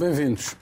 Bem-vindos. 0.00 0.56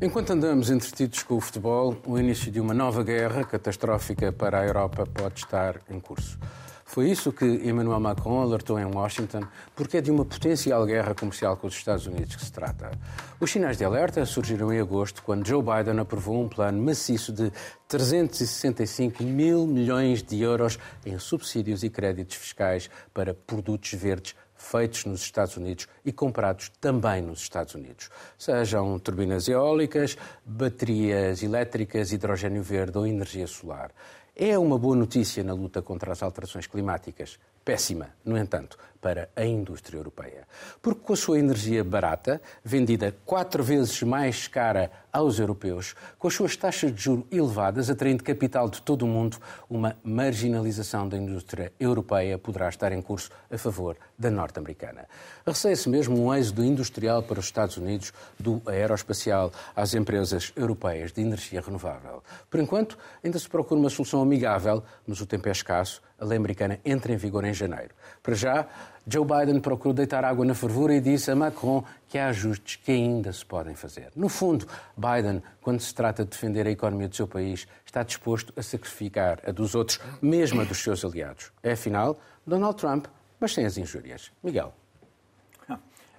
Enquanto 0.00 0.30
andamos 0.30 0.70
entretidos 0.70 1.24
com 1.24 1.34
o 1.34 1.40
futebol, 1.40 1.96
o 2.06 2.16
início 2.16 2.52
de 2.52 2.60
uma 2.60 2.72
nova 2.72 3.02
guerra 3.02 3.42
catastrófica 3.42 4.30
para 4.30 4.60
a 4.60 4.64
Europa 4.64 5.04
pode 5.12 5.40
estar 5.40 5.80
em 5.90 5.98
curso. 5.98 6.38
Foi 6.84 7.10
isso 7.10 7.32
que 7.32 7.44
Emmanuel 7.44 7.98
Macron 7.98 8.40
alertou 8.40 8.78
em 8.78 8.84
Washington, 8.84 9.42
porque 9.74 9.96
é 9.96 10.00
de 10.00 10.12
uma 10.12 10.24
potencial 10.24 10.86
guerra 10.86 11.16
comercial 11.16 11.56
com 11.56 11.66
os 11.66 11.74
Estados 11.74 12.06
Unidos 12.06 12.36
que 12.36 12.44
se 12.44 12.52
trata. 12.52 12.92
Os 13.40 13.50
sinais 13.50 13.76
de 13.76 13.84
alerta 13.84 14.24
surgiram 14.24 14.72
em 14.72 14.78
agosto, 14.78 15.20
quando 15.24 15.44
Joe 15.44 15.64
Biden 15.64 15.98
aprovou 15.98 16.40
um 16.40 16.48
plano 16.48 16.80
maciço 16.80 17.32
de 17.32 17.50
365 17.88 19.24
mil 19.24 19.66
milhões 19.66 20.22
de 20.22 20.40
euros 20.40 20.78
em 21.04 21.18
subsídios 21.18 21.82
e 21.82 21.90
créditos 21.90 22.36
fiscais 22.36 22.88
para 23.12 23.34
produtos 23.34 23.92
verdes 23.94 24.36
feitos 24.60 25.04
nos 25.06 25.22
Estados 25.22 25.56
Unidos 25.56 25.88
e 26.04 26.12
comprados 26.12 26.70
também 26.80 27.22
nos 27.22 27.40
Estados 27.40 27.74
Unidos. 27.74 28.10
Sejam 28.38 28.98
turbinas 28.98 29.48
eólicas, 29.48 30.16
baterias 30.44 31.42
elétricas, 31.42 32.12
hidrogênio 32.12 32.62
verde 32.62 32.98
ou 32.98 33.06
energia 33.06 33.46
solar. 33.46 33.90
É 34.36 34.58
uma 34.58 34.78
boa 34.78 34.94
notícia 34.94 35.42
na 35.42 35.52
luta 35.52 35.82
contra 35.82 36.12
as 36.12 36.22
alterações 36.22 36.66
climáticas. 36.66 37.38
Péssima, 37.64 38.10
no 38.24 38.38
entanto, 38.38 38.78
para 39.00 39.28
a 39.34 39.44
indústria 39.44 39.98
europeia. 39.98 40.46
Porque 40.82 41.00
com 41.00 41.12
a 41.12 41.16
sua 41.16 41.38
energia 41.38 41.82
barata, 41.82 42.40
vendida 42.64 43.14
quatro 43.24 43.62
vezes 43.62 44.02
mais 44.02 44.46
cara 44.46 44.90
aos 45.12 45.38
europeus, 45.38 45.94
com 46.18 46.28
as 46.28 46.34
suas 46.34 46.56
taxas 46.56 46.94
de 46.94 47.02
juro 47.02 47.26
elevadas, 47.30 47.90
atraindo 47.90 48.22
capital 48.22 48.68
de 48.68 48.80
todo 48.82 49.02
o 49.02 49.08
mundo, 49.08 49.38
uma 49.68 49.96
marginalização 50.04 51.08
da 51.08 51.16
indústria 51.16 51.72
europeia 51.80 52.38
poderá 52.38 52.68
estar 52.68 52.92
em 52.92 53.02
curso 53.02 53.30
a 53.50 53.58
favor 53.58 53.96
da 54.18 54.30
norte-americana. 54.30 55.06
Receia-se 55.46 55.88
mesmo 55.88 56.22
um 56.22 56.32
êxodo 56.34 56.64
industrial 56.64 57.22
para 57.22 57.40
os 57.40 57.46
Estados 57.46 57.76
Unidos, 57.76 58.12
do 58.38 58.62
aeroespacial 58.66 59.52
às 59.74 59.94
empresas 59.94 60.52
europeias 60.54 61.12
de 61.12 61.22
energia 61.22 61.60
renovável. 61.60 62.22
Por 62.48 62.60
enquanto, 62.60 62.96
ainda 63.24 63.38
se 63.38 63.48
procura 63.48 63.80
uma 63.80 63.90
solução 63.90 64.22
amigável, 64.22 64.82
mas 65.06 65.20
o 65.20 65.26
tempo 65.26 65.48
é 65.48 65.52
escasso. 65.52 66.02
A 66.20 66.24
lei 66.24 66.36
americana 66.36 66.78
entra 66.84 67.12
em 67.12 67.16
vigor 67.16 67.44
em 67.44 67.54
janeiro. 67.54 67.94
Para 68.22 68.34
já, 68.34 68.66
Joe 69.06 69.24
Biden 69.24 69.58
procurou 69.58 69.94
deitar 69.94 70.24
água 70.24 70.44
na 70.44 70.54
fervura 70.54 70.94
e 70.94 71.00
disse 71.00 71.30
a 71.30 71.34
Macron 71.34 71.82
que 72.08 72.18
há 72.18 72.28
ajustes 72.28 72.76
que 72.76 72.92
ainda 72.92 73.32
se 73.32 73.44
podem 73.44 73.74
fazer. 73.74 74.12
No 74.14 74.28
fundo, 74.28 74.66
Biden, 74.96 75.42
quando 75.62 75.80
se 75.80 75.94
trata 75.94 76.22
de 76.22 76.30
defender 76.30 76.66
a 76.66 76.70
economia 76.70 77.08
do 77.08 77.16
seu 77.16 77.26
país, 77.26 77.66
está 77.86 78.02
disposto 78.02 78.52
a 78.56 78.62
sacrificar 78.62 79.40
a 79.46 79.50
dos 79.50 79.74
outros, 79.74 79.98
mesmo 80.20 80.60
a 80.60 80.64
dos 80.64 80.78
seus 80.78 81.04
aliados. 81.04 81.50
É, 81.62 81.72
afinal, 81.72 82.20
Donald 82.46 82.76
Trump, 82.76 83.06
mas 83.40 83.54
sem 83.54 83.64
as 83.64 83.78
injúrias. 83.78 84.30
Miguel. 84.42 84.74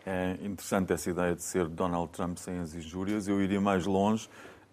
É 0.06 0.36
interessante 0.42 0.92
essa 0.94 1.10
ideia 1.12 1.36
de 1.36 1.44
ser 1.44 1.68
Donald 1.68 2.12
Trump 2.12 2.38
sem 2.38 2.60
as 2.60 2.74
injúrias. 2.74 3.28
Eu 3.28 3.40
iria 3.40 3.62
mais 3.62 3.86
longe. 3.86 4.28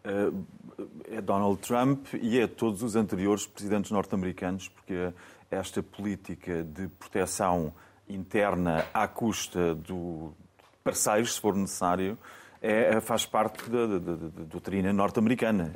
Eh, 0.08 1.16
é 1.16 1.20
Donald 1.20 1.60
Trump 1.60 2.06
e 2.14 2.38
é 2.38 2.46
todos 2.46 2.82
os 2.82 2.96
anteriores 2.96 3.46
presidentes 3.46 3.90
norte-americanos, 3.90 4.68
porque 4.68 5.12
esta 5.50 5.82
política 5.82 6.62
de 6.62 6.88
proteção 6.88 7.72
interna 8.08 8.86
à 8.94 9.06
custa 9.06 9.74
do 9.74 10.32
parceiros, 10.84 11.34
se 11.34 11.40
for 11.40 11.54
necessário, 11.54 12.16
é, 12.62 13.00
faz 13.00 13.26
parte 13.26 13.68
da, 13.68 13.86
da, 13.86 13.98
da, 13.98 14.14
da 14.14 14.44
doutrina 14.44 14.92
norte-americana. 14.92 15.74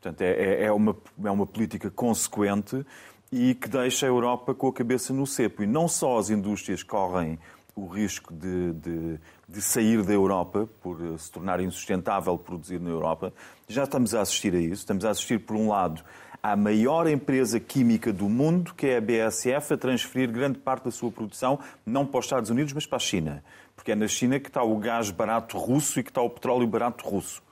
Portanto, 0.00 0.22
é, 0.22 0.30
é, 0.30 0.64
é, 0.64 0.72
uma, 0.72 0.96
é 1.24 1.30
uma 1.30 1.46
política 1.46 1.90
consequente 1.90 2.84
e 3.30 3.54
que 3.54 3.68
deixa 3.68 4.06
a 4.06 4.08
Europa 4.08 4.54
com 4.54 4.68
a 4.68 4.72
cabeça 4.72 5.12
no 5.12 5.26
cepo. 5.26 5.62
E 5.62 5.66
não 5.66 5.86
só 5.88 6.18
as 6.18 6.28
indústrias 6.28 6.82
correm 6.82 7.38
o 7.74 7.86
risco 7.86 8.32
de, 8.34 8.72
de, 8.72 9.18
de, 9.48 9.62
sair 9.62 10.02
da 10.02 10.12
Europa 10.12 10.68
por 10.82 10.98
se 11.18 11.30
tornar 11.30 11.60
insustentável 11.60 12.36
produzir 12.36 12.80
na 12.80 12.90
Europa. 12.90 13.32
Já 13.68 13.84
estamos 13.84 14.14
a 14.14 14.20
assistir 14.20 14.54
a 14.54 14.60
isso. 14.60 14.82
Estamos 14.82 15.04
a 15.04 15.10
assistir, 15.10 15.38
por 15.38 15.56
um 15.56 15.68
lado, 15.68 16.02
à 16.42 16.56
maior 16.56 17.06
empresa 17.06 17.58
química 17.60 18.12
do 18.12 18.28
mundo, 18.28 18.74
que 18.74 18.86
é 18.88 18.96
a 18.96 19.00
BASF, 19.00 19.72
a 19.72 19.76
transferir 19.76 20.30
grande 20.30 20.58
parte 20.58 20.84
da 20.84 20.90
sua 20.90 21.10
produção 21.10 21.58
não 21.86 22.04
para 22.04 22.18
os 22.20 22.26
Estados 22.26 22.50
Unidos, 22.50 22.72
mas 22.72 22.84
para 22.84 22.96
a 22.96 23.00
China. 23.00 23.44
Porque 23.74 23.92
é 23.92 23.94
na 23.94 24.08
China 24.08 24.38
que 24.38 24.48
está 24.48 24.62
o 24.62 24.76
gás 24.76 25.10
barato 25.10 25.56
russo 25.56 25.98
e 26.00 26.02
que 26.02 26.10
está 26.10 26.20
o 26.20 26.28
petróleo 26.28 26.66
barato 26.66 27.08
russo. 27.08 27.42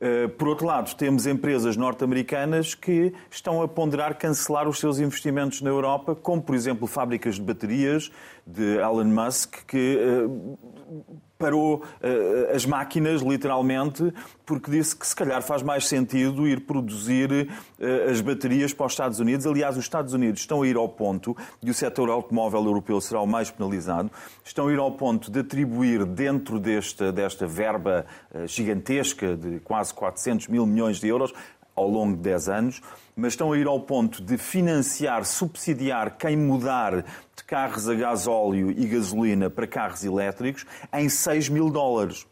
Eh, 0.00 0.28
por 0.28 0.48
outro 0.48 0.66
lado, 0.66 0.94
temos 0.96 1.26
empresas 1.26 1.76
norte-americanas 1.76 2.74
que 2.74 3.12
estão 3.30 3.60
a 3.60 3.68
ponderar 3.68 4.16
cancelar 4.16 4.66
os 4.66 4.78
seus 4.78 4.98
investimentos 4.98 5.60
na 5.60 5.68
Europa, 5.68 6.14
como, 6.14 6.40
por 6.40 6.54
exemplo, 6.54 6.86
fábricas 6.86 7.34
de 7.34 7.42
baterias 7.42 8.10
de 8.46 8.78
Elon 8.78 9.04
Musk, 9.04 9.64
que 9.66 9.98
eh, 10.00 11.16
parou 11.40 11.76
uh, 11.76 12.54
as 12.54 12.66
máquinas, 12.66 13.22
literalmente, 13.22 14.12
porque 14.44 14.70
disse 14.70 14.94
que 14.94 15.06
se 15.06 15.16
calhar 15.16 15.42
faz 15.42 15.62
mais 15.62 15.88
sentido 15.88 16.46
ir 16.46 16.60
produzir 16.60 17.30
uh, 17.32 18.10
as 18.10 18.20
baterias 18.20 18.74
para 18.74 18.86
os 18.86 18.92
Estados 18.92 19.18
Unidos. 19.18 19.46
Aliás, 19.46 19.76
os 19.76 19.84
Estados 19.84 20.12
Unidos 20.12 20.42
estão 20.42 20.60
a 20.60 20.68
ir 20.68 20.76
ao 20.76 20.88
ponto, 20.88 21.34
e 21.62 21.70
o 21.70 21.74
setor 21.74 22.10
automóvel 22.10 22.62
europeu 22.66 23.00
será 23.00 23.22
o 23.22 23.26
mais 23.26 23.50
penalizado, 23.50 24.10
estão 24.44 24.68
a 24.68 24.72
ir 24.72 24.78
ao 24.78 24.92
ponto 24.92 25.30
de 25.30 25.40
atribuir 25.40 26.04
dentro 26.04 26.60
desta, 26.60 27.10
desta 27.10 27.46
verba 27.46 28.04
uh, 28.34 28.46
gigantesca 28.46 29.34
de 29.34 29.60
quase 29.60 29.94
400 29.94 30.48
mil 30.48 30.66
milhões 30.66 31.00
de 31.00 31.08
euros, 31.08 31.32
ao 31.80 31.88
longo 31.88 32.14
de 32.16 32.22
10 32.22 32.48
anos, 32.48 32.82
mas 33.16 33.32
estão 33.32 33.52
a 33.52 33.58
ir 33.58 33.66
ao 33.66 33.80
ponto 33.80 34.22
de 34.22 34.36
financiar, 34.36 35.24
subsidiar 35.24 36.16
quem 36.18 36.36
mudar 36.36 37.04
carros 37.50 37.88
a 37.88 37.94
gasóleo 37.94 38.70
e 38.70 38.86
gasolina 38.86 39.50
para 39.50 39.66
carros 39.66 40.04
elétricos 40.04 40.64
em 40.92 41.08
6 41.08 41.48
mil 41.48 41.68
dólares. 41.68 42.24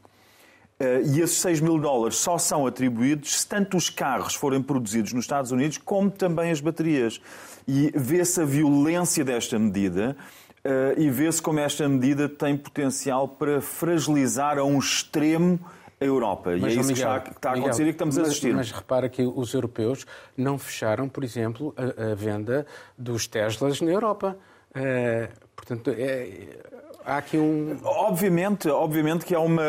Eh, 0.78 1.02
e 1.06 1.20
esses 1.20 1.38
6 1.38 1.60
mil 1.60 1.76
dólares 1.76 2.18
só 2.18 2.38
são 2.38 2.68
atribuídos 2.68 3.40
se 3.40 3.48
tanto 3.48 3.76
os 3.76 3.90
carros 3.90 4.36
forem 4.36 4.62
produzidos 4.62 5.12
nos 5.12 5.24
Estados 5.24 5.50
Unidos 5.50 5.76
como 5.76 6.08
também 6.08 6.52
as 6.52 6.60
baterias. 6.60 7.20
E 7.66 7.90
vê-se 7.96 8.40
a 8.40 8.44
violência 8.44 9.24
desta 9.24 9.58
medida 9.58 10.16
eh, 10.62 10.94
e 10.96 11.10
vê-se 11.10 11.42
como 11.42 11.58
esta 11.58 11.88
medida 11.88 12.28
tem 12.28 12.56
potencial 12.56 13.26
para 13.26 13.60
fragilizar 13.60 14.56
a 14.56 14.62
um 14.62 14.78
extremo 14.78 15.58
a 16.00 16.04
Europa. 16.04 16.50
Mas, 16.60 16.74
e 16.74 16.76
é 16.76 16.80
isso 16.80 16.88
Miguel, 16.90 16.92
que 16.92 16.92
está, 16.92 17.20
que 17.20 17.30
está 17.30 17.50
a 17.50 17.52
acontecer 17.54 17.82
Miguel, 17.82 17.88
e 17.88 17.92
que 17.92 17.94
estamos 17.96 18.18
a 18.18 18.22
assistir. 18.22 18.54
Mas, 18.54 18.70
mas, 18.70 18.78
repara 18.78 19.08
que 19.08 19.22
os 19.22 19.52
europeus 19.52 20.06
não 20.36 20.56
fecharam, 20.56 21.08
por 21.08 21.24
exemplo, 21.24 21.74
a, 21.76 22.12
a 22.12 22.14
venda 22.14 22.64
dos 22.96 23.26
Teslas 23.26 23.80
na 23.80 23.90
Europa. 23.90 24.38
É, 24.74 25.28
portanto, 25.56 25.90
é, 25.96 26.58
há 27.04 27.18
aqui 27.18 27.38
um. 27.38 27.76
Obviamente, 27.82 28.68
obviamente 28.68 29.24
que 29.24 29.34
há, 29.34 29.40
uma, 29.40 29.62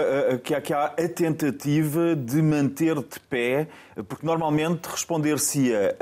que 0.43 0.53
há, 0.53 0.61
que 0.61 0.73
há 0.73 0.85
a 0.85 1.09
tentativa 1.09 2.15
de 2.15 2.41
manter 2.41 2.95
de 2.95 3.19
pé, 3.29 3.67
porque 4.07 4.25
normalmente 4.25 4.87
responder-se-ia 4.87 5.95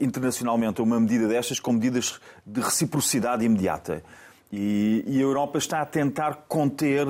internacionalmente 0.00 0.80
a 0.80 0.84
uma 0.84 0.98
medida 0.98 1.28
destas 1.28 1.60
com 1.60 1.72
medidas 1.72 2.20
de 2.44 2.60
reciprocidade 2.60 3.44
imediata. 3.44 4.02
E, 4.52 5.04
e 5.06 5.18
a 5.18 5.22
Europa 5.22 5.58
está 5.58 5.80
a 5.80 5.86
tentar 5.86 6.44
conter 6.46 7.06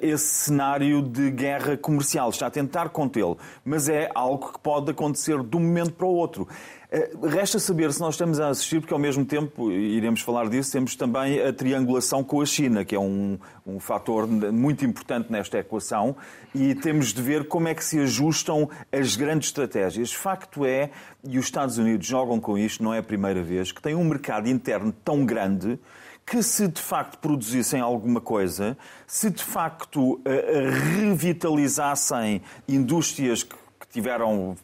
esse 0.00 0.44
cenário 0.44 1.02
de 1.02 1.30
guerra 1.30 1.76
comercial, 1.76 2.30
está 2.30 2.46
a 2.46 2.50
tentar 2.50 2.90
contê-lo, 2.90 3.36
mas 3.64 3.88
é 3.88 4.08
algo 4.14 4.52
que 4.52 4.60
pode 4.60 4.92
acontecer 4.92 5.42
de 5.42 5.56
um 5.56 5.60
momento 5.60 5.92
para 5.92 6.06
o 6.06 6.14
outro. 6.14 6.48
Uh, 6.92 7.26
resta 7.26 7.58
saber 7.58 7.92
se 7.92 8.00
nós 8.00 8.14
estamos 8.14 8.38
a 8.38 8.48
assistir, 8.48 8.80
porque 8.80 8.94
ao 8.94 9.00
mesmo 9.00 9.24
tempo, 9.24 9.70
iremos 9.70 10.20
falar 10.20 10.48
disso, 10.48 10.72
temos 10.72 10.94
também 10.94 11.40
a 11.40 11.52
triangulação 11.52 12.22
com 12.22 12.40
a 12.40 12.46
China, 12.46 12.84
que 12.84 12.94
é 12.94 13.00
um, 13.00 13.38
um 13.66 13.80
fator 13.80 14.26
muito 14.26 14.84
importante 14.84 15.30
nesta 15.30 15.58
equação, 15.58 16.16
e 16.54 16.74
temos 16.74 17.12
de 17.12 17.20
ver 17.20 17.48
como 17.48 17.68
é 17.68 17.74
que 17.74 17.84
se 17.84 17.98
ajustam 17.98 18.70
as 18.92 19.16
grandes 19.16 19.48
estratégias. 19.48 20.12
Facto 20.12 20.64
é, 20.64 20.90
e 21.24 21.38
os 21.38 21.46
Estados 21.46 21.78
Unidos 21.78 22.06
jogam 22.06 22.40
com 22.40 22.56
isto, 22.56 22.82
não 22.82 22.94
é 22.94 22.98
a 22.98 23.02
primeira 23.02 23.42
vez, 23.42 23.72
que 23.72 23.82
têm 23.82 23.94
um 23.94 24.04
mercado 24.04 24.48
interno 24.48 24.92
tão 25.04 25.24
grande 25.24 25.78
que 26.26 26.42
se 26.42 26.66
de 26.66 26.82
facto 26.82 27.18
produzissem 27.18 27.80
alguma 27.80 28.20
coisa, 28.20 28.76
se 29.06 29.30
de 29.30 29.44
facto 29.44 30.20
eh, 30.24 30.30
eh, 30.32 30.70
revitalizassem 30.98 32.42
indústrias 32.66 33.44
que 33.44 33.56
tiveram 33.92 34.56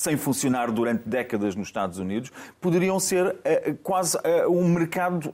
sem 0.00 0.16
funcionar 0.16 0.70
durante 0.70 1.06
décadas 1.06 1.54
nos 1.54 1.68
Estados 1.68 1.98
Unidos, 1.98 2.32
poderiam 2.58 2.98
ser 2.98 3.36
eh, 3.44 3.74
quase 3.82 4.16
um 4.48 4.66
mercado 4.66 5.30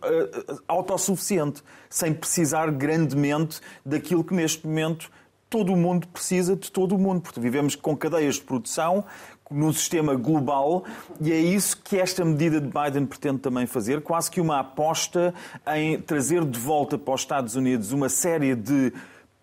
autossuficiente, 0.67 1.63
sem 1.89 2.13
precisar 2.13 2.73
grandemente 2.73 3.61
daquilo 3.85 4.25
que 4.25 4.35
neste 4.35 4.67
momento 4.67 5.09
todo 5.49 5.73
o 5.73 5.77
mundo 5.77 6.09
precisa 6.09 6.57
de 6.57 6.69
todo 6.69 6.97
o 6.97 6.99
mundo, 6.99 7.21
porque 7.21 7.39
vivemos 7.39 7.77
com 7.77 7.97
cadeias 7.97 8.35
de 8.35 8.41
produção, 8.41 9.05
num 9.49 9.73
sistema 9.73 10.17
global 10.17 10.85
e 11.21 11.33
é 11.33 11.39
isso 11.39 11.81
que 11.81 12.01
esta 12.01 12.25
medida 12.25 12.61
de 12.61 12.67
Biden 12.67 13.07
pretende 13.07 13.39
também 13.39 13.65
fazer, 13.65 14.03
quase 14.03 14.29
que 14.29 14.41
uma 14.41 14.59
aposta 14.59 15.33
em 15.77 16.01
trazer 16.01 16.45
de 16.45 16.59
volta 16.59 16.99
para 16.99 17.15
os 17.15 17.21
Estados 17.21 17.55
Unidos 17.55 17.93
uma 17.93 18.09
série 18.09 18.57
de 18.57 18.93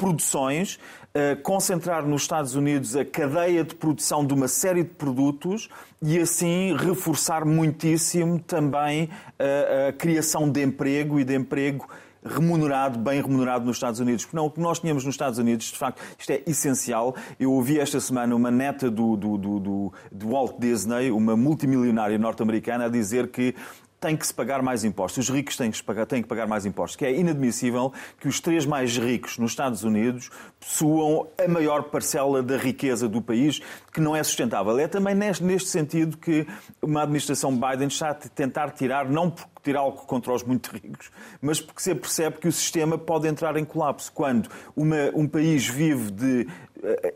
produções, 0.04 0.76
uh, 1.16 1.42
concentrar 1.44 2.06
nos 2.06 2.24
Estados 2.24 2.56
Unidos 2.56 2.94
a 2.94 3.06
cadeia 3.06 3.64
de 3.64 3.74
produção 3.74 4.26
de 4.26 4.34
uma 4.34 4.50
série 4.50 4.84
de 4.84 4.90
produtos 4.90 5.70
e 6.02 6.20
assim 6.20 6.76
reforçar 6.76 7.46
muitíssimo 7.46 8.38
também 8.38 9.10
a, 9.40 9.88
a 9.88 9.94
criação 9.94 10.50
de 10.50 10.62
emprego 10.62 11.22
e 11.22 11.24
de 11.24 11.34
emprego 11.34 11.88
remunerado, 12.26 13.00
bem 13.00 13.22
remunerado 13.22 13.66
nos 13.66 13.78
Estados 13.78 14.02
Unidos. 14.02 14.26
Porque 14.26 14.36
não, 14.36 14.48
o 14.48 14.52
que 14.52 14.60
nós 14.60 14.80
tínhamos 14.80 15.06
nos 15.06 15.14
Estados 15.14 15.40
Unidos, 15.40 15.68
de 15.68 15.78
facto, 15.78 16.02
isto 16.18 16.32
é 16.32 16.42
essencial. 16.48 17.16
Eu 17.40 17.52
ouvi 17.52 17.80
esta 17.80 18.00
semana 18.00 18.36
uma 18.36 18.52
neta 18.52 18.90
do, 18.90 19.16
do, 19.16 19.38
do, 19.38 19.94
do 20.12 20.30
Walt 20.30 20.58
Disney, 20.60 21.12
uma 21.12 21.36
multimilionária 21.36 22.18
norte-americana, 22.18 22.86
a 22.86 22.90
dizer 22.90 23.30
que 23.30 23.56
tem 24.04 24.18
que 24.18 24.28
se 24.28 24.34
pagar 24.34 24.62
mais 24.62 24.84
impostos. 24.84 25.30
Os 25.30 25.34
ricos 25.34 25.56
têm 25.56 25.72
que, 25.72 25.82
pagar, 25.82 26.06
têm 26.06 26.22
que 26.22 26.28
pagar 26.28 26.46
mais 26.46 26.66
impostos. 26.66 26.98
Que 26.98 27.06
é 27.06 27.16
inadmissível 27.18 27.94
que 28.20 28.28
os 28.28 28.42
três 28.42 28.66
mais 28.66 28.98
ricos 28.98 29.38
nos 29.38 29.52
Estados 29.52 29.86
Unidos 29.86 30.30
possuam 30.60 31.28
a 31.42 31.48
maior 31.48 31.84
parcela 31.84 32.44
da 32.44 32.58
riqueza 32.58 33.08
do 33.08 33.22
país, 33.22 33.62
que 33.94 34.02
não 34.02 34.14
é 34.14 34.22
sustentável. 34.22 34.78
É 34.78 34.90
também 34.90 35.16
neste 35.16 35.70
sentido 35.70 36.18
que 36.18 36.46
uma 36.82 37.04
administração 37.04 37.58
Biden 37.58 37.88
está 37.88 38.10
a 38.10 38.14
tentar 38.14 38.72
tirar, 38.72 39.10
não 39.10 39.30
por 39.30 39.46
tirar 39.64 39.80
algo 39.80 40.00
contra 40.00 40.34
os 40.34 40.44
muito 40.44 40.72
ricos, 40.72 41.10
mas 41.42 41.62
porque 41.62 41.82
se 41.82 41.96
percebe 41.96 42.38
que 42.38 42.50
o 42.50 42.52
sistema 42.52 42.98
pode 42.98 43.30
entrar 43.30 43.56
em 43.56 43.64
colapso. 43.64 44.12
Quando 44.12 44.50
uma, 44.76 45.10
um 45.16 45.26
país 45.26 45.66
vive 45.66 46.12
de 46.12 46.48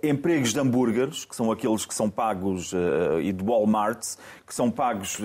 empregos 0.02 0.54
de 0.54 0.60
hambúrgueres, 0.60 1.26
que 1.26 1.36
são 1.36 1.52
aqueles 1.52 1.86
que 1.86 1.94
são 1.94 2.10
pagos, 2.10 2.74
uh, 2.74 3.20
e 3.22 3.32
de 3.32 3.44
Walmarts, 3.44 4.18
que 4.46 4.54
são 4.54 4.72
pagos 4.72 5.20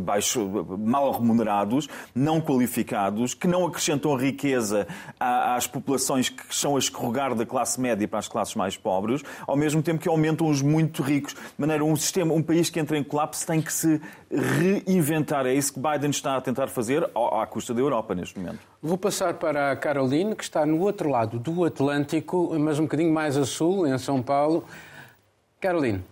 baixo, 0.00 0.46
mal 0.78 1.12
remunerados, 1.12 1.88
não 2.14 2.40
qualificados, 2.40 3.34
que 3.34 3.46
não 3.46 3.64
acrescentam 3.64 4.16
riqueza 4.16 4.86
às 5.20 5.66
populações 5.66 6.28
que 6.28 6.42
estão 6.50 6.74
a 6.74 6.78
escorregar 6.78 7.34
da 7.34 7.46
classe 7.46 7.80
média 7.80 8.06
para 8.08 8.18
as 8.18 8.28
classes 8.28 8.54
mais 8.54 8.76
pobres, 8.76 9.22
ao 9.46 9.56
mesmo 9.56 9.82
tempo 9.82 10.00
que 10.00 10.08
aumentam 10.08 10.48
os 10.48 10.62
muito 10.62 11.02
ricos. 11.02 11.34
De 11.34 11.40
maneira, 11.58 11.84
um 11.84 11.94
sistema, 11.94 12.34
um 12.34 12.42
país 12.42 12.68
que 12.68 12.80
entra 12.80 12.98
em 12.98 13.04
colapso 13.04 13.46
tem 13.46 13.60
que 13.62 13.72
se 13.72 14.00
reinventar. 14.30 15.46
É 15.46 15.54
isso 15.54 15.72
que 15.74 15.80
Biden 15.80 16.10
está 16.10 16.36
a 16.36 16.40
tentar 16.40 16.68
fazer 16.68 17.08
à 17.14 17.46
custa 17.46 17.72
da 17.72 17.80
Europa 17.80 18.14
neste 18.14 18.38
momento. 18.38 18.58
Vou 18.82 18.98
passar 18.98 19.34
para 19.34 19.72
a 19.72 19.76
Caroline, 19.76 20.36
que 20.36 20.44
está 20.44 20.64
no 20.64 20.80
outro 20.80 21.08
lado 21.08 21.38
do 21.38 21.64
Atlântico, 21.64 22.56
mas 22.58 22.78
um 22.78 22.82
bocadinho 22.82 23.12
mais 23.12 23.36
a 23.36 23.44
sul, 23.44 23.75
em 23.84 23.98
São 23.98 24.22
Paulo. 24.22 24.64
Caroline. 25.60 26.04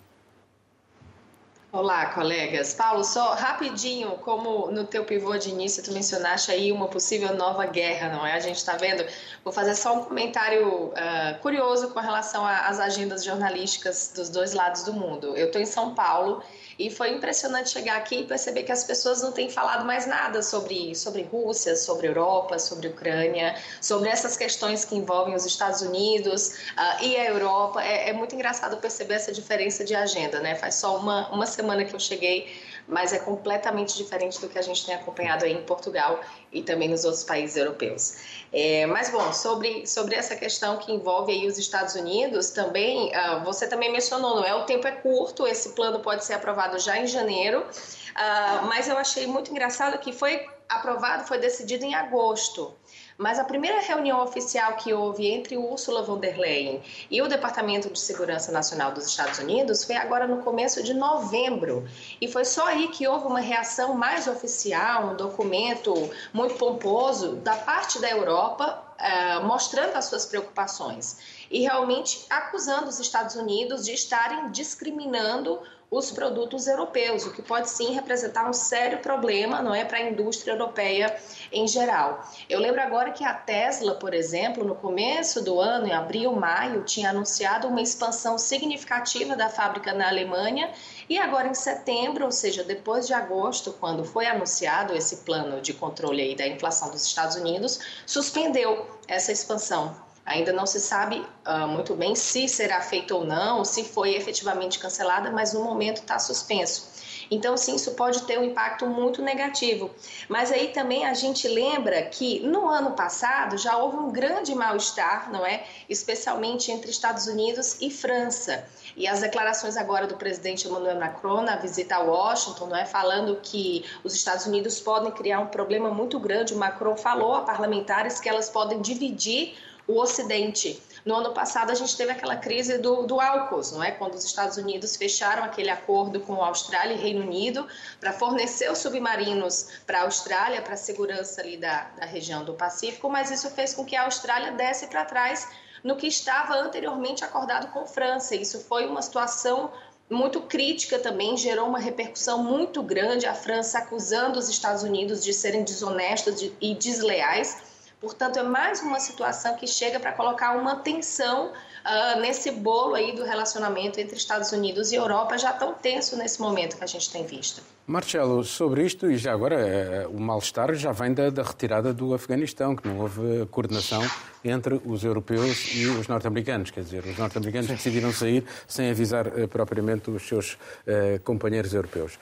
Olá, 1.75 2.06
colegas. 2.06 2.72
Paulo, 2.72 3.02
só 3.02 3.34
rapidinho, 3.34 4.12
como 4.19 4.70
no 4.70 4.84
teu 4.84 5.05
pivô 5.05 5.37
de 5.37 5.50
início 5.50 5.82
tu 5.82 5.93
mencionaste 5.93 6.52
aí 6.52 6.70
uma 6.70 6.87
possível 6.87 7.34
nova 7.34 7.66
guerra, 7.66 8.11
não 8.11 8.25
é? 8.25 8.32
A 8.32 8.38
gente 8.38 8.58
está 8.58 8.76
vendo. 8.76 9.05
Vou 9.43 9.52
fazer 9.52 9.75
só 9.75 9.96
um 9.99 10.05
comentário 10.05 10.69
uh, 10.69 11.38
curioso 11.43 11.90
com 11.90 11.99
relação 11.99 12.46
às 12.46 12.78
agendas 12.78 13.25
jornalísticas 13.25 14.12
dos 14.14 14.28
dois 14.28 14.52
lados 14.52 14.84
do 14.84 14.93
mundo. 14.93 15.37
Eu 15.37 15.46
estou 15.46 15.60
em 15.60 15.67
São 15.67 15.96
Paulo 15.96 16.44
e 16.78 16.90
foi 16.90 17.10
impressionante 17.10 17.70
chegar 17.70 17.96
aqui 17.96 18.20
e 18.20 18.24
perceber 18.24 18.62
que 18.64 18.72
as 18.72 18.84
pessoas 18.84 19.22
não 19.22 19.32
têm 19.32 19.50
falado 19.50 19.84
mais 19.84 20.06
nada 20.06 20.42
sobre, 20.42 20.94
sobre 20.94 21.22
Rússia, 21.22 21.76
sobre 21.76 22.08
Europa, 22.08 22.58
sobre 22.58 22.88
Ucrânia, 22.88 23.56
sobre 23.80 24.08
essas 24.08 24.36
questões 24.36 24.84
que 24.84 24.94
envolvem 24.94 25.34
os 25.34 25.44
Estados 25.44 25.82
Unidos 25.82 26.48
uh, 26.48 27.04
e 27.04 27.16
a 27.16 27.26
Europa. 27.26 27.82
É, 27.82 28.10
é, 28.10 28.12
muito 28.12 28.34
engraçado 28.34 28.76
perceber 28.78 29.14
essa 29.14 29.32
diferença 29.32 29.84
de 29.84 29.94
agenda, 29.94 30.40
né? 30.40 30.54
Faz 30.54 30.76
só 30.76 30.96
uma, 30.96 31.28
uma 31.30 31.46
semana 31.46 31.84
que 31.84 31.94
eu 31.94 32.00
cheguei 32.00 32.52
mas 32.86 33.12
é 33.12 33.19
completamente 33.19 33.96
diferente 33.96 34.40
do 34.40 34.48
que 34.48 34.58
a 34.58 34.62
gente 34.62 34.84
tem 34.84 34.94
acompanhado 34.94 35.44
aí 35.44 35.52
em 35.52 35.62
Portugal 35.62 36.20
e 36.52 36.62
também 36.62 36.88
nos 36.88 37.04
outros 37.04 37.25
países 37.25 37.56
europeus. 37.56 38.16
É, 38.52 38.86
mas 38.86 39.10
bom, 39.10 39.32
sobre, 39.32 39.86
sobre 39.86 40.14
essa 40.14 40.36
questão 40.36 40.76
que 40.76 40.92
envolve 40.92 41.32
aí 41.32 41.46
os 41.46 41.58
Estados 41.58 41.94
Unidos, 41.94 42.50
também 42.50 43.10
uh, 43.10 43.44
você 43.44 43.66
também 43.66 43.90
mencionou, 43.90 44.36
não 44.36 44.44
é? 44.44 44.54
O 44.54 44.64
tempo 44.64 44.86
é 44.86 44.92
curto, 44.92 45.46
esse 45.46 45.70
plano 45.70 46.00
pode 46.00 46.25
ser 46.25 46.34
aprovado 46.34 46.78
já 46.78 46.98
em 46.98 47.06
janeiro, 47.06 47.60
uh, 47.60 48.66
mas 48.66 48.88
eu 48.88 48.96
achei 48.96 49.26
muito 49.26 49.50
engraçado 49.50 49.98
que 49.98 50.12
foi 50.12 50.46
aprovado, 50.69 51.26
foi 51.26 51.38
decidido 51.38 51.84
em 51.84 51.94
agosto. 51.94 52.75
Mas 53.16 53.38
a 53.38 53.44
primeira 53.44 53.81
reunião 53.81 54.22
oficial 54.22 54.75
que 54.75 54.93
houve 54.93 55.28
entre 55.31 55.56
Ursula 55.56 56.02
von 56.02 56.19
der 56.19 56.37
Leyen 56.37 56.82
e 57.08 57.22
o 57.22 57.28
Departamento 57.28 57.88
de 57.88 57.99
Segurança 57.99 58.50
Nacional 58.50 58.90
dos 58.90 59.06
Estados 59.06 59.38
Unidos 59.38 59.84
foi 59.84 59.94
agora 59.94 60.26
no 60.26 60.43
começo 60.43 60.82
de 60.82 60.93
novembro. 60.93 61.87
E 62.20 62.26
foi 62.26 62.44
só 62.44 62.66
aí 62.66 62.88
que 62.88 63.06
houve 63.06 63.26
uma 63.26 63.40
reação 63.40 63.94
mais 63.94 64.26
oficial, 64.26 65.11
um 65.11 65.16
documento 65.16 65.94
muito 66.32 66.56
pomposo 66.56 67.37
da 67.37 67.55
parte 67.55 68.00
da 68.00 68.11
Europa, 68.11 68.82
uh, 68.99 69.46
mostrando 69.46 69.94
as 69.94 70.06
suas 70.06 70.26
preocupações 70.26 71.44
e 71.54 71.60
realmente 71.60 72.26
acusando 72.28 72.88
os 72.88 72.98
Estados 72.98 73.36
Unidos 73.36 73.84
de 73.84 73.92
estarem 73.92 74.50
discriminando 74.50 75.62
os 75.88 76.10
produtos 76.10 76.66
europeus, 76.66 77.24
o 77.24 77.32
que 77.32 77.42
pode 77.42 77.70
sim 77.70 77.92
representar 77.92 78.50
um 78.50 78.52
sério 78.52 78.98
problema, 78.98 79.62
não 79.62 79.72
é, 79.72 79.84
para 79.84 79.98
a 79.98 80.10
indústria 80.10 80.50
europeia 80.50 81.16
em 81.52 81.68
geral. 81.68 82.28
Eu 82.50 82.58
lembro 82.58 82.80
agora 82.80 83.12
que 83.12 83.22
a 83.22 83.32
Tesla, 83.32 83.94
por 83.94 84.12
exemplo, 84.12 84.64
no 84.64 84.74
começo 84.74 85.44
do 85.44 85.60
ano, 85.60 85.86
em 85.86 85.92
abril, 85.92 86.32
maio, 86.32 86.82
tinha 86.82 87.10
anunciado 87.10 87.68
uma 87.68 87.80
expansão 87.80 88.36
significativa 88.36 89.36
da 89.36 89.48
fábrica 89.48 89.94
na 89.94 90.08
Alemanha 90.08 90.72
e 91.08 91.16
agora 91.16 91.46
em 91.46 91.54
setembro, 91.54 92.24
ou 92.24 92.32
seja, 92.32 92.64
depois 92.64 93.06
de 93.06 93.14
agosto, 93.14 93.72
quando 93.78 94.04
foi 94.04 94.26
anunciado 94.26 94.92
esse 94.92 95.18
plano 95.18 95.60
de 95.60 95.72
controle 95.72 96.34
da 96.34 96.48
inflação 96.48 96.90
dos 96.90 97.06
Estados 97.06 97.36
Unidos, 97.36 97.78
suspendeu 98.04 98.88
essa 99.06 99.30
expansão 99.30 100.03
Ainda 100.26 100.52
não 100.52 100.66
se 100.66 100.80
sabe 100.80 101.24
uh, 101.46 101.68
muito 101.68 101.94
bem 101.94 102.14
se 102.14 102.48
será 102.48 102.80
feito 102.80 103.14
ou 103.14 103.24
não, 103.24 103.64
se 103.64 103.84
foi 103.84 104.14
efetivamente 104.14 104.78
cancelada, 104.78 105.30
mas 105.30 105.52
no 105.52 105.62
momento 105.62 105.98
está 105.98 106.18
suspenso. 106.18 106.94
Então, 107.30 107.56
sim, 107.56 107.74
isso 107.74 107.92
pode 107.92 108.22
ter 108.22 108.38
um 108.38 108.44
impacto 108.44 108.86
muito 108.86 109.22
negativo. 109.22 109.90
Mas 110.28 110.52
aí 110.52 110.68
também 110.68 111.06
a 111.06 111.14
gente 111.14 111.48
lembra 111.48 112.02
que 112.02 112.40
no 112.40 112.68
ano 112.68 112.92
passado 112.92 113.56
já 113.56 113.76
houve 113.76 113.96
um 113.96 114.10
grande 114.10 114.54
mal-estar, 114.54 115.30
não 115.30 115.44
é? 115.44 115.64
Especialmente 115.88 116.70
entre 116.70 116.90
Estados 116.90 117.26
Unidos 117.26 117.78
e 117.80 117.90
França. 117.90 118.66
E 118.96 119.06
as 119.08 119.20
declarações 119.20 119.76
agora 119.76 120.06
do 120.06 120.16
presidente 120.16 120.68
Emmanuel 120.68 120.98
Macron 120.98 121.42
na 121.42 121.56
visita 121.56 121.96
a 121.96 122.00
Washington, 122.00 122.66
não 122.66 122.76
é? 122.76 122.84
Falando 122.84 123.38
que 123.42 123.84
os 124.02 124.14
Estados 124.14 124.46
Unidos 124.46 124.80
podem 124.80 125.10
criar 125.10 125.40
um 125.40 125.46
problema 125.46 125.90
muito 125.90 126.18
grande. 126.18 126.54
O 126.54 126.58
Macron 126.58 126.96
falou 126.96 127.34
a 127.34 127.40
parlamentares 127.42 128.20
que 128.20 128.28
elas 128.28 128.48
podem 128.48 128.80
dividir 128.80 129.54
o 129.86 130.00
Ocidente. 130.00 130.82
No 131.04 131.14
ano 131.16 131.34
passado, 131.34 131.70
a 131.70 131.75
gente 131.75 131.96
teve 131.96 132.10
aquela 132.10 132.36
crise 132.36 132.78
do, 132.78 133.02
do 133.02 133.20
AUKUS, 133.20 133.72
não 133.72 133.84
é? 133.84 133.90
Quando 133.90 134.14
os 134.14 134.25
Estados 134.25 134.56
Unidos 134.56 134.96
fecharam 134.96 135.44
aquele 135.44 135.69
acordo 135.69 136.20
com 136.20 136.42
a 136.42 136.48
Austrália 136.48 136.94
e 136.94 136.96
Reino 136.96 137.20
Unido 137.20 137.66
para 138.00 138.12
fornecer 138.12 138.70
os 138.70 138.78
submarinos 138.78 139.69
para 139.86 140.00
a 140.00 140.02
Austrália, 140.04 140.62
para 140.62 140.75
a 140.75 140.78
segurança 140.78 141.43
ali 141.43 141.58
da, 141.58 141.91
da 141.98 142.06
região 142.06 142.44
do 142.44 142.55
Pacífico, 142.55 143.10
mas 143.10 143.31
isso 143.31 143.50
fez 143.50 143.74
com 143.74 143.84
que 143.84 143.94
a 143.94 144.05
Austrália 144.05 144.53
desse 144.53 144.86
para 144.86 145.05
trás 145.05 145.46
no 145.82 145.96
que 145.96 146.06
estava 146.06 146.55
anteriormente 146.55 147.22
acordado 147.22 147.70
com 147.70 147.86
França. 147.86 148.34
Isso 148.34 148.60
foi 148.60 148.86
uma 148.86 149.03
situação 149.03 149.70
muito 150.08 150.41
crítica 150.43 150.98
também, 150.98 151.36
gerou 151.36 151.69
uma 151.69 151.79
repercussão 151.79 152.43
muito 152.43 152.82
grande, 152.82 153.26
a 153.26 153.34
França 153.34 153.79
acusando 153.79 154.38
os 154.38 154.48
Estados 154.48 154.82
Unidos 154.82 155.22
de 155.22 155.34
serem 155.34 155.62
desonestos 155.62 156.50
e 156.60 156.74
desleais 156.74 157.73
Portanto, 158.05 158.39
é 158.39 158.43
mais 158.43 158.82
uma 158.82 159.01
situação 159.01 159.56
que 159.56 159.67
chega 159.67 159.99
para 159.99 160.13
colocar 160.13 160.55
uma 160.58 160.77
tensão 160.77 161.46
uh, 161.49 162.20
nesse 162.20 162.51
bolo 162.51 162.94
aí 162.94 163.17
do 163.17 163.25
relacionamento 163.25 163.99
entre 163.99 164.15
Estados 164.15 164.53
Unidos 164.53 164.93
e 164.93 164.96
Europa, 164.96 165.39
já 165.39 165.55
tão 165.55 165.73
tenso 165.73 166.15
nesse 166.15 166.39
momento 166.39 166.77
que 166.77 166.84
a 166.84 166.87
gente 166.87 167.11
tem 167.11 167.25
visto. 167.25 167.63
Marcelo, 167.87 168.44
sobre 168.44 168.84
isto, 168.84 169.11
e 169.11 169.17
já 169.17 169.32
agora, 169.32 169.56
eh, 169.56 170.06
o 170.06 170.20
mal-estar 170.20 170.75
já 170.75 170.93
vem 170.93 171.15
da, 171.15 171.31
da, 171.31 171.43
retirada 171.43 171.94
do 171.94 172.13
Afeganistão, 172.13 172.77
que 172.77 172.87
não 172.87 173.01
houve 173.01 173.46
coordenação 173.51 174.03
entre 174.44 174.81
os 174.84 175.03
europeus 175.03 175.75
e 175.75 175.87
os 175.87 176.06
norte-americanos. 176.06 176.70
Quer 176.70 176.82
dizer, 176.82 177.05
os 177.05 177.17
norte-americanos 177.17 177.69
decidiram 177.69 178.13
sair 178.13 178.44
sem 178.69 178.91
avisar 178.91 179.29
uh, 179.29 179.49
propriamente 179.49 180.11
os 180.11 180.27
seus 180.27 180.53
uh, 180.53 181.20
companheiros 181.25 181.73
europeus. 181.73 182.19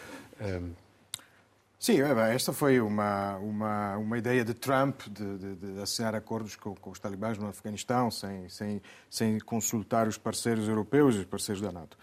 Sim, 1.82 2.00
é 2.00 2.32
esta 2.32 2.52
foi 2.52 2.80
uma, 2.80 3.34
uma, 3.38 3.96
uma 3.96 4.16
ideia 4.16 4.44
de 4.44 4.54
Trump 4.54 5.00
de, 5.10 5.36
de, 5.36 5.56
de 5.56 5.82
assinar 5.82 6.14
acordos 6.14 6.54
com, 6.54 6.76
com, 6.76 6.90
os 6.90 7.00
talibãs 7.00 7.36
no 7.36 7.48
Afeganistão 7.48 8.08
sem, 8.08 8.48
sem, 8.48 8.80
sem 9.10 9.40
consultar 9.40 10.06
os 10.06 10.16
parceiros 10.16 10.68
europeus 10.68 11.16
e 11.16 11.18
os 11.18 11.24
parceiros 11.24 11.60
da 11.60 11.72
NATO. 11.72 11.98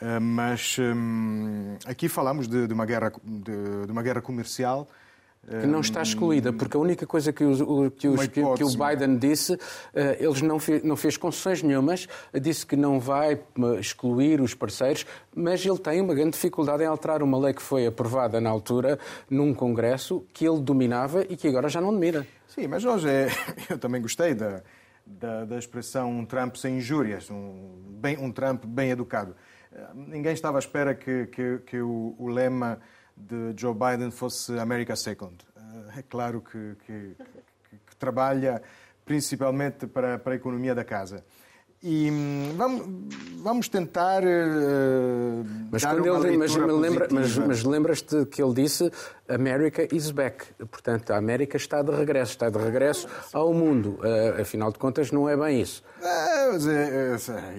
Eh, 0.00 0.18
mas 0.18 0.76
um, 0.80 1.76
aqui 1.86 2.08
falamos 2.08 2.48
de, 2.48 2.66
de 2.66 2.74
uma 2.74 2.84
guerra, 2.84 3.12
de, 3.22 3.92
uma 3.92 4.02
guerra 4.02 4.20
comercial 4.20 4.88
que 5.48 5.66
não 5.66 5.80
está 5.80 6.00
excluída, 6.02 6.52
porque 6.52 6.76
a 6.76 6.80
única 6.80 7.04
coisa 7.04 7.32
que, 7.32 7.42
o, 7.44 7.90
que, 7.90 8.06
os, 8.06 8.26
que, 8.28 8.40
que 8.40 8.64
o 8.64 8.70
Biden 8.70 9.18
disse, 9.18 9.58
eh, 9.92 10.16
eles 10.20 10.40
não, 10.40 10.58
fez, 10.58 10.84
não 10.84 10.94
fez 10.94 11.16
concessões 11.16 11.62
nenhumas, 11.64 12.08
disse 12.40 12.64
que 12.64 12.76
não 12.76 13.00
vai 13.00 13.32
eh, 13.32 13.80
excluir 13.80 14.40
os 14.40 14.54
parceiros, 14.54 15.04
mas 15.34 15.66
ele 15.66 15.78
tem 15.78 16.00
uma 16.00 16.14
grande 16.14 16.32
dificuldade 16.32 16.84
em 16.84 16.86
alterar 16.86 17.24
uma 17.24 17.36
lei 17.38 17.52
que 17.52 17.62
foi 17.62 17.86
aprovada 17.86 18.40
na 18.40 18.48
altura 18.48 19.00
num 19.28 19.52
Congresso 19.52 20.24
que 20.32 20.46
ele 20.46 20.60
dominava 20.60 21.22
e 21.28 21.36
que 21.36 21.48
agora 21.48 21.68
já 21.68 21.80
não 21.80 21.92
domina. 21.92 22.24
Sim, 22.46 22.68
mas 22.68 22.84
hoje 22.84 23.08
é... 23.08 23.26
eu 23.68 23.78
também 23.78 24.00
gostei 24.00 24.34
da, 24.34 24.62
da, 25.04 25.44
da 25.44 25.58
expressão 25.58 26.08
um 26.08 26.24
Trump 26.24 26.54
sem 26.54 26.76
injúrias, 26.76 27.28
um, 27.30 27.98
bem, 28.00 28.16
um 28.16 28.30
Trump 28.30 28.64
bem 28.64 28.90
educado. 28.90 29.34
Eh, 29.72 29.86
ninguém 29.92 30.34
estava 30.34 30.58
à 30.58 30.60
espera 30.60 30.94
que, 30.94 31.26
que, 31.26 31.58
que 31.66 31.80
o, 31.80 32.14
o 32.16 32.28
lema 32.28 32.78
de 33.16 33.54
Joe 33.56 33.74
Biden 33.74 34.10
fosse 34.10 34.58
America 34.58 34.96
Second. 34.96 35.36
Eh, 35.56 35.98
é 35.98 36.02
claro 36.02 36.40
que, 36.40 36.76
que, 36.86 37.16
que 37.86 37.96
trabalha 37.96 38.62
principalmente 39.04 39.86
para, 39.86 40.18
para 40.18 40.32
a 40.32 40.36
economia 40.36 40.74
da 40.74 40.84
casa. 40.84 41.24
E 41.84 42.08
hum, 42.12 42.54
vamos, 42.56 42.86
vamos 43.42 43.68
tentar. 43.68 44.22
Uh, 44.22 45.44
mas 45.68 45.84
quando 45.84 46.06
ele 46.06 46.36
mas, 46.36 46.54
lembra, 46.54 47.08
mas, 47.10 47.36
mas 47.38 47.64
lembras-te 47.64 48.24
que 48.26 48.40
ele 48.40 48.54
disse 48.54 48.88
America 49.28 49.88
is 49.92 50.12
back. 50.12 50.46
Portanto, 50.70 51.12
a 51.12 51.16
América 51.16 51.56
está 51.56 51.82
de 51.82 51.90
regresso, 51.90 52.32
está 52.32 52.48
de 52.48 52.58
regresso 52.58 53.08
ao 53.32 53.52
mundo. 53.52 53.98
Uh, 53.98 54.40
afinal 54.40 54.70
de 54.70 54.78
contas, 54.78 55.10
não 55.10 55.28
é 55.28 55.36
bem 55.36 55.60
isso. 55.60 55.82
Uh, 56.00 56.56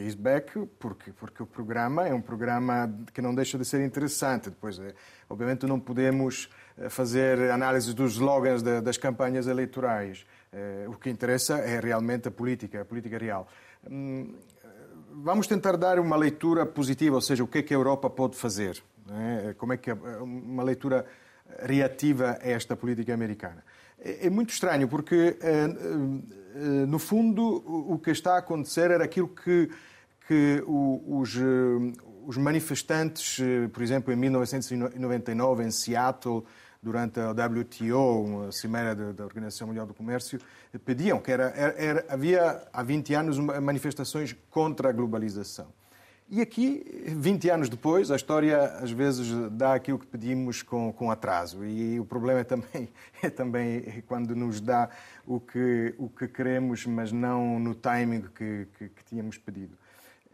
is 0.07 0.15
back 0.15 0.57
porque, 0.79 1.11
porque 1.11 1.43
o 1.43 1.45
programa 1.45 2.07
é 2.07 2.13
um 2.13 2.21
programa 2.21 2.89
que 3.13 3.21
não 3.21 3.35
deixa 3.35 3.57
de 3.57 3.65
ser 3.65 3.83
interessante. 3.83 4.49
Depois, 4.49 4.79
é, 4.79 4.93
obviamente, 5.29 5.65
não 5.65 5.81
podemos 5.81 6.49
fazer 6.89 7.51
análise 7.51 7.93
dos 7.93 8.13
slogans 8.13 8.63
das 8.63 8.97
campanhas 8.97 9.45
eleitorais. 9.45 10.25
o 10.87 10.95
que 10.95 11.07
interessa 11.07 11.59
é 11.59 11.79
realmente 11.79 12.27
a 12.27 12.31
política, 12.31 12.81
a 12.81 12.85
política 12.85 13.17
real. 13.17 13.47
Hum, 13.89 14.33
vamos 15.11 15.47
tentar 15.47 15.77
dar 15.77 15.99
uma 15.99 16.15
leitura 16.15 16.65
positiva, 16.65 17.15
ou 17.15 17.21
seja, 17.21 17.43
o 17.43 17.47
que 17.47 17.59
é 17.59 17.61
que 17.61 17.73
a 17.73 17.77
Europa 17.77 18.09
pode 18.09 18.35
fazer. 18.35 18.81
É? 19.09 19.53
Como 19.53 19.73
é 19.73 19.77
que 19.77 19.91
uma 19.91 20.63
leitura 20.63 21.05
reativa 21.59 22.37
a 22.41 22.49
esta 22.49 22.75
política 22.75 23.13
americana. 23.13 23.63
É, 23.99 24.27
é 24.27 24.29
muito 24.29 24.49
estranho 24.49 24.87
porque, 24.87 25.37
eh, 25.41 25.65
eh, 25.65 26.85
no 26.87 26.99
fundo, 26.99 27.63
o 27.65 27.99
que 27.99 28.11
está 28.11 28.35
a 28.35 28.37
acontecer 28.39 28.91
era 28.91 29.03
aquilo 29.03 29.27
que, 29.27 29.69
que 30.27 30.63
os, 30.65 31.35
eh, 31.35 32.01
os 32.25 32.37
manifestantes, 32.37 33.39
por 33.71 33.83
exemplo, 33.83 34.13
em 34.13 34.15
1999, 34.15 35.63
em 35.63 35.71
Seattle, 35.71 36.43
durante 36.83 37.19
a 37.19 37.31
WTO, 37.31 38.47
a 38.49 38.51
cimeira 38.51 39.13
da 39.13 39.23
Organização 39.23 39.67
Mundial 39.67 39.85
do 39.85 39.93
Comércio, 39.93 40.39
pediam 40.83 41.19
que 41.19 41.31
era, 41.31 41.45
era, 41.55 42.05
havia 42.09 42.67
há 42.73 42.83
20 42.83 43.13
anos 43.13 43.37
manifestações 43.39 44.35
contra 44.51 44.89
a 44.89 44.91
globalização. 44.91 45.67
E 46.29 46.41
aqui, 46.41 46.83
20 47.07 47.49
anos 47.49 47.69
depois, 47.69 48.09
a 48.09 48.15
história 48.15 48.63
às 48.81 48.91
vezes 48.91 49.29
dá 49.51 49.75
aquilo 49.75 49.99
que 49.99 50.07
pedimos 50.07 50.61
com, 50.61 50.91
com 50.91 51.11
atraso. 51.11 51.63
E 51.63 51.99
o 51.99 52.05
problema 52.05 52.39
é 52.39 52.43
também, 52.43 52.89
é 53.21 53.29
também 53.29 54.03
quando 54.07 54.35
nos 54.35 54.59
dá 54.59 54.89
o 55.25 55.39
que, 55.39 55.93
o 55.97 56.09
que 56.09 56.27
queremos, 56.27 56.85
mas 56.85 57.11
não 57.11 57.59
no 57.59 57.75
timing 57.75 58.21
que, 58.35 58.67
que, 58.77 58.89
que 58.89 59.05
tínhamos 59.05 59.37
pedido. 59.37 59.77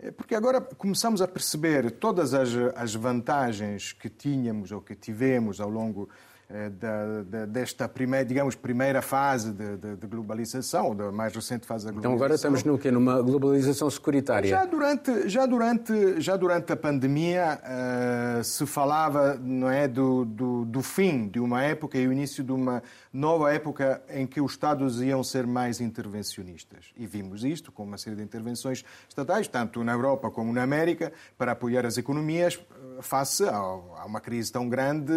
É 0.01 0.11
porque 0.11 0.33
agora 0.33 0.61
começamos 0.61 1.21
a 1.21 1.27
perceber 1.27 1.91
todas 1.91 2.33
as, 2.33 2.55
as 2.75 2.95
vantagens 2.95 3.91
que 3.91 4.07
tínhamos 4.07 4.71
ou 4.71 4.79
que 4.79 4.95
tivemos 4.95 5.59
ao 5.59 5.69
longo 5.69 6.07
da, 6.49 7.21
da, 7.23 7.45
desta 7.45 7.87
primeira, 7.87 8.25
digamos, 8.25 8.55
primeira 8.55 9.03
fase 9.03 9.51
de, 9.53 9.77
de, 9.77 9.95
de, 9.97 10.07
globalização, 10.07 10.87
ou 10.87 10.95
da 10.95 11.11
mais 11.11 11.33
recente 11.35 11.67
fase 11.67 11.85
da 11.85 11.91
globalização. 11.91 12.15
Então 12.15 12.25
agora 12.25 12.33
estamos 12.33 12.63
no 12.63 12.77
quê? 12.79 12.89
Numa 12.89 13.21
globalização 13.21 13.87
securitária? 13.87 14.49
Já 14.49 14.65
durante, 14.65 15.29
já 15.29 15.45
durante, 15.45 16.19
já 16.19 16.35
durante 16.35 16.73
a 16.73 16.75
pandemia 16.75 17.59
uh, 17.61 18.43
se 18.43 18.65
falava 18.65 19.35
não 19.35 19.69
é, 19.69 19.87
do, 19.87 20.25
do, 20.25 20.65
do, 20.65 20.81
fim 20.81 21.27
de 21.27 21.39
uma 21.39 21.61
época 21.61 21.99
e 21.99 22.07
o 22.07 22.11
início 22.11 22.43
de 22.43 22.51
uma 22.51 22.81
nova 23.13 23.53
época 23.53 24.01
em 24.09 24.25
que 24.25 24.41
os 24.41 24.53
Estados 24.53 25.01
iam 25.03 25.23
ser 25.23 25.45
mais 25.45 25.79
intervencionistas. 25.79 26.85
E 26.97 27.05
vimos 27.05 27.43
isto 27.43 27.71
com 27.71 27.83
uma 27.83 27.97
série 27.99 28.15
de 28.15 28.23
intervenções 28.23 28.83
estatais, 29.07 29.47
tanto 29.47 29.83
na 29.83 29.91
Europa 29.91 30.31
como 30.31 30.51
na 30.51 30.63
América, 30.63 31.13
para 31.37 31.51
apoiar 31.51 31.85
as 31.85 31.99
economias 31.99 32.59
eh, 32.59 32.78
face 33.01 33.43
a, 33.43 33.61
uma 34.05 34.19
crise 34.19 34.51
tão 34.51 34.67
grande 34.67 35.13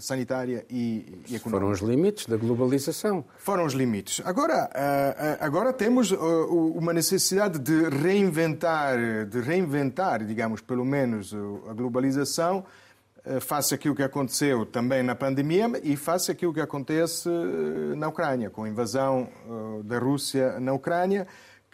sanitária 0.00 0.64
e, 0.70 1.22
e 1.28 1.36
económica. 1.36 1.50
Foram 1.50 1.70
os 1.70 1.80
limites 1.80 2.26
da 2.26 2.36
globalização. 2.36 3.24
Foram 3.38 3.64
os 3.64 3.72
limites. 3.72 4.22
Agora, 4.24 4.70
eh, 4.74 5.16
eh, 5.18 5.38
agora 5.40 5.72
temos 5.72 6.12
eh, 6.12 6.16
uma 6.16 6.92
necessidade 6.92 7.58
de 7.58 7.88
reinventar, 7.88 8.96
de 9.26 9.40
reinventar, 9.40 10.24
digamos, 10.24 10.60
pelo 10.60 10.84
menos 10.84 11.34
a 11.68 11.72
globalização 11.72 12.64
face 13.40 13.74
aquilo 13.74 13.92
que 13.92 14.04
aconteceu 14.04 14.64
também 14.64 15.02
na 15.02 15.16
pandemia 15.16 15.68
e 15.82 15.96
face 15.96 16.30
aquilo 16.30 16.54
que 16.54 16.60
acontece 16.60 17.28
na 17.96 18.06
Ucrânia, 18.06 18.50
com 18.50 18.62
a 18.62 18.68
invasão 18.68 19.28
da 19.84 19.98
Rússia 19.98 20.60
na 20.60 20.72
Ucrânia 20.72 21.26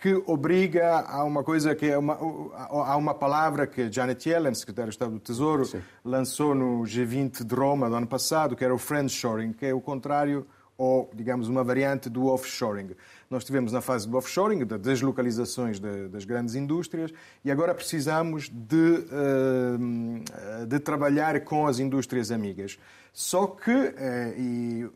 que 0.03 0.21
obriga 0.27 0.99
a 1.07 1.23
uma 1.23 1.45
coisa 1.45 1.77
que 1.77 1.87
é 1.87 1.97
uma, 1.97 2.19
a 2.59 2.97
uma 2.97 3.15
palavra 3.15 3.69
que 3.69 3.91
Janet 3.91 4.29
Yellen, 4.29 4.53
secretária 4.53 4.89
de 4.89 4.95
Estado 4.97 5.13
do 5.13 5.21
Tesouro, 5.21 5.65
Sim. 5.65 5.81
lançou 6.05 6.57
no 6.57 6.83
G20 6.83 7.45
de 7.45 7.55
Roma 7.55 7.89
do 7.89 7.95
ano 7.95 8.09
passado, 8.09 8.57
que 8.57 8.65
era 8.65 8.75
o 8.75 8.79
friendshoring, 8.79 9.53
que 9.53 9.65
é 9.65 9.73
o 9.73 9.81
contrário 9.81 10.45
ou, 10.77 11.09
digamos, 11.15 11.49
uma 11.49 11.63
variante 11.63 12.11
do 12.11 12.27
offshoring. 12.27 12.97
Nós 13.31 13.45
tivemos 13.45 13.73
na 13.73 13.81
fase 13.81 14.09
do 14.09 14.17
offshoring, 14.17 14.65
das 14.65 14.81
deslocalizações 14.81 15.79
de, 15.79 16.09
das 16.09 16.25
grandes 16.25 16.57
indústrias, 16.57 17.13
e 17.45 17.53
agora 17.53 17.73
precisamos 17.73 18.49
de, 18.49 19.05
uh, 19.07 20.67
de 20.67 20.81
trabalhar 20.81 21.39
com 21.43 21.65
as 21.65 21.79
indústrias 21.79 22.33
amigas. 22.33 22.77
Só 23.13 23.47
que, 23.47 23.71
uh, 23.71 23.95
e, 24.37 24.91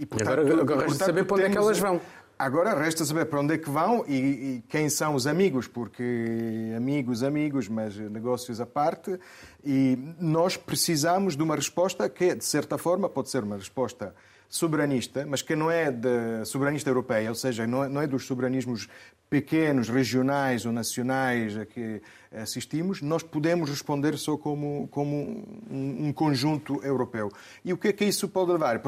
e, 0.00 0.06
portanto, 0.06 0.40
agora, 0.40 0.62
agora 0.62 0.84
portanto, 0.86 1.06
saber 1.06 1.24
para 1.24 1.36
onde 1.36 1.44
é 1.44 1.50
que 1.50 1.58
elas 1.58 1.78
vão. 1.78 2.00
Agora 2.42 2.74
resta 2.74 3.04
saber 3.04 3.26
para 3.26 3.38
onde 3.38 3.54
é 3.54 3.58
que 3.58 3.70
vão 3.70 4.04
e, 4.08 4.16
e, 4.16 4.64
quem 4.68 4.88
são 4.88 5.14
os 5.14 5.28
amigos, 5.28 5.68
porque 5.68 6.72
amigos, 6.76 7.22
amigos, 7.22 7.68
mas 7.68 7.96
negócios 7.96 8.60
à 8.60 8.66
parte. 8.66 9.16
E 9.64 9.96
nós 10.18 10.56
precisamos 10.56 11.36
de 11.36 11.42
uma 11.44 11.54
resposta 11.54 12.08
que, 12.08 12.34
de 12.34 12.44
certa 12.44 12.76
forma, 12.76 13.08
pode 13.08 13.30
ser 13.30 13.44
uma 13.44 13.56
resposta 13.56 14.12
soberanista, 14.48 15.24
mas 15.24 15.40
que 15.40 15.54
não 15.54 15.70
é 15.70 15.92
de 15.92 16.44
soberanista 16.44 16.90
europeia, 16.90 17.28
ou 17.28 17.34
seja, 17.36 17.64
não 17.64 17.84
é, 17.84 17.88
não 17.88 18.02
é 18.02 18.08
dos 18.08 18.26
soberanismos 18.26 18.88
pequenos, 19.32 19.88
regionais 19.88 20.66
ou 20.66 20.72
nacionais 20.72 21.56
a 21.56 21.64
que 21.64 22.02
assistimos, 22.30 23.00
nós 23.00 23.22
podemos 23.22 23.70
responder 23.70 24.18
só 24.18 24.36
como, 24.36 24.86
como 24.88 25.42
um, 25.70 26.12
conjunto 26.12 26.84
europeu. 26.84 27.32
E 27.64 27.72
o 27.72 27.78
que 27.78 27.88
é 27.88 27.92
que 27.94 28.04
isso 28.04 28.28
pode 28.28 28.52
levar? 28.52 28.78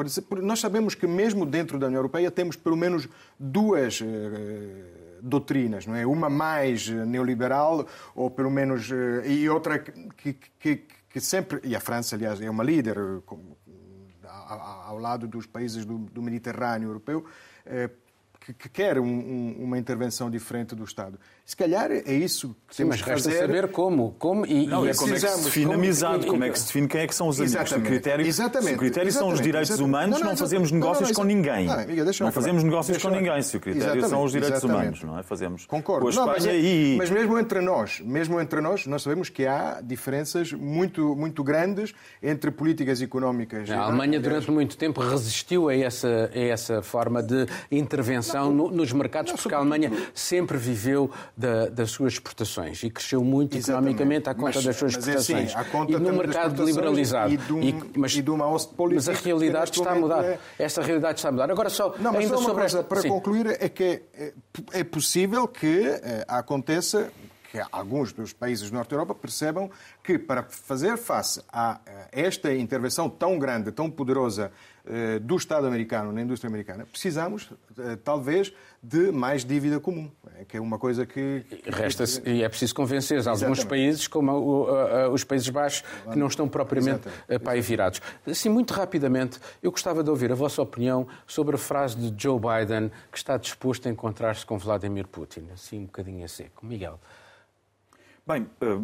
Nós 0.43 0.59
sabemos 0.59 0.93
que 0.93 1.07
mesmo 1.07 1.47
dentro 1.47 1.79
da 1.79 1.87
União 1.87 1.97
Europeia 1.97 2.29
temos 2.29 2.55
pelo 2.55 2.77
menos 2.77 3.09
duas 3.39 3.99
eh, 4.03 5.17
doutrinas, 5.19 5.87
não 5.87 5.95
é? 5.95 6.05
Uma 6.05 6.29
mais 6.29 6.89
neoliberal, 6.89 7.87
ou 8.13 8.29
pelo 8.29 8.51
menos. 8.51 8.91
Eh, 8.91 9.27
e 9.27 9.49
outra 9.49 9.79
que, 9.79 10.33
que, 10.59 10.85
que 11.09 11.19
sempre. 11.19 11.59
E 11.63 11.75
a 11.75 11.79
França, 11.79 12.15
aliás, 12.15 12.39
é 12.39 12.47
uma 12.47 12.63
líder, 12.63 12.97
ao 14.47 14.99
lado 14.99 15.27
dos 15.27 15.47
países 15.47 15.85
do, 15.85 15.97
do 15.97 16.21
Mediterrâneo 16.21 16.89
europeu, 16.89 17.25
eh, 17.65 17.89
que, 18.45 18.53
que 18.53 18.69
quer 18.69 18.99
um, 18.99 19.05
um, 19.05 19.63
uma 19.63 19.77
intervenção 19.77 20.29
diferente 20.29 20.75
do 20.75 20.83
Estado. 20.83 21.19
Se 21.45 21.55
calhar 21.55 21.91
é 21.91 22.11
isso 22.11 22.55
que 22.67 22.75
Sim, 22.75 22.83
temos 22.83 23.03
que 23.03 23.07
fazer. 23.07 23.41
saber 23.41 23.67
como. 23.67 24.15
como 24.17 24.47
e, 24.47 24.65
não, 24.65 24.83
e 24.83 24.89
é 24.89 24.95
como 24.95 25.13
é 25.13 25.19
que 25.19 25.27
se 25.27 25.43
define 25.43 25.67
como, 25.67 25.77
amizade, 25.77 26.25
como 26.25 26.43
é 26.43 26.49
que 26.49 26.57
se 26.57 26.65
define 26.65 26.87
quem 26.87 27.01
é 27.01 27.07
que 27.07 27.13
são 27.13 27.27
os 27.27 27.39
amigos. 27.39 27.69
Se 27.69 27.75
o 27.75 27.81
critério, 27.81 28.25
exatamente, 28.25 28.69
se 28.69 28.73
o 28.73 28.77
critério 28.79 29.11
são 29.11 29.29
os 29.29 29.39
direitos 29.39 29.69
exatamente. 29.69 29.87
humanos, 29.87 30.15
não, 30.15 30.19
não, 30.21 30.29
não 30.31 30.37
fazemos 30.37 30.71
negócios 30.71 31.09
não, 31.09 31.15
com 31.15 31.23
ninguém. 31.23 31.67
Não, 31.67 31.79
amiga, 31.79 32.03
não 32.19 32.31
fazemos 32.31 32.63
negócios 32.63 32.97
com 32.97 33.09
ninguém. 33.09 33.41
Se 33.43 33.57
o 33.57 33.59
critério 33.59 34.09
são 34.09 34.23
os 34.23 34.31
direitos 34.31 34.63
humanos, 34.63 35.03
não 35.03 35.19
é? 35.19 35.21
Fazemos 35.21 35.67
Concordo. 35.67 36.01
com 36.01 36.07
a 36.07 36.09
Espanha 36.09 36.33
mas, 36.33 36.45
é- 36.47 36.59
e... 36.59 36.95
Mas 36.97 37.11
mesmo 37.11 37.37
entre 37.37 37.61
nós, 37.61 37.99
mesmo 37.99 38.41
entre 38.41 38.59
nós, 38.59 38.87
nós 38.87 39.03
sabemos 39.03 39.29
que 39.29 39.45
há 39.45 39.81
diferenças 39.83 40.51
muito, 40.51 41.15
muito 41.15 41.43
grandes 41.43 41.93
entre 42.23 42.49
políticas 42.49 43.03
económicas. 43.03 43.69
A 43.69 43.81
Alemanha, 43.81 44.19
durante 44.19 44.49
muito 44.49 44.75
tempo, 44.75 44.99
resistiu 44.99 45.69
a 45.69 45.75
essa, 45.75 46.31
a 46.33 46.39
essa 46.39 46.81
forma 46.81 47.21
de 47.21 47.45
intervenção 47.71 48.51
nos 48.51 48.91
mercados, 48.91 49.31
porque 49.33 49.53
a 49.53 49.59
Alemanha 49.59 49.91
sempre 50.11 50.57
viveu 50.57 51.11
da, 51.37 51.67
das 51.67 51.91
suas 51.91 52.13
exportações 52.13 52.81
e 52.83 52.89
cresceu 52.89 53.23
muito 53.23 53.57
Exatamente. 53.57 53.95
economicamente 53.95 54.29
à 54.29 54.33
conta 54.33 54.55
mas, 54.55 54.65
das 54.65 54.75
suas 54.77 54.91
exportações. 54.93 55.53
É 55.53 55.59
assim, 55.59 55.93
e 55.93 55.97
no 55.97 56.13
mercado 56.13 56.63
liberalizado. 56.63 57.33
E 57.33 57.37
de, 57.37 57.53
um, 57.53 57.61
e, 57.61 57.91
mas, 57.97 58.15
e 58.15 58.21
de 58.21 58.29
uma 58.31 58.45
mas 58.93 59.09
a 59.09 59.13
realidade 59.13 59.71
está 59.71 59.91
a 59.91 59.95
mudar. 59.95 60.23
É... 60.23 60.39
Esta 60.57 60.81
realidade 60.81 61.19
está 61.19 61.29
a 61.29 61.31
mudar. 61.31 61.51
Agora 61.51 61.69
só, 61.69 61.93
Não, 61.99 62.15
ainda 62.15 62.37
sobre 62.37 62.61
coisa, 62.61 62.83
para 62.83 63.01
Sim. 63.01 63.09
concluir, 63.09 63.47
é 63.47 63.67
que 63.67 64.01
é, 64.13 64.33
é 64.71 64.83
possível 64.83 65.47
que 65.47 65.85
é, 65.87 66.23
aconteça 66.27 67.11
que 67.51 67.61
alguns 67.71 68.11
dos 68.11 68.33
países 68.33 68.69
da 68.69 68.77
Norte 68.77 68.89
da 68.89 68.95
Europa 68.95 69.15
percebam 69.15 69.69
que 70.03 70.19
para 70.19 70.43
fazer 70.43 70.97
face 70.97 71.41
a 71.51 71.79
esta 72.11 72.53
intervenção 72.53 73.09
tão 73.09 73.39
grande, 73.39 73.71
tão 73.71 73.89
poderosa 73.89 74.51
eh, 74.51 74.74
do 75.21 75.35
Estado 75.35 75.65
americano 75.67 76.11
na 76.11 76.21
indústria 76.21 76.47
americana, 76.47 76.85
precisamos, 76.85 77.49
eh, 77.77 77.97
talvez, 78.03 78.53
de 78.81 79.11
mais 79.11 79.43
dívida 79.43 79.79
comum, 79.79 80.11
é 80.39 80.45
que 80.45 80.57
é 80.57 80.61
uma 80.61 80.77
coisa 80.77 81.05
que... 81.05 81.43
Resta 81.65 82.03
e 82.25 82.43
é 82.43 82.49
preciso 82.49 82.75
convencer 82.75 83.17
Exatamente. 83.17 83.43
alguns 83.43 83.63
países, 83.63 84.07
como 84.07 84.67
os 85.11 85.23
Países 85.23 85.49
Baixos, 85.49 85.83
que 86.11 86.17
não 86.17 86.27
estão 86.27 86.47
propriamente 86.47 87.07
eh, 87.27 87.39
para 87.39 87.53
aí 87.53 87.61
virados. 87.61 88.01
Assim, 88.27 88.49
muito 88.49 88.73
rapidamente, 88.73 89.39
eu 89.61 89.71
gostava 89.71 90.03
de 90.03 90.09
ouvir 90.09 90.31
a 90.31 90.35
vossa 90.35 90.61
opinião 90.61 91.07
sobre 91.25 91.55
a 91.55 91.59
frase 91.59 91.95
de 91.97 92.13
Joe 92.21 92.39
Biden, 92.39 92.91
que 93.11 93.17
está 93.17 93.37
disposto 93.37 93.87
a 93.87 93.91
encontrar-se 93.91 94.45
com 94.45 94.57
Vladimir 94.57 95.07
Putin, 95.07 95.47
assim 95.53 95.79
um 95.79 95.85
bocadinho 95.85 96.23
a 96.23 96.27
seco. 96.27 96.65
Miguel. 96.65 96.99
Bem, 98.27 98.47
ah, 98.61 98.81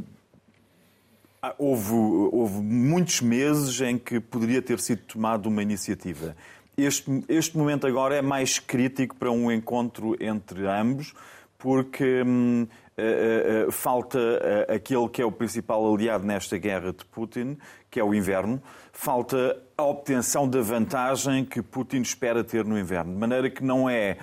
houve, 1.57 1.93
houve 1.93 2.62
muitos 2.62 3.21
meses 3.21 3.79
em 3.81 3.98
que 3.98 4.19
poderia 4.19 4.62
ter 4.62 4.79
sido 4.79 5.01
tomada 5.03 5.48
uma 5.48 5.62
iniciativa. 5.62 6.36
este, 6.77 7.24
este 7.27 7.57
momento 7.57 7.88
agora 7.88 8.15
é 8.15 8.21
mais 8.21 8.60
crítico 8.60 9.15
para 9.15 9.31
um 9.31 9.51
encontro 9.51 10.15
entre 10.24 10.67
ambos, 10.67 11.13
porque 11.57 12.24
hum, 12.25 12.67
uh, 12.98 13.67
uh, 13.67 13.71
falta 13.71 14.17
uh, 14.17 14.74
aquele 14.74 15.07
que 15.10 15.21
é 15.21 15.25
o 15.25 15.31
principal 15.31 15.91
aliado 15.91 16.25
nesta 16.25 16.57
guerra 16.57 16.91
de 16.91 17.05
Putin, 17.05 17.57
que 17.89 18.00
é 18.00 18.03
o 18.03 18.13
inverno. 18.13 18.62
Falta 18.91 19.62
a 19.77 19.83
obtenção 19.83 20.48
da 20.48 20.62
vantagem 20.62 21.45
que 21.45 21.62
Putin 21.62 22.01
espera 22.01 22.43
ter 22.43 22.65
no 22.65 22.79
inverno. 22.79 23.13
De 23.13 23.19
maneira 23.19 23.50
que 23.50 23.63
não 23.63 23.89
é 23.89 24.17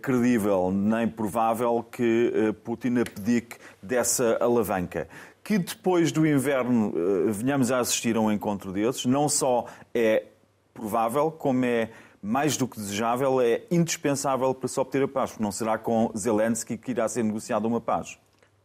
credível 0.00 0.70
nem 0.70 1.08
provável 1.08 1.84
que 1.90 2.54
Putin 2.62 2.98
abdique 3.00 3.56
dessa 3.82 4.38
alavanca. 4.40 5.08
Que 5.42 5.58
depois 5.58 6.12
do 6.12 6.26
inverno 6.26 6.92
venhamos 7.32 7.72
a 7.72 7.80
assistir 7.80 8.16
a 8.16 8.20
um 8.20 8.30
encontro 8.30 8.72
desses, 8.72 9.04
não 9.06 9.28
só 9.28 9.66
é 9.92 10.24
provável, 10.72 11.30
como 11.30 11.64
é 11.64 11.90
mais 12.22 12.56
do 12.56 12.68
que 12.68 12.76
desejável, 12.76 13.40
é 13.40 13.62
indispensável 13.70 14.54
para 14.54 14.68
se 14.68 14.78
obter 14.78 15.02
a 15.02 15.08
paz, 15.08 15.30
porque 15.30 15.42
não 15.42 15.50
será 15.50 15.76
com 15.76 16.12
Zelensky 16.16 16.78
que 16.78 16.92
irá 16.92 17.08
ser 17.08 17.24
negociada 17.24 17.66
uma 17.66 17.80
paz. 17.80 18.16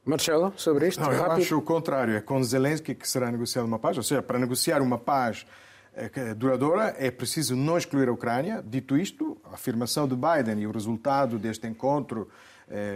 Marcelo, 0.06 0.54
sobre 0.56 0.88
isto? 0.88 1.02
Não, 1.02 1.12
eu 1.12 1.32
acho 1.32 1.58
o 1.58 1.62
contrário. 1.62 2.16
É 2.16 2.22
com 2.22 2.42
Zelensky 2.42 2.96
que 2.96 3.08
será 3.10 3.30
negociada 3.30 3.68
uma 3.68 3.78
paz. 3.78 3.98
Ou 3.98 4.04
seja, 4.04 4.22
para 4.22 4.40
negociar 4.40 4.82
uma 4.82 4.98
paz 4.98 5.46
eh, 5.94 6.34
duradoura 6.34 6.96
é 6.98 7.12
preciso 7.12 7.58
não 7.58 7.78
excluir 7.78 8.08
a 8.08 8.12
Ucrânia. 8.14 8.64
Dito 8.66 8.96
isto, 8.96 9.38
a 9.44 9.56
afirmação 9.56 10.08
de 10.08 10.16
Biden 10.16 10.62
e 10.62 10.68
o 10.68 10.72
resultado 10.72 11.38
deste 11.38 11.68
encontro 11.68 12.30
eh, 12.30 12.34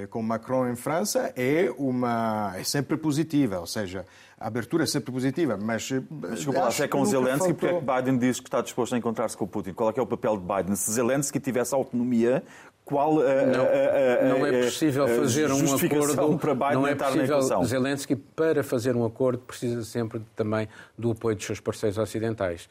com 0.09 0.21
Macron 0.21 0.67
em 0.69 0.75
França 0.75 1.33
é 1.35 1.71
uma 1.77 2.53
é 2.57 2.63
sempre 2.63 2.97
positiva, 2.97 3.59
ou 3.59 3.65
seja, 3.65 4.05
a 4.37 4.47
abertura 4.47 4.83
é 4.83 4.87
sempre 4.87 5.11
positiva, 5.11 5.57
mas... 5.57 5.89
Eh, 5.91 6.01
mas 6.09 6.35
desculpa 6.35 6.61
lá, 6.61 6.71
se 6.71 6.83
é 6.83 6.87
com 6.87 7.05
Zelensky, 7.05 7.39
faltou... 7.39 7.53
porque 7.53 7.75
é 7.75 7.79
que 7.79 8.01
Biden 8.01 8.17
diz 8.17 8.39
que 8.39 8.47
está 8.47 8.61
disposto 8.61 8.93
a 8.95 8.97
encontrar-se 8.97 9.37
com 9.37 9.45
o 9.45 9.47
Putin? 9.47 9.71
Qual 9.73 9.89
é, 9.89 9.93
é 9.95 10.01
o 10.01 10.05
papel 10.05 10.37
de 10.37 10.43
Biden? 10.43 10.75
Se 10.75 10.91
Zelensky 10.91 11.39
tivesse 11.39 11.73
autonomia, 11.73 12.43
qual 12.83 13.13
não, 13.13 14.39
não 14.39 14.45
é 14.45 14.63
possível 14.63 15.07
fazer 15.07 15.51
um 15.51 15.75
acordo 15.75 16.37
para 16.39 16.55
Biden 16.55 16.73
não 16.73 16.87
é 16.87 16.95
possível 16.95 17.63
Zelensky 17.63 18.15
para 18.15 18.63
fazer 18.63 18.95
um 18.95 19.05
acordo 19.05 19.39
precisa 19.39 19.83
sempre 19.83 20.21
também 20.35 20.67
do 20.97 21.11
apoio 21.11 21.35
dos 21.35 21.45
seus 21.45 21.59
parceiros 21.59 21.97
ocidentais. 21.97 22.67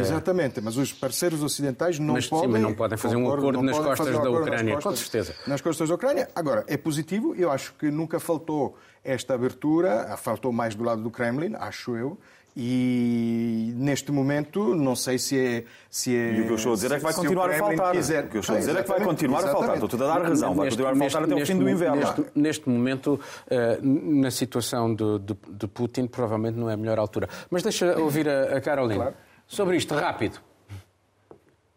Exatamente, 0.00 0.60
mas 0.60 0.76
os 0.76 0.92
parceiros 0.92 1.42
ocidentais 1.42 1.98
não 1.98 2.14
mas, 2.14 2.26
podem... 2.26 2.46
Sim, 2.46 2.52
mas 2.52 2.62
não 2.62 2.74
podem 2.74 2.98
fazer 2.98 3.16
um 3.16 3.32
acordo 3.32 3.62
nas 3.62 3.78
costas 3.78 4.12
da 4.12 4.30
Ucrânia, 4.30 4.74
costas, 4.74 4.92
com 4.92 4.96
certeza. 4.96 5.34
Nas 5.46 5.60
costas 5.60 5.88
da 5.88 5.94
Ucrânia. 5.94 6.28
Agora, 6.34 6.64
é 6.66 6.76
positivo, 6.76 7.34
eu 7.34 7.50
acho 7.50 7.74
que 7.74 7.90
nunca 7.90 8.18
faltou 8.18 8.76
esta 9.02 9.34
abertura, 9.34 10.16
faltou 10.16 10.52
mais 10.52 10.74
do 10.74 10.84
lado 10.84 11.02
do 11.02 11.10
Kremlin, 11.10 11.54
acho 11.58 11.96
eu, 11.96 12.18
e 12.56 13.72
neste 13.74 14.12
momento 14.12 14.76
não 14.76 14.94
sei 14.94 15.18
se 15.18 15.36
é. 15.36 15.64
Se 15.90 16.14
é 16.14 16.34
e 16.34 16.40
o 16.42 16.44
que 16.44 16.52
eu 16.52 16.54
estou 16.54 16.72
a 16.72 16.74
dizer 16.76 16.92
é 16.92 16.96
que 16.98 17.02
vai 17.02 17.12
continuar 17.12 17.50
a 17.50 17.54
faltar. 17.54 17.92
Quiser... 17.92 18.24
O 18.24 18.28
que 18.28 18.36
eu 18.36 18.40
estou 18.40 18.54
a 18.54 18.58
dizer 18.60 18.76
é 18.76 18.82
que 18.82 18.88
vai 18.88 19.00
continuar 19.00 19.44
a 19.44 19.48
faltar. 19.48 19.74
Estou-te 19.74 19.94
a 19.96 19.98
dar 19.98 20.22
razão, 20.22 20.54
vai 20.54 20.68
continuar 20.68 20.92
a 20.92 20.96
faltar 20.96 21.22
neste, 21.22 21.32
até 21.32 21.42
o 21.42 21.46
fim 21.46 21.58
do 21.58 21.68
inverno. 21.68 21.96
Neste, 21.96 22.24
neste 22.36 22.68
momento, 22.68 23.14
uh, 23.14 23.84
na 23.84 24.30
situação 24.30 24.94
de, 24.94 25.18
de, 25.18 25.36
de, 25.48 25.66
Putin, 25.66 26.06
provavelmente 26.06 26.56
não 26.56 26.70
é 26.70 26.74
a 26.74 26.76
melhor 26.76 26.96
altura. 26.96 27.28
Mas 27.50 27.64
deixa 27.64 27.98
ouvir 27.98 28.28
a, 28.28 28.56
a 28.56 28.60
Carolina. 28.60 29.02
Claro. 29.02 29.16
Sobre 29.46 29.76
isto, 29.76 29.94
rápido. 29.94 30.40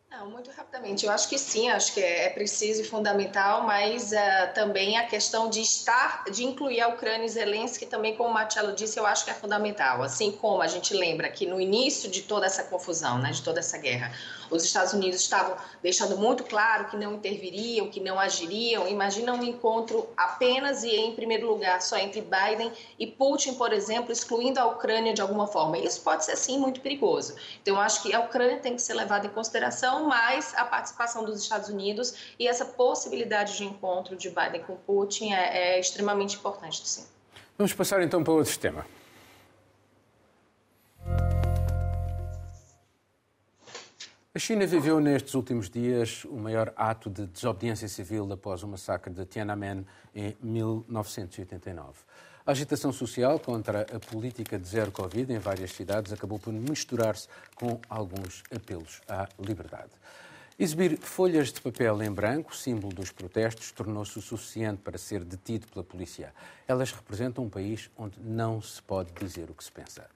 Não, 0.09 0.29
muito 0.29 0.49
rapidamente. 0.77 1.05
Eu 1.05 1.11
acho 1.11 1.27
que 1.27 1.37
sim, 1.37 1.69
acho 1.69 1.93
que 1.93 1.99
é, 1.99 2.25
é 2.25 2.29
preciso 2.29 2.81
e 2.81 2.85
fundamental, 2.85 3.63
mas 3.63 4.11
uh, 4.11 4.53
também 4.53 4.97
a 4.97 5.05
questão 5.05 5.49
de 5.49 5.61
estar, 5.61 6.23
de 6.25 6.43
incluir 6.43 6.81
a 6.81 6.87
Ucrânia 6.87 7.25
e 7.25 7.29
Zelensky 7.29 7.85
também, 7.85 8.15
como 8.15 8.29
o 8.29 8.33
Marcelo 8.33 8.73
disse, 8.73 8.99
eu 8.99 9.05
acho 9.05 9.25
que 9.25 9.31
é 9.31 9.33
fundamental. 9.33 10.03
Assim 10.03 10.31
como 10.31 10.61
a 10.61 10.67
gente 10.67 10.93
lembra 10.93 11.29
que 11.29 11.45
no 11.45 11.59
início 11.59 12.09
de 12.09 12.21
toda 12.21 12.45
essa 12.45 12.63
confusão, 12.63 13.17
né, 13.17 13.31
de 13.31 13.41
toda 13.41 13.59
essa 13.59 13.77
guerra, 13.77 14.11
os 14.49 14.63
Estados 14.63 14.93
Unidos 14.93 15.19
estavam 15.19 15.57
deixando 15.81 16.17
muito 16.17 16.43
claro 16.43 16.85
que 16.85 16.97
não 16.97 17.15
interviriam, 17.15 17.89
que 17.89 17.99
não 17.99 18.19
agiriam. 18.19 18.87
Imagina 18.87 19.33
um 19.33 19.43
encontro 19.43 20.07
apenas 20.15 20.83
e 20.83 20.95
em 20.95 21.13
primeiro 21.13 21.47
lugar 21.47 21.81
só 21.81 21.97
entre 21.97 22.21
Biden 22.21 22.71
e 22.97 23.07
Putin, 23.07 23.55
por 23.55 23.73
exemplo, 23.73 24.11
excluindo 24.11 24.59
a 24.59 24.65
Ucrânia 24.65 25.13
de 25.13 25.21
alguma 25.21 25.47
forma. 25.47 25.77
Isso 25.77 26.01
pode 26.01 26.23
ser 26.23 26.35
sim 26.37 26.57
muito 26.57 26.79
perigoso. 26.79 27.35
Então, 27.61 27.75
eu 27.75 27.81
acho 27.81 28.01
que 28.01 28.13
a 28.13 28.21
Ucrânia 28.21 28.57
tem 28.59 28.75
que 28.75 28.81
ser 28.81 28.93
levada 28.93 29.27
em 29.27 29.29
consideração, 29.29 30.05
mas 30.05 30.53
a 30.55 30.65
participação 30.67 31.23
dos 31.23 31.41
Estados 31.41 31.69
Unidos 31.69 32.35
e 32.37 32.47
essa 32.47 32.65
possibilidade 32.65 33.57
de 33.57 33.63
encontro 33.63 34.15
de 34.15 34.29
Biden 34.29 34.63
com 34.63 34.75
Putin 34.75 35.33
é, 35.33 35.75
é 35.75 35.79
extremamente 35.79 36.35
importante, 36.37 36.87
sim. 36.87 37.05
Vamos 37.57 37.73
passar 37.73 38.03
então 38.03 38.23
para 38.23 38.33
outro 38.33 38.57
tema. 38.59 38.85
A 44.37 44.39
China 44.39 44.67
viveu 44.67 44.99
nestes 44.99 45.33
últimos 45.33 45.67
dias 45.67 46.23
o 46.25 46.35
maior 46.35 46.71
ato 46.75 47.09
de 47.09 47.25
desobediência 47.25 47.87
civil 47.87 48.31
após 48.31 48.61
o 48.61 48.67
massacre 48.67 49.11
de 49.11 49.25
Tiananmen 49.25 49.83
em 50.13 50.37
1989. 50.43 51.95
A 52.45 52.51
agitação 52.51 52.93
social 52.93 53.39
contra 53.39 53.81
a 53.81 53.99
política 53.99 54.59
de 54.59 54.67
zero 54.67 54.91
Covid 54.91 55.33
em 55.33 55.39
várias 55.39 55.71
cidades 55.71 56.13
acabou 56.13 56.37
por 56.37 56.53
misturar-se 56.53 57.27
com 57.55 57.81
alguns 57.89 58.43
apelos 58.55 59.01
à 59.09 59.27
liberdade. 59.39 59.89
Exibir 60.59 60.97
folhas 60.97 61.53
de 61.53 61.61
papel 61.61 62.01
em 62.01 62.11
branco, 62.11 62.55
símbolo 62.55 62.91
dos 62.91 63.11
protestos, 63.11 63.71
tornou-se 63.71 64.17
o 64.17 64.21
suficiente 64.23 64.81
para 64.81 64.97
ser 64.97 65.23
detido 65.23 65.67
pela 65.67 65.85
polícia. 65.85 66.33
Elas 66.67 66.91
representam 66.91 67.43
um 67.43 67.49
país 67.49 67.91
onde 67.95 68.19
não 68.19 68.59
se 68.59 68.81
pode 68.81 69.11
dizer 69.13 69.51
o 69.51 69.53
que 69.53 69.63
se 69.63 69.71
pensa. 69.71 70.09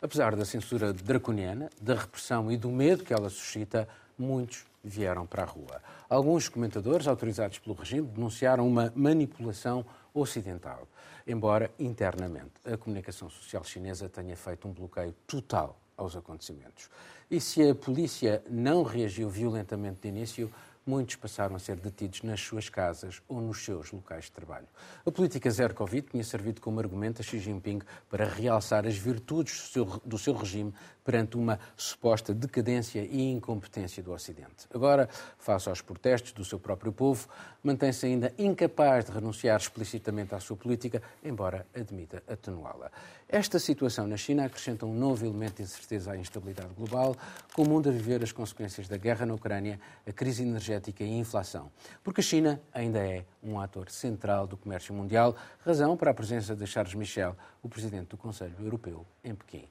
Apesar 0.00 0.36
da 0.36 0.44
censura 0.44 0.92
draconiana, 0.92 1.68
da 1.80 1.96
repressão 1.96 2.52
e 2.52 2.56
do 2.56 2.70
medo 2.70 3.02
que 3.02 3.12
ela 3.12 3.28
suscita, 3.28 3.88
muitos 4.16 4.64
vieram 4.84 5.26
para 5.26 5.42
a 5.42 5.46
rua. 5.46 5.82
Alguns 6.08 6.48
comentadores 6.48 7.08
autorizados 7.08 7.58
pelo 7.58 7.74
regime 7.74 8.06
denunciaram 8.06 8.68
uma 8.68 8.92
manipulação 8.94 9.84
ocidental, 10.14 10.86
embora 11.26 11.72
internamente 11.76 12.52
a 12.64 12.76
comunicação 12.76 13.28
social 13.28 13.64
chinesa 13.64 14.08
tenha 14.08 14.36
feito 14.36 14.68
um 14.68 14.72
bloqueio 14.72 15.12
total 15.26 15.76
aos 15.98 16.16
acontecimentos. 16.16 16.88
E 17.30 17.38
se 17.40 17.68
a 17.68 17.74
polícia 17.74 18.42
não 18.48 18.82
reagiu 18.82 19.28
violentamente 19.28 20.00
de 20.00 20.08
início, 20.08 20.50
muitos 20.86 21.16
passaram 21.16 21.54
a 21.54 21.58
ser 21.58 21.76
detidos 21.76 22.22
nas 22.22 22.40
suas 22.40 22.70
casas 22.70 23.20
ou 23.28 23.42
nos 23.42 23.62
seus 23.62 23.92
locais 23.92 24.24
de 24.24 24.32
trabalho. 24.32 24.66
A 25.04 25.10
política 25.10 25.50
zero 25.50 25.74
Covid 25.74 26.08
tinha 26.10 26.24
servido 26.24 26.62
como 26.62 26.80
argumento 26.80 27.20
a 27.20 27.24
Xi 27.24 27.38
Jinping 27.38 27.80
para 28.08 28.24
realçar 28.24 28.86
as 28.86 28.96
virtudes 28.96 29.60
do 29.60 29.68
seu, 29.68 29.84
do 30.06 30.18
seu 30.18 30.32
regime 30.32 30.72
perante 31.08 31.38
uma 31.38 31.58
suposta 31.74 32.34
decadência 32.34 33.00
e 33.00 33.30
incompetência 33.30 34.02
do 34.02 34.12
Ocidente. 34.12 34.66
Agora, 34.74 35.08
face 35.38 35.66
aos 35.66 35.80
protestos 35.80 36.32
do 36.32 36.44
seu 36.44 36.60
próprio 36.60 36.92
povo, 36.92 37.26
mantém-se 37.64 38.04
ainda 38.04 38.30
incapaz 38.36 39.06
de 39.06 39.12
renunciar 39.12 39.58
explicitamente 39.58 40.34
à 40.34 40.38
sua 40.38 40.54
política, 40.54 41.02
embora 41.24 41.66
admita 41.74 42.22
atenuá-la. 42.28 42.90
Esta 43.26 43.58
situação 43.58 44.06
na 44.06 44.18
China 44.18 44.44
acrescenta 44.44 44.84
um 44.84 44.92
novo 44.92 45.24
elemento 45.24 45.56
de 45.56 45.62
incerteza 45.62 46.12
à 46.12 46.16
instabilidade 46.18 46.74
global, 46.74 47.16
com 47.54 47.62
o 47.62 47.66
mundo 47.66 47.88
a 47.88 47.92
viver 47.92 48.22
as 48.22 48.30
consequências 48.30 48.86
da 48.86 48.98
guerra 48.98 49.24
na 49.24 49.32
Ucrânia, 49.32 49.80
a 50.06 50.12
crise 50.12 50.42
energética 50.42 51.02
e 51.02 51.06
a 51.06 51.16
inflação. 51.16 51.72
Porque 52.04 52.20
a 52.20 52.24
China 52.24 52.60
ainda 52.70 52.98
é 52.98 53.24
um 53.42 53.58
ator 53.58 53.90
central 53.90 54.46
do 54.46 54.58
comércio 54.58 54.92
mundial, 54.92 55.34
razão 55.64 55.96
para 55.96 56.10
a 56.10 56.14
presença 56.14 56.54
de 56.54 56.66
Charles 56.66 56.92
Michel, 56.92 57.34
o 57.62 57.68
presidente 57.68 58.08
do 58.08 58.18
Conselho 58.18 58.56
Europeu, 58.60 59.06
em 59.24 59.34
Pequim. 59.34 59.64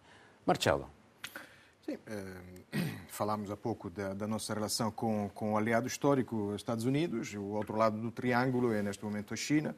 Marcelo. 0.44 0.97
Sim, 1.88 1.98
eh, 2.06 2.78
falámos 3.08 3.50
há 3.50 3.56
pouco 3.56 3.90
da, 3.90 4.14
da, 4.14 4.28
nossa 4.28 4.54
relação 4.54 4.92
com, 4.92 5.30
com 5.34 5.54
o 5.54 5.58
aliado 5.58 5.88
histórico, 5.88 6.54
Estados 6.54 6.84
Unidos, 6.84 7.34
o 7.34 7.44
outro 7.44 7.78
lado 7.78 7.98
do 7.98 8.12
triângulo 8.12 8.74
é 8.74 8.84
neste 8.84 9.06
momento 9.06 9.34
a 9.34 9.38
China 9.38 9.74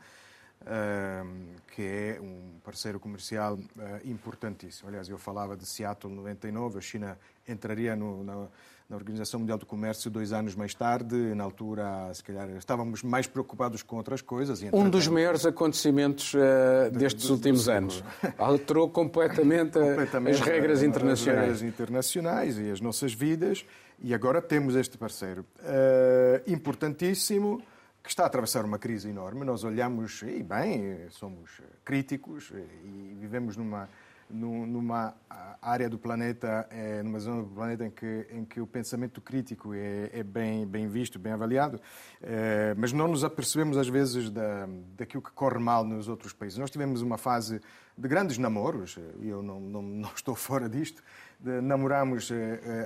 que 1.72 1.82
é 1.82 2.20
um 2.22 2.60
parceiro 2.64 3.00
comercial 3.00 3.58
ah, 3.80 4.00
importantíssimo. 4.04 4.90
Aliás, 4.90 5.08
eu 5.08 5.18
falava 5.18 5.56
de 5.56 5.66
Seattle 5.66 6.14
99, 6.14 6.78
a 6.78 6.82
China 6.82 7.18
entraria 7.48 7.96
no, 7.96 8.24
na, 8.24 8.48
na, 8.90 8.96
Organização 8.96 9.40
Mundial 9.40 9.58
do 9.58 9.66
Comércio 9.66 10.12
dois 10.12 10.34
anos 10.34 10.56
mais 10.56 10.74
tarde. 10.74 11.16
Na 11.34 11.44
altura, 11.44 12.14
se 12.14 12.24
calhar, 12.24 12.50
estávamos 12.58 13.02
mais 13.02 13.26
preocupados 13.26 13.82
com 13.82 13.96
outras 13.96 14.22
coisas. 14.22 14.62
Um 14.74 14.90
dos 14.90 15.08
maiores 15.08 15.46
acontecimentos 15.46 16.34
uh, 16.36 16.92
destes 16.92 17.28
do, 17.28 17.34
últimos 17.34 17.66
do 17.66 17.72
anos. 17.72 18.04
Alterou 18.38 18.90
completamente, 18.90 19.80
completamente, 19.80 20.36
as 20.36 20.42
regras 20.42 20.84
internacionais. 20.84 21.40
As 21.40 21.62
regras 21.62 21.62
internacionais 21.62 22.60
e 22.60 22.70
as 22.70 22.82
nossas 22.82 23.14
vidas. 23.14 23.66
E 24.02 24.14
agora 24.14 24.42
temos 24.42 24.76
este 24.76 24.98
parceiro. 24.98 25.46
Uh, 25.60 26.52
importantíssimo 26.52 27.62
que 28.10 28.14
está 28.14 28.24
a 28.24 28.26
atravessar 28.26 28.66
uma 28.66 28.80
crise 28.80 29.08
enorme. 29.08 29.46
Nós 29.46 29.64
olhamos, 29.64 30.24
e 30.24 30.42
bem, 30.42 31.08
somos 31.12 31.62
críticos 31.86 32.52
e 32.84 33.16
vivemos 33.20 33.56
numa, 33.56 33.88
numa 34.32 35.14
área 35.62 35.88
do 35.88 36.00
planeta, 36.00 36.68
é, 36.72 37.04
numa 37.04 37.20
zona 37.20 37.44
do 37.44 37.50
planeta 37.50 37.86
em 37.86 37.92
que, 37.92 38.26
em 38.32 38.46
que 38.46 38.60
o 38.60 38.66
pensamento 38.66 39.22
crítico 39.22 39.76
é, 39.76 40.10
é 40.12 40.24
bem, 40.24 40.66
bem 40.66 40.88
visto, 40.88 41.20
bem 41.20 41.34
avaliado, 41.34 41.80
é, 42.20 42.74
mas 42.76 42.92
não 42.92 43.08
nos 43.08 43.24
apercebemos 43.24 43.78
às 43.78 43.88
vezes 43.88 44.32
da, 44.32 44.68
daquilo 44.98 45.22
que 45.22 45.32
corre 45.32 45.60
mal 45.60 45.86
nos 45.86 46.08
outros 46.08 46.34
países. 46.34 46.58
Nós 46.58 46.72
tivemos 46.72 47.04
uma 47.04 47.20
fase 47.20 47.62
de 47.96 48.08
grandes 48.08 48.40
namoros, 48.40 48.98
e 49.20 49.30
eu 49.30 49.44
não, 49.44 49.60
não, 49.60 49.82
não 49.84 50.10
estou 50.18 50.34
fora 50.34 50.68
disto, 50.68 51.04
namoramos 51.42 52.30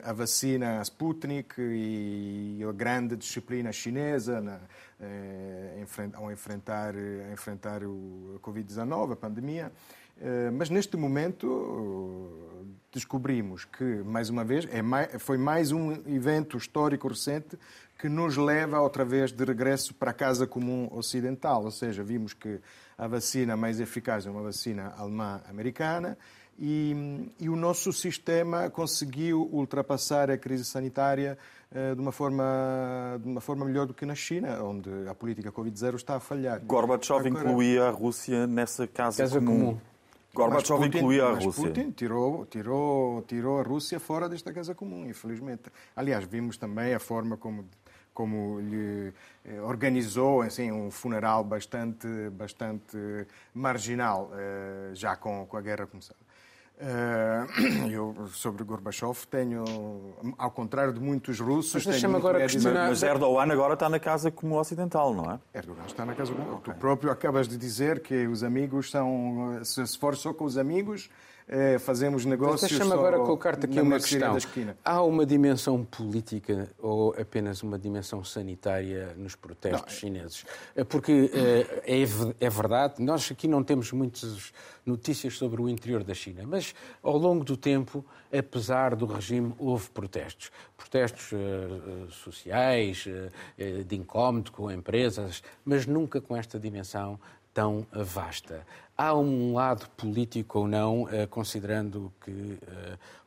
a 0.03 0.13
vacina 0.13 0.81
Sputnik 0.83 1.55
e 1.59 2.63
a 2.67 2.71
grande 2.71 3.15
disciplina 3.15 3.71
chinesa 3.71 4.41
na, 4.41 4.59
ao 6.13 6.31
enfrentar, 6.31 6.93
enfrentar 7.31 7.83
o 7.83 8.39
Covid-19, 8.43 9.13
a 9.13 9.15
pandemia. 9.15 9.71
Mas 10.55 10.69
neste 10.69 10.95
momento 10.95 12.31
descobrimos 12.91 13.65
que, 13.65 13.83
mais 14.05 14.29
uma 14.29 14.43
vez, 14.43 14.67
é 14.71 14.81
mais, 14.81 15.09
foi 15.21 15.37
mais 15.37 15.71
um 15.71 15.91
evento 16.07 16.55
histórico 16.55 17.07
recente 17.07 17.57
que 17.97 18.07
nos 18.07 18.37
leva 18.37 18.79
outra 18.79 19.03
vez 19.03 19.31
de 19.31 19.43
regresso 19.43 19.93
para 19.95 20.11
a 20.11 20.13
casa 20.13 20.45
comum 20.45 20.87
ocidental. 20.91 21.63
Ou 21.63 21.71
seja, 21.71 22.03
vimos 22.03 22.33
que 22.33 22.59
a 22.97 23.07
vacina 23.07 23.57
mais 23.57 23.79
eficaz 23.79 24.27
é 24.27 24.29
uma 24.29 24.43
vacina 24.43 24.93
alemã-americana 24.95 26.17
e, 26.59 27.31
e, 27.39 27.49
o 27.49 27.55
nosso 27.55 27.91
sistema 27.91 28.69
conseguiu 28.69 29.49
ultrapassar 29.51 30.29
a 30.29 30.37
crise 30.37 30.65
sanitária 30.65 31.37
uh, 31.71 31.95
de, 31.95 32.01
uma 32.01 32.11
forma, 32.11 33.19
de 33.21 33.27
uma 33.27 33.41
forma 33.41 33.65
melhor 33.65 33.87
do 33.87 33.93
que 33.93 34.05
na 34.05 34.15
China, 34.15 34.63
onde 34.63 34.89
a 35.07 35.15
política 35.15 35.51
Covid-0 35.51 35.95
está 35.95 36.15
a 36.15 36.19
falhar. 36.19 36.61
Gorbachev 36.63 37.27
Agora, 37.27 37.29
incluía 37.29 37.85
a 37.85 37.89
Rússia 37.89 38.45
nessa 38.45 38.87
casa, 38.87 39.23
casa 39.23 39.39
comum. 39.39 39.59
comum. 39.59 39.79
Gorbachev 40.33 40.79
Putin, 40.79 40.97
incluía 40.97 41.25
a 41.25 41.33
Rússia. 41.33 41.63
Putin 41.63 41.91
tirou, 41.91 42.45
tirou, 42.45 43.21
tirou 43.23 43.59
a 43.59 43.63
Rússia 43.63 43.99
fora 43.99 44.29
desta 44.29 44.51
casa 44.51 44.73
comum, 44.73 45.05
infelizmente. 45.07 45.71
Aliás, 45.95 46.25
vimos 46.25 46.57
também 46.57 46.93
a 46.93 46.99
forma 46.99 47.37
como 47.37 47.65
como 48.13 48.59
lhe 48.59 49.11
eh, 49.43 49.59
organizou 49.61 50.43
assim 50.43 50.71
um 50.71 50.91
funeral 50.91 51.43
bastante 51.43 52.07
bastante 52.29 52.95
marginal 53.53 54.29
eh, 54.35 54.91
já 54.93 55.15
com, 55.15 55.47
com 55.47 55.57
a 55.57 55.61
guerra 55.61 55.87
começada. 55.87 56.19
Uh, 56.81 57.87
eu, 57.89 58.27
sobre 58.29 58.63
Gorbachev, 58.63 59.25
tenho, 59.29 59.63
ao 60.37 60.51
contrário 60.51 60.91
de 60.91 60.99
muitos 60.99 61.39
russos. 61.39 61.85
Mas, 61.85 62.01
tenho 62.01 62.15
agora 62.15 62.39
questionar... 62.39 62.89
mas 62.89 63.03
Erdogan 63.03 63.51
agora 63.51 63.75
está 63.75 63.87
na 63.87 63.99
casa 63.99 64.31
como 64.31 64.59
ocidental, 64.59 65.13
não 65.13 65.31
é? 65.31 65.39
Erdogan 65.53 65.85
está 65.85 66.05
na 66.05 66.15
casa 66.15 66.33
como. 66.33 66.55
Okay. 66.55 66.73
Tu 66.73 66.79
próprio 66.79 67.11
acabas 67.11 67.47
de 67.47 67.57
dizer 67.57 68.01
que 68.01 68.27
os 68.27 68.43
amigos 68.43 68.89
são. 68.89 69.59
Se 69.63 69.81
esforçou 69.81 70.33
com 70.33 70.45
os 70.45 70.57
amigos, 70.57 71.09
é, 71.47 71.77
fazemos 71.77 72.25
negócios. 72.25 72.69
Deixa-me 72.69 72.93
agora 72.93 73.17
colocar-te 73.19 73.65
aqui 73.65 73.79
uma 73.79 73.99
questão. 73.99 74.37
Há 74.83 75.01
uma 75.03 75.25
dimensão 75.25 75.83
política 75.83 76.69
ou 76.79 77.13
apenas 77.19 77.61
uma 77.63 77.77
dimensão 77.77 78.23
sanitária 78.23 79.13
nos 79.17 79.35
protestos 79.35 79.81
não, 79.81 79.87
é- 79.87 79.91
chineses? 79.91 80.45
É 80.75 80.83
porque 80.83 81.31
é, 81.33 82.01
é, 82.01 82.45
é 82.45 82.49
verdade, 82.49 83.01
nós 83.03 83.29
aqui 83.31 83.47
não 83.47 83.63
temos 83.63 83.91
muitas 83.91 84.53
notícias 84.85 85.37
sobre 85.37 85.61
o 85.61 85.69
interior 85.69 86.03
da 86.03 86.13
China, 86.13 86.43
mas 86.45 86.73
ao 87.01 87.17
longo 87.17 87.43
do 87.43 87.55
tempo, 87.55 88.05
apesar 88.31 88.95
do 88.95 89.05
regime, 89.05 89.53
houve 89.57 89.89
protestos. 89.89 90.51
Protestos 90.75 91.31
uh, 91.31 92.11
sociais, 92.11 93.05
uh, 93.05 93.83
de 93.83 93.95
incómodo 93.95 94.51
com 94.51 94.69
empresas, 94.69 95.41
mas 95.63 95.85
nunca 95.85 96.19
com 96.19 96.35
esta 96.35 96.59
dimensão 96.59 97.19
tão 97.53 97.85
vasta. 97.91 98.65
Há 98.95 99.15
um 99.15 99.53
lado 99.53 99.89
político 99.97 100.59
ou 100.59 100.67
não, 100.67 101.09
eh, 101.09 101.25
considerando 101.25 102.13
que 102.23 102.29
uh, 102.29 102.59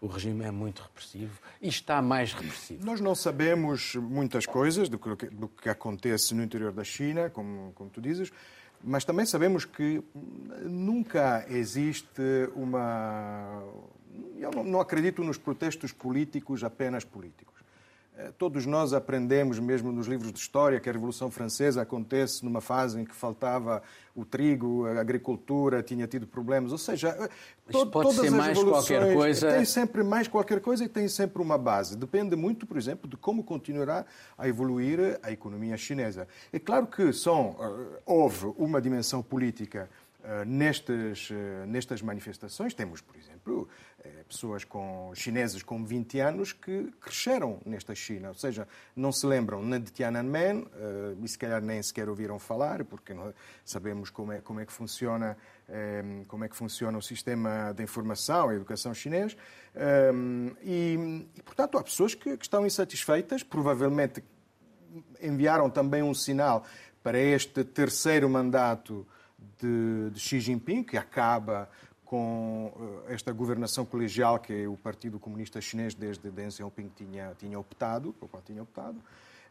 o 0.00 0.07
regime 0.07 0.44
é 0.44 0.50
muito 0.52 0.81
repressivo 0.81 1.40
e 1.61 1.66
está 1.66 2.00
mais 2.00 2.33
repressivo? 2.33 2.87
Nós 2.87 3.00
não 3.00 3.16
sabemos 3.16 3.96
muitas 3.96 4.46
coisas 4.46 4.88
do 4.88 4.96
que, 4.96 5.26
do 5.26 5.48
que 5.48 5.68
acontece 5.68 6.35
no 6.35 6.42
interior 6.44 6.70
da 6.70 6.85
China, 6.85 7.29
como, 7.31 7.72
como 7.72 7.90
tu 7.90 8.00
dizes, 8.00 8.31
mas 8.83 9.05
também 9.05 9.26
sabemos 9.26 9.64
que 9.64 10.00
nunca 10.62 11.44
existe 11.48 12.22
uma. 12.55 13.61
Eu 14.38 14.62
não 14.62 14.81
acredito 14.81 15.24
nos 15.24 15.37
protestos 15.37 15.92
políticos 15.92 16.62
apenas 16.62 17.05
políticos. 17.05 17.56
Eh, 18.18 18.33
todos 18.38 18.64
nós 18.64 18.94
aprendemos, 18.94 19.59
mesmo 19.59 19.92
nos 19.92 20.07
livros 20.07 20.33
de 20.33 20.38
história, 20.38 20.81
que 20.81 20.88
a 20.88 20.92
Revolução 20.92 21.31
Francesa 21.31 21.83
acontece 21.83 22.42
numa 22.44 22.62
fase 22.62 22.98
em 22.98 23.05
que 23.05 23.14
faltava 23.14 23.83
o 24.14 24.24
trigo, 24.24 24.87
a 24.87 24.98
agricultura 24.98 25.83
tinha 25.83 26.07
tido 26.07 26.26
problemas. 26.26 26.72
Ou 26.72 26.79
seja, 26.79 27.09
eh, 27.09 27.29
to 27.70 27.87
pode 27.87 28.09
todas 28.09 28.24
ser 28.24 28.31
mais 28.31 28.59
qualquer 28.62 29.14
coisa. 29.14 29.52
Tem 29.52 29.64
sempre 29.66 30.02
mais 30.02 30.29
qualquer 30.29 30.61
coisa 30.61 30.85
e 30.85 30.88
tem 30.88 31.09
sempre 31.09 31.42
uma 31.42 31.59
base. 31.59 31.94
Depende 31.94 32.35
muito, 32.35 32.66
por 32.66 32.79
exemplo, 32.79 33.09
de 33.09 33.18
como 33.18 33.44
continuará 33.44 34.07
a 34.38 34.48
evoluir 34.48 35.20
a 35.22 35.31
economia 35.31 35.76
chinesa. 35.76 36.26
É 36.50 36.59
claro 36.59 36.87
que 36.87 37.12
são, 37.12 37.55
eh, 37.61 38.00
houve 38.07 38.46
uma 38.57 38.81
dimensão 38.81 39.22
política 39.22 39.90
nestas, 40.47 41.29
nestas 41.67 42.03
manifestações. 42.03 42.75
Temos, 42.75 43.01
por 43.01 43.17
exemplo, 43.17 43.69
eh, 44.07 44.25
pessoas 44.29 44.65
com 44.65 45.12
chineses 45.15 45.62
com 45.62 45.85
20 45.85 46.21
anos 46.21 46.53
que 46.53 46.93
cresceram 47.01 47.61
nesta 47.65 47.95
China, 47.95 48.29
ou 48.29 48.35
seja, 48.35 48.67
não 48.95 49.11
se 49.11 49.27
lembram 49.27 49.62
nem 49.62 49.81
de 49.81 49.91
Tiananmen 49.91 50.67
eh, 50.75 51.15
e 51.23 51.29
se 51.29 51.39
calhar 51.39 51.62
nem 51.62 51.83
sequer 51.83 52.09
ouviram 52.09 52.39
falar, 52.39 52.85
porque 52.85 53.15
sabemos 53.65 54.11
como 54.11 54.33
é, 54.33 54.41
como 54.41 54.61
é 54.61 54.67
que 54.67 54.73
funciona 54.73 55.37
eh, 55.69 56.23
como 56.29 56.45
é 56.45 56.49
que 56.49 56.57
funciona 56.57 56.97
o 56.99 57.03
sistema 57.03 57.73
de 57.73 57.83
informação, 57.83 58.49
a 58.49 58.55
educação 58.55 58.95
chinês, 58.95 59.37
e, 60.62 61.27
e 61.35 61.43
portanto 61.43 61.77
há 61.79 61.83
pessoas 61.83 62.15
que, 62.15 62.37
que 62.37 62.45
estão 62.45 62.65
insatisfeitas, 62.65 63.43
provavelmente 63.43 64.23
enviaram 65.21 65.69
também 65.69 66.03
um 66.03 66.15
sinal 66.15 66.65
para 67.03 67.19
este 67.19 67.62
terceiro 67.65 68.29
mandato 68.29 69.07
de, 69.61 70.11
de 70.11 70.21
Xi 70.21 70.40
Jinping, 70.40 70.83
que 70.83 70.97
acaba 70.97 71.69
com 72.05 72.73
eh, 73.09 73.14
esta 73.14 73.33
governação 73.33 73.85
colegial 73.85 74.38
que 74.38 74.66
o 74.66 74.77
Partido 74.77 75.19
Comunista 75.19 75.61
Chinês 75.61 75.95
desde 75.95 76.31
Deng 76.31 76.51
Xiaoping 76.51 76.90
tinha, 76.95 77.35
tinha 77.37 77.59
optado, 77.59 78.14
o 78.21 78.29
qual 78.29 78.42
tinha 78.42 78.62
optado. 78.62 79.03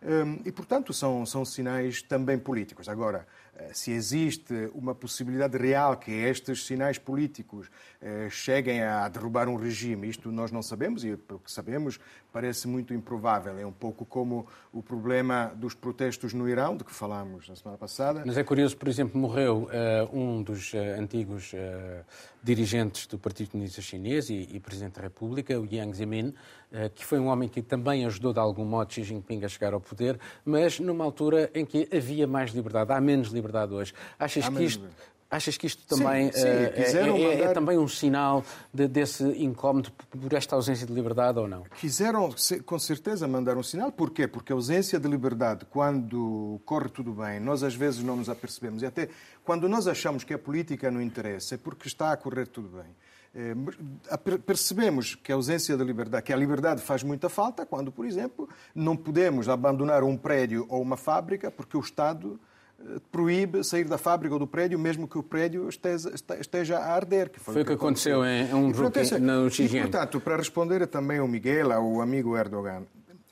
Hum, 0.02 0.40
e, 0.46 0.52
portanto, 0.52 0.94
são, 0.94 1.26
são 1.26 1.44
sinais 1.44 2.02
também 2.02 2.38
políticos. 2.38 2.88
Agora, 2.88 3.28
se 3.74 3.92
existe 3.92 4.70
uma 4.74 4.94
possibilidade 4.94 5.58
real 5.58 5.96
que 5.98 6.12
estes 6.12 6.66
sinais 6.66 6.98
políticos 6.98 7.70
eh, 8.08 8.30
cheguem 8.30 8.84
a 8.84 9.10
derrubar 9.10 9.48
um 9.48 9.56
regime, 9.56 10.08
isto 10.08 10.32
nós 10.32 10.52
não 10.52 10.62
sabemos 10.62 11.04
e, 11.04 11.18
pelo 11.18 11.40
que 11.40 11.52
sabemos, 11.52 12.00
parece 12.32 12.68
muito 12.68 12.94
improvável. 12.94 13.58
É 13.58 13.66
um 13.66 13.72
pouco 13.72 14.06
como 14.06 14.46
o 14.72 14.84
problema 14.84 15.52
dos 15.56 15.74
protestos 15.74 16.34
no 16.34 16.48
Irão, 16.48 16.78
de 16.78 16.84
que 16.84 16.92
falámos 16.92 17.50
na 17.50 17.56
semana 17.56 17.78
passada. 17.78 18.22
Mas 18.24 18.38
é 18.38 18.44
curioso, 18.44 18.78
por 18.78 18.90
exemplo, 18.90 19.20
morreu 19.20 19.70
uh, 19.72 20.16
um 20.16 20.44
dos 20.44 20.74
uh, 20.74 20.78
antigos 21.00 21.54
uh, 21.54 22.06
dirigentes 22.44 23.08
do 23.08 23.18
Partido 23.18 23.52
Comunista 23.52 23.82
Chinês 23.82 24.30
e, 24.30 24.50
e, 24.52 24.60
Presidente 24.60 24.98
da 24.98 25.02
República, 25.02 25.60
o 25.60 25.66
Jiang 25.66 25.92
Zemin, 25.96 26.34
que 26.94 27.06
foi 27.06 27.20
um 27.20 27.28
homem 27.28 27.48
que 27.48 27.62
também 27.62 28.06
ajudou 28.06 28.34
de 28.34 28.40
algum 28.40 28.66
modo 28.66 28.92
Xi 28.92 29.02
Jinping 29.02 29.46
a 29.46 29.48
chegar 29.48 29.74
ao 29.74 29.80
poder, 29.80 30.20
mas 30.44 30.78
numa 30.78 31.06
altura 31.06 31.50
em 31.56 31.66
que 31.66 31.88
havia 31.96 32.28
mais 32.28 32.52
liberdade, 32.52 32.92
há 32.92 33.00
menos 33.00 33.30
liberdade 33.30 33.45
hoje. 33.74 33.94
Achas 34.20 34.48
que 34.48 34.64
isto 34.64 34.88
Achas 35.30 35.58
que 35.58 35.66
isto 35.66 35.84
também 35.88 36.32
sim, 36.32 36.40
sim, 36.40 36.48
é, 36.48 36.74
é, 36.76 37.40
é, 37.40 37.42
é, 37.42 37.48
também 37.54 37.78
um 37.80 37.88
sinal 37.88 38.44
de, 38.72 38.88
desse 38.88 39.24
incómodo 39.24 39.92
por 39.92 40.32
esta 40.34 40.56
ausência 40.56 40.86
de 40.86 40.94
liberdade 40.94 41.40
ou 41.40 41.48
não? 41.48 41.64
Quiseram, 41.80 42.34
com 42.66 42.80
certeza, 42.80 43.28
mandar 43.28 43.58
um 43.58 43.64
sinal. 43.64 43.92
Porquê? 43.92 44.28
Porque 44.28 44.54
a 44.54 44.56
ausência 44.56 45.00
de 45.00 45.08
liberdade, 45.08 45.66
quando 45.66 46.62
corre 46.64 46.90
tudo 46.90 47.12
bem, 47.12 47.40
nós 47.40 47.64
às 47.64 47.76
vezes 47.76 48.04
não 48.04 48.16
nos 48.16 48.30
apercebemos. 48.30 48.84
E 48.84 48.86
até 48.86 49.10
quando 49.44 49.68
nós 49.68 49.88
achamos 49.88 50.24
que 50.24 50.34
a 50.34 50.38
política 50.38 50.92
não 50.92 51.02
interessa, 51.02 51.56
é 51.56 51.58
porque 51.58 51.88
está 51.88 52.14
a 52.14 52.18
correr 52.18 52.48
tudo 52.48 52.70
bem. 52.70 52.96
É, 53.34 54.38
percebemos 54.46 55.16
que 55.16 55.32
a 55.32 55.36
ausência 55.36 55.76
de 55.76 55.84
liberdade, 55.84 56.24
que 56.24 56.32
a 56.32 56.38
liberdade 56.38 56.82
faz 56.82 57.04
muita 57.04 57.28
falta 57.28 57.66
quando, 57.66 57.92
por 57.92 58.06
exemplo, 58.06 58.48
não 58.74 58.96
podemos 58.96 59.50
abandonar 59.50 60.04
um 60.04 60.16
prédio 60.16 60.66
ou 60.70 60.82
uma 60.82 60.96
fábrica 60.96 61.52
porque 61.52 61.76
o 61.76 61.82
Estado 61.82 62.40
proíbe 63.12 63.64
sair 63.64 63.86
da 63.86 63.98
fábrica 63.98 64.36
ou 64.36 64.40
do 64.40 64.48
prédio, 64.48 64.78
mesmo 64.78 65.08
que 65.08 65.18
o 65.18 65.24
prédio 65.24 65.68
esteja, 65.70 66.12
esteja 66.40 66.78
a 66.80 66.94
arder. 66.94 67.30
Que 67.30 67.40
foi, 67.40 67.54
foi 67.54 67.62
o 67.62 67.66
que, 67.66 67.72
que 67.72 67.76
aconteceu 67.76 68.26
em 68.26 68.54
um 68.54 68.72
grupo 68.72 69.00
no 69.20 69.50
Xinjiang. 69.50 69.90
portanto, 69.90 70.20
para 70.20 70.38
responder 70.38 70.86
também 70.88 71.20
ao 71.20 71.28
Miguel, 71.28 71.72
ao 71.72 72.02
amigo 72.02 72.38
Erdogan, 72.38 72.84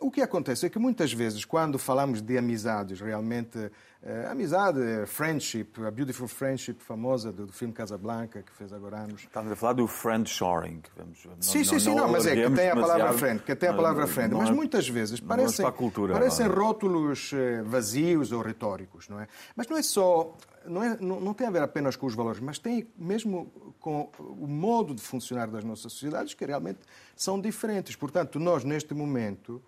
o 0.03 0.11
que 0.11 0.21
acontece 0.21 0.65
é 0.65 0.69
que 0.69 0.77
muitas 0.77 1.13
vezes, 1.13 1.45
quando 1.45 1.79
falamos 1.79 2.21
de 2.21 2.37
amizades, 2.37 2.99
realmente, 2.99 3.57
uh, 3.57 3.71
amizade, 4.29 4.79
friendship, 5.07 5.69
a 5.87 5.89
beautiful 5.89 6.27
friendship 6.27 6.75
famosa 6.79 7.31
do, 7.31 7.45
do, 7.45 7.53
filme 7.53 7.73
Casablanca, 7.73 8.41
que 8.41 8.51
fez 8.51 8.73
agora 8.73 8.97
anos. 8.97 9.21
Estamos 9.21 9.51
a 9.51 9.55
falar 9.55 9.73
do 9.73 9.87
friendshoring. 9.87 10.81
Vamos, 10.97 11.25
não, 11.25 11.41
sim, 11.41 11.63
sim, 11.63 11.79
sim, 11.79 11.95
não, 11.95 12.09
mas 12.09 12.25
é 12.25 12.35
que 12.35 12.49
tem 12.53 12.69
a 12.69 12.75
palavra 12.75 13.13
friend, 13.13 13.43
que 13.43 13.55
tem 13.55 13.69
a 13.69 13.73
palavra 13.73 14.05
friend. 14.05 14.35
Mas 14.35 14.49
é- 14.49 14.51
muitas 14.51 14.89
vezes 14.89 15.21
parecem, 15.21 15.71
cultura, 15.71 16.13
parecem 16.13 16.47
rótulos 16.47 17.31
eh, 17.33 17.63
vazios 17.63 18.33
ou 18.33 18.41
retóricos, 18.41 19.07
não 19.07 19.21
é? 19.21 19.27
Mas 19.55 19.67
não 19.67 19.77
é 19.77 19.81
só 19.81 20.35
não, 20.65 20.83
é, 20.83 20.97
não, 20.99 21.19
não, 21.19 21.33
tem 21.33 21.47
a 21.47 21.49
ver 21.49 21.61
apenas 21.61 21.95
com 21.95 22.05
os 22.05 22.15
valores, 22.15 22.39
mas 22.39 22.57
tem 22.57 22.87
mesmo 22.97 23.51
com 23.79 24.09
o 24.19 24.47
modo 24.47 24.93
de 24.93 25.01
funcionar 25.01 25.49
das 25.49 25.63
nossas 25.63 25.91
sociedades 25.93 26.33
que 26.33 26.45
realmente 26.45 26.79
são 27.15 27.39
diferentes. 27.39 27.95
Portanto, 27.95 28.39
nós, 28.39 28.63
neste 28.63 28.93
momento, 28.93 29.61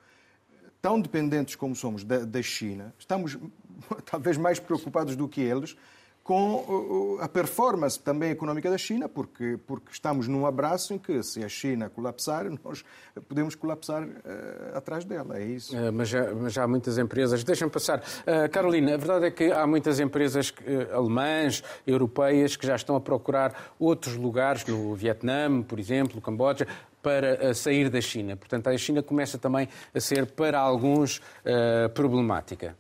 tão 0.86 1.02
dependentes 1.02 1.56
como 1.56 1.76
somos 1.76 2.04
da, 2.04 2.20
da 2.20 2.44
China, 2.44 2.94
estamos 3.00 3.36
talvez 4.06 4.38
mais 4.38 4.60
preocupados 4.60 5.16
do 5.16 5.28
que 5.28 5.42
eles 5.42 5.76
com 6.26 7.20
a 7.22 7.28
performance 7.28 8.00
também 8.00 8.32
económica 8.32 8.68
da 8.68 8.80
China, 8.80 9.08
porque, 9.08 9.60
porque 9.68 9.92
estamos 9.92 10.28
num 10.28 10.48
abraço 10.48 10.92
em 10.92 10.98
que, 10.98 11.22
se 11.22 11.44
a 11.44 11.48
China 11.48 11.88
colapsar, 11.88 12.48
nós 12.66 12.84
podemos 13.30 13.54
colapsar 13.54 14.02
uh, 14.02 14.76
atrás 14.76 15.06
dela. 15.06 15.38
É 15.38 15.46
isso. 15.46 15.78
Uh, 15.78 15.94
mas, 15.94 16.10
já, 16.10 16.34
mas 16.34 16.52
já 16.52 16.64
há 16.64 16.68
muitas 16.68 16.98
empresas. 16.98 17.44
Deixa-me 17.44 17.70
passar. 17.70 18.00
Uh, 18.00 18.50
Carolina, 18.52 18.96
a 18.96 18.98
verdade 18.98 19.28
é 19.28 19.32
que 19.32 19.52
há 19.52 19.68
muitas 19.68 20.00
empresas 20.00 20.52
alemãs, 20.92 21.64
europeias, 21.86 22.56
que 22.56 22.66
já 22.66 22.76
estão 22.76 22.96
a 22.96 23.00
procurar 23.00 23.74
outros 23.78 24.16
lugares, 24.16 24.66
no 24.66 24.96
Vietnã, 24.96 25.62
por 25.62 25.80
exemplo, 25.80 26.16
no 26.16 26.22
Camboja, 26.24 26.68
para 27.04 27.54
sair 27.54 27.88
da 27.88 28.02
China. 28.02 28.36
Portanto, 28.36 28.68
a 28.68 28.78
China 28.80 29.04
começa 29.04 29.38
também 29.38 29.70
a 29.94 30.00
ser, 30.00 30.26
para 30.26 30.60
alguns, 30.60 31.22
problemática. 31.94 32.76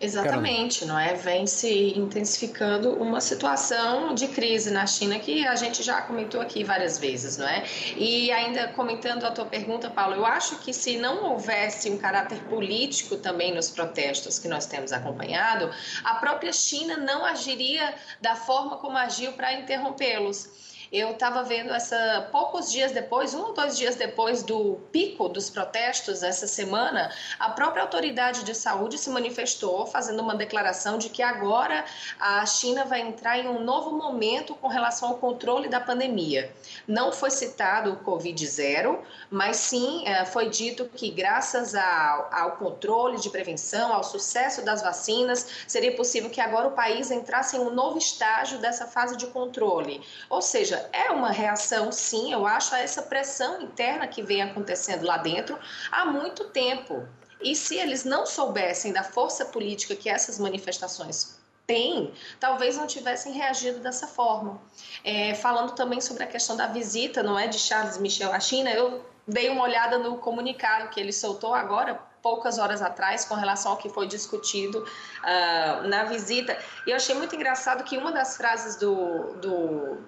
Exatamente, 0.00 0.84
não 0.84 0.98
é? 0.98 1.14
Vem 1.14 1.46
se 1.46 1.98
intensificando 1.98 2.94
uma 2.94 3.20
situação 3.20 4.14
de 4.14 4.28
crise 4.28 4.70
na 4.70 4.86
China 4.86 5.18
que 5.18 5.46
a 5.46 5.56
gente 5.56 5.82
já 5.82 6.00
comentou 6.02 6.40
aqui 6.40 6.62
várias 6.62 6.98
vezes, 6.98 7.36
não 7.36 7.48
é? 7.48 7.64
E 7.96 8.30
ainda 8.30 8.68
comentando 8.68 9.24
a 9.24 9.30
tua 9.30 9.46
pergunta, 9.46 9.90
Paulo, 9.90 10.14
eu 10.14 10.26
acho 10.26 10.56
que 10.58 10.72
se 10.72 10.96
não 10.98 11.24
houvesse 11.24 11.90
um 11.90 11.98
caráter 11.98 12.38
político 12.44 13.16
também 13.16 13.52
nos 13.54 13.70
protestos 13.70 14.38
que 14.38 14.46
nós 14.46 14.66
temos 14.66 14.92
acompanhado, 14.92 15.70
a 16.04 16.14
própria 16.16 16.52
China 16.52 16.96
não 16.96 17.24
agiria 17.24 17.94
da 18.20 18.36
forma 18.36 18.76
como 18.76 18.96
agiu 18.96 19.32
para 19.32 19.52
interrompê-los. 19.52 20.67
Eu 20.90 21.10
estava 21.10 21.42
vendo 21.42 21.72
essa 21.74 22.28
poucos 22.32 22.72
dias 22.72 22.92
depois, 22.92 23.34
um 23.34 23.42
ou 23.42 23.52
dois 23.52 23.76
dias 23.76 23.94
depois 23.94 24.42
do 24.42 24.78
pico 24.90 25.28
dos 25.28 25.50
protestos 25.50 26.22
essa 26.22 26.46
semana, 26.46 27.12
a 27.38 27.50
própria 27.50 27.82
autoridade 27.82 28.42
de 28.42 28.54
saúde 28.54 28.96
se 28.96 29.10
manifestou 29.10 29.86
fazendo 29.86 30.20
uma 30.20 30.34
declaração 30.34 30.96
de 30.96 31.10
que 31.10 31.22
agora 31.22 31.84
a 32.18 32.44
China 32.46 32.86
vai 32.86 33.00
entrar 33.00 33.38
em 33.38 33.48
um 33.48 33.62
novo 33.62 33.90
momento 33.90 34.54
com 34.54 34.68
relação 34.68 35.10
ao 35.10 35.16
controle 35.16 35.68
da 35.68 35.78
pandemia. 35.78 36.50
Não 36.86 37.12
foi 37.12 37.30
citado 37.30 37.92
o 37.92 37.96
Covid 37.96 38.46
zero, 38.46 39.02
mas 39.30 39.58
sim 39.58 40.06
é, 40.06 40.24
foi 40.24 40.48
dito 40.48 40.86
que 40.86 41.10
graças 41.10 41.74
ao, 41.74 42.28
ao 42.32 42.52
controle 42.52 43.18
de 43.18 43.28
prevenção, 43.28 43.92
ao 43.92 44.02
sucesso 44.02 44.64
das 44.64 44.80
vacinas, 44.80 45.46
seria 45.66 45.94
possível 45.94 46.30
que 46.30 46.40
agora 46.40 46.68
o 46.68 46.72
país 46.72 47.10
entrasse 47.10 47.56
em 47.56 47.60
um 47.60 47.70
novo 47.70 47.98
estágio 47.98 48.58
dessa 48.58 48.86
fase 48.86 49.16
de 49.16 49.26
controle. 49.26 50.00
Ou 50.30 50.40
seja, 50.40 50.77
é 50.92 51.10
uma 51.10 51.30
reação, 51.30 51.90
sim, 51.92 52.32
eu 52.32 52.46
acho, 52.46 52.74
a 52.74 52.80
essa 52.80 53.02
pressão 53.02 53.62
interna 53.62 54.06
que 54.06 54.22
vem 54.22 54.42
acontecendo 54.42 55.04
lá 55.04 55.16
dentro 55.18 55.58
há 55.90 56.04
muito 56.04 56.44
tempo. 56.50 57.06
E 57.40 57.54
se 57.54 57.76
eles 57.76 58.04
não 58.04 58.26
soubessem 58.26 58.92
da 58.92 59.04
força 59.04 59.44
política 59.44 59.94
que 59.94 60.08
essas 60.08 60.38
manifestações 60.38 61.38
têm, 61.66 62.12
talvez 62.40 62.76
não 62.76 62.86
tivessem 62.86 63.32
reagido 63.32 63.78
dessa 63.78 64.06
forma. 64.06 64.60
É, 65.04 65.34
falando 65.34 65.72
também 65.72 66.00
sobre 66.00 66.24
a 66.24 66.26
questão 66.26 66.56
da 66.56 66.66
visita, 66.66 67.22
não 67.22 67.38
é, 67.38 67.46
de 67.46 67.58
Charles 67.58 67.98
Michel 67.98 68.32
à 68.32 68.40
China, 68.40 68.70
eu 68.70 69.04
dei 69.26 69.50
uma 69.50 69.62
olhada 69.62 69.98
no 69.98 70.16
comunicado 70.16 70.88
que 70.88 70.98
ele 70.98 71.12
soltou 71.12 71.54
agora, 71.54 72.00
poucas 72.22 72.58
horas 72.58 72.82
atrás, 72.82 73.24
com 73.24 73.34
relação 73.34 73.72
ao 73.72 73.78
que 73.78 73.88
foi 73.88 74.06
discutido 74.06 74.78
uh, 74.82 75.86
na 75.86 76.04
visita. 76.04 76.58
E 76.86 76.90
eu 76.90 76.96
achei 76.96 77.14
muito 77.14 77.36
engraçado 77.36 77.84
que 77.84 77.96
uma 77.98 78.10
das 78.10 78.36
frases 78.36 78.76
do, 78.76 79.34
do 79.34 79.98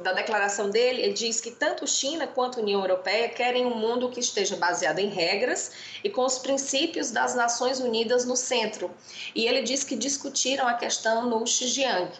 da 0.00 0.12
declaração 0.12 0.70
dele, 0.70 1.02
ele 1.02 1.12
diz 1.12 1.40
que 1.40 1.50
tanto 1.50 1.86
China 1.86 2.26
quanto 2.26 2.60
União 2.60 2.80
Europeia 2.80 3.28
querem 3.28 3.66
um 3.66 3.74
mundo 3.74 4.08
que 4.08 4.20
esteja 4.20 4.56
baseado 4.56 4.98
em 4.98 5.08
regras 5.08 5.72
e 6.04 6.10
com 6.10 6.24
os 6.24 6.38
princípios 6.38 7.10
das 7.10 7.34
Nações 7.34 7.80
Unidas 7.80 8.24
no 8.24 8.36
centro. 8.36 8.90
E 9.34 9.46
ele 9.46 9.62
diz 9.62 9.82
que 9.82 9.96
discutiram 9.96 10.68
a 10.68 10.74
questão 10.74 11.28
no 11.28 11.46
Xinjiang 11.46 12.10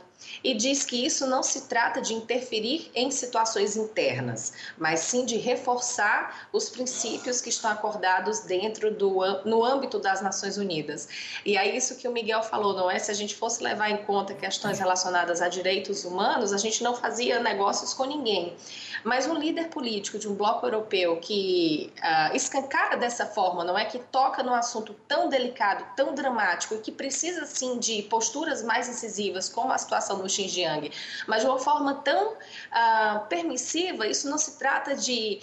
e 0.43 0.55
diz 0.55 0.85
que 0.85 1.05
isso 1.05 1.27
não 1.27 1.43
se 1.43 1.63
trata 1.63 2.01
de 2.01 2.15
interferir 2.15 2.91
em 2.95 3.11
situações 3.11 3.77
internas, 3.77 4.53
mas 4.77 5.01
sim 5.01 5.25
de 5.25 5.37
reforçar 5.37 6.49
os 6.53 6.69
princípios 6.69 7.41
que 7.41 7.49
estão 7.49 7.71
acordados 7.71 8.41
dentro 8.41 8.93
do 8.93 9.19
no 9.45 9.65
âmbito 9.65 9.99
das 9.99 10.21
Nações 10.21 10.57
Unidas. 10.57 11.09
E 11.45 11.57
é 11.57 11.77
isso 11.77 11.97
que 11.97 12.07
o 12.07 12.13
Miguel 12.13 12.43
falou, 12.43 12.75
não 12.75 12.91
é? 12.91 12.99
Se 12.99 13.11
a 13.11 13.15
gente 13.15 13.35
fosse 13.35 13.63
levar 13.63 13.91
em 13.91 13.99
conta 14.05 14.35
questões 14.35 14.79
relacionadas 14.79 15.41
a 15.41 15.49
direitos 15.49 16.05
humanos, 16.05 16.53
a 16.53 16.59
gente 16.59 16.83
não 16.83 16.95
fazia 16.95 17.41
negócios 17.41 17.95
com 17.95 18.05
ninguém. 18.05 18.57
Mas 19.05 19.27
um 19.27 19.35
líder 19.35 19.69
político 19.69 20.19
de 20.19 20.29
um 20.29 20.35
bloco 20.35 20.67
europeu 20.67 21.19
que 21.21 21.93
uh, 21.99 22.35
escancara 22.35 22.97
dessa 22.97 23.27
forma, 23.27 23.65
não 23.65 23.79
é? 23.79 23.85
Que 23.85 23.99
toca 23.99 24.43
num 24.43 24.55
assunto 24.55 24.95
tão 25.07 25.29
delicado, 25.29 25.85
tão 25.95 26.15
dramático 26.15 26.75
e 26.75 26.79
que 26.79 26.91
precisa, 26.91 27.47
sim, 27.47 27.79
de 27.79 28.03
posturas 28.03 28.63
mais 28.63 28.89
incisivas, 28.89 29.49
como 29.49 29.73
a 29.73 29.79
situação 29.79 30.08
no 30.17 30.29
Xinjiang, 30.29 30.91
mas 31.27 31.43
de 31.43 31.49
uma 31.49 31.59
forma 31.59 31.95
tão 32.03 32.33
uh, 32.33 33.27
permissiva, 33.29 34.07
isso 34.07 34.29
não 34.29 34.39
se 34.39 34.59
trata 34.59 34.95
de 34.95 35.41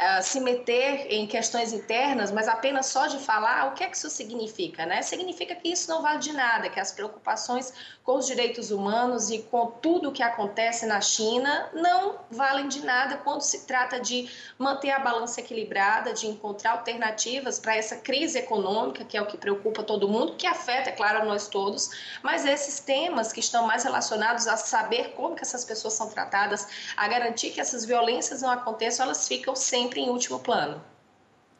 uh, 0.00 0.22
se 0.22 0.40
meter 0.40 1.06
em 1.12 1.26
questões 1.26 1.72
internas, 1.72 2.30
mas 2.30 2.48
apenas 2.48 2.86
só 2.86 3.06
de 3.06 3.18
falar, 3.18 3.68
o 3.68 3.74
que 3.74 3.84
é 3.84 3.88
que 3.88 3.96
isso 3.96 4.08
significa? 4.08 4.86
Né? 4.86 5.02
Significa 5.02 5.54
que 5.54 5.68
isso 5.68 5.90
não 5.90 6.02
vale 6.02 6.18
de 6.18 6.32
nada, 6.32 6.68
que 6.68 6.78
as 6.78 6.92
preocupações 6.92 7.72
com 8.08 8.16
os 8.16 8.26
direitos 8.26 8.70
humanos 8.70 9.28
e 9.28 9.40
com 9.40 9.66
tudo 9.66 10.08
o 10.08 10.12
que 10.12 10.22
acontece 10.22 10.86
na 10.86 10.98
China 10.98 11.68
não 11.74 12.14
valem 12.30 12.66
de 12.66 12.82
nada 12.82 13.18
quando 13.18 13.42
se 13.42 13.66
trata 13.66 14.00
de 14.00 14.26
manter 14.58 14.92
a 14.92 14.98
balança 14.98 15.40
equilibrada, 15.42 16.14
de 16.14 16.26
encontrar 16.26 16.70
alternativas 16.70 17.58
para 17.58 17.76
essa 17.76 17.96
crise 17.96 18.38
econômica, 18.38 19.04
que 19.04 19.14
é 19.14 19.20
o 19.20 19.26
que 19.26 19.36
preocupa 19.36 19.82
todo 19.82 20.08
mundo, 20.08 20.36
que 20.38 20.46
afeta, 20.46 20.88
é 20.88 20.92
claro, 20.94 21.26
nós 21.26 21.48
todos, 21.48 21.90
mas 22.22 22.46
esses 22.46 22.80
temas 22.80 23.30
que 23.30 23.40
estão 23.40 23.66
mais 23.66 23.84
relacionados 23.84 24.48
a 24.48 24.56
saber 24.56 25.12
como 25.14 25.36
que 25.36 25.42
essas 25.42 25.62
pessoas 25.62 25.92
são 25.92 26.08
tratadas, 26.08 26.66
a 26.96 27.06
garantir 27.08 27.50
que 27.50 27.60
essas 27.60 27.84
violências 27.84 28.40
não 28.40 28.48
aconteçam, 28.50 29.04
elas 29.04 29.28
ficam 29.28 29.54
sempre 29.54 30.00
em 30.00 30.08
último 30.08 30.38
plano. 30.38 30.82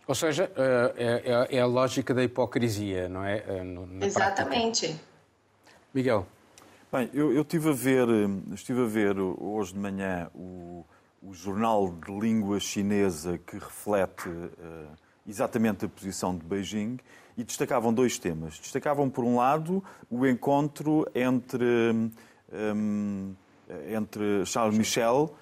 Ou 0.06 0.14
seja, 0.14 0.50
eh, 0.56 0.94
é, 0.96 1.56
é, 1.56 1.58
é 1.58 1.60
a 1.60 1.66
lógica 1.66 2.14
da 2.14 2.24
hipocrisia, 2.24 3.06
não 3.06 3.22
é? 3.22 3.44
Eh, 3.46 3.62
na 3.62 4.06
Exatamente. 4.06 4.86
Prática. 4.86 5.08
Miguel. 5.92 6.26
Bem, 6.90 7.10
eu, 7.12 7.30
eu 7.34 7.42
estive, 7.42 7.68
a 7.68 7.72
ver, 7.72 8.08
estive 8.54 8.80
a 8.80 8.86
ver 8.86 9.18
hoje 9.18 9.74
de 9.74 9.78
manhã 9.78 10.30
o, 10.34 10.86
o 11.22 11.34
jornal 11.34 11.86
de 11.90 12.10
língua 12.10 12.58
chinesa 12.58 13.36
que 13.36 13.56
reflete 13.56 14.26
uh, 14.30 14.88
exatamente 15.28 15.84
a 15.84 15.88
posição 15.88 16.34
de 16.34 16.42
Beijing 16.46 16.98
e 17.36 17.44
destacavam 17.44 17.92
dois 17.92 18.18
temas. 18.18 18.58
Destacavam, 18.58 19.10
por 19.10 19.22
um 19.22 19.36
lado, 19.36 19.84
o 20.10 20.26
encontro 20.26 21.06
entre, 21.14 21.92
um, 22.50 23.34
entre 23.94 24.46
Charles 24.46 24.78
Michel 24.78 25.36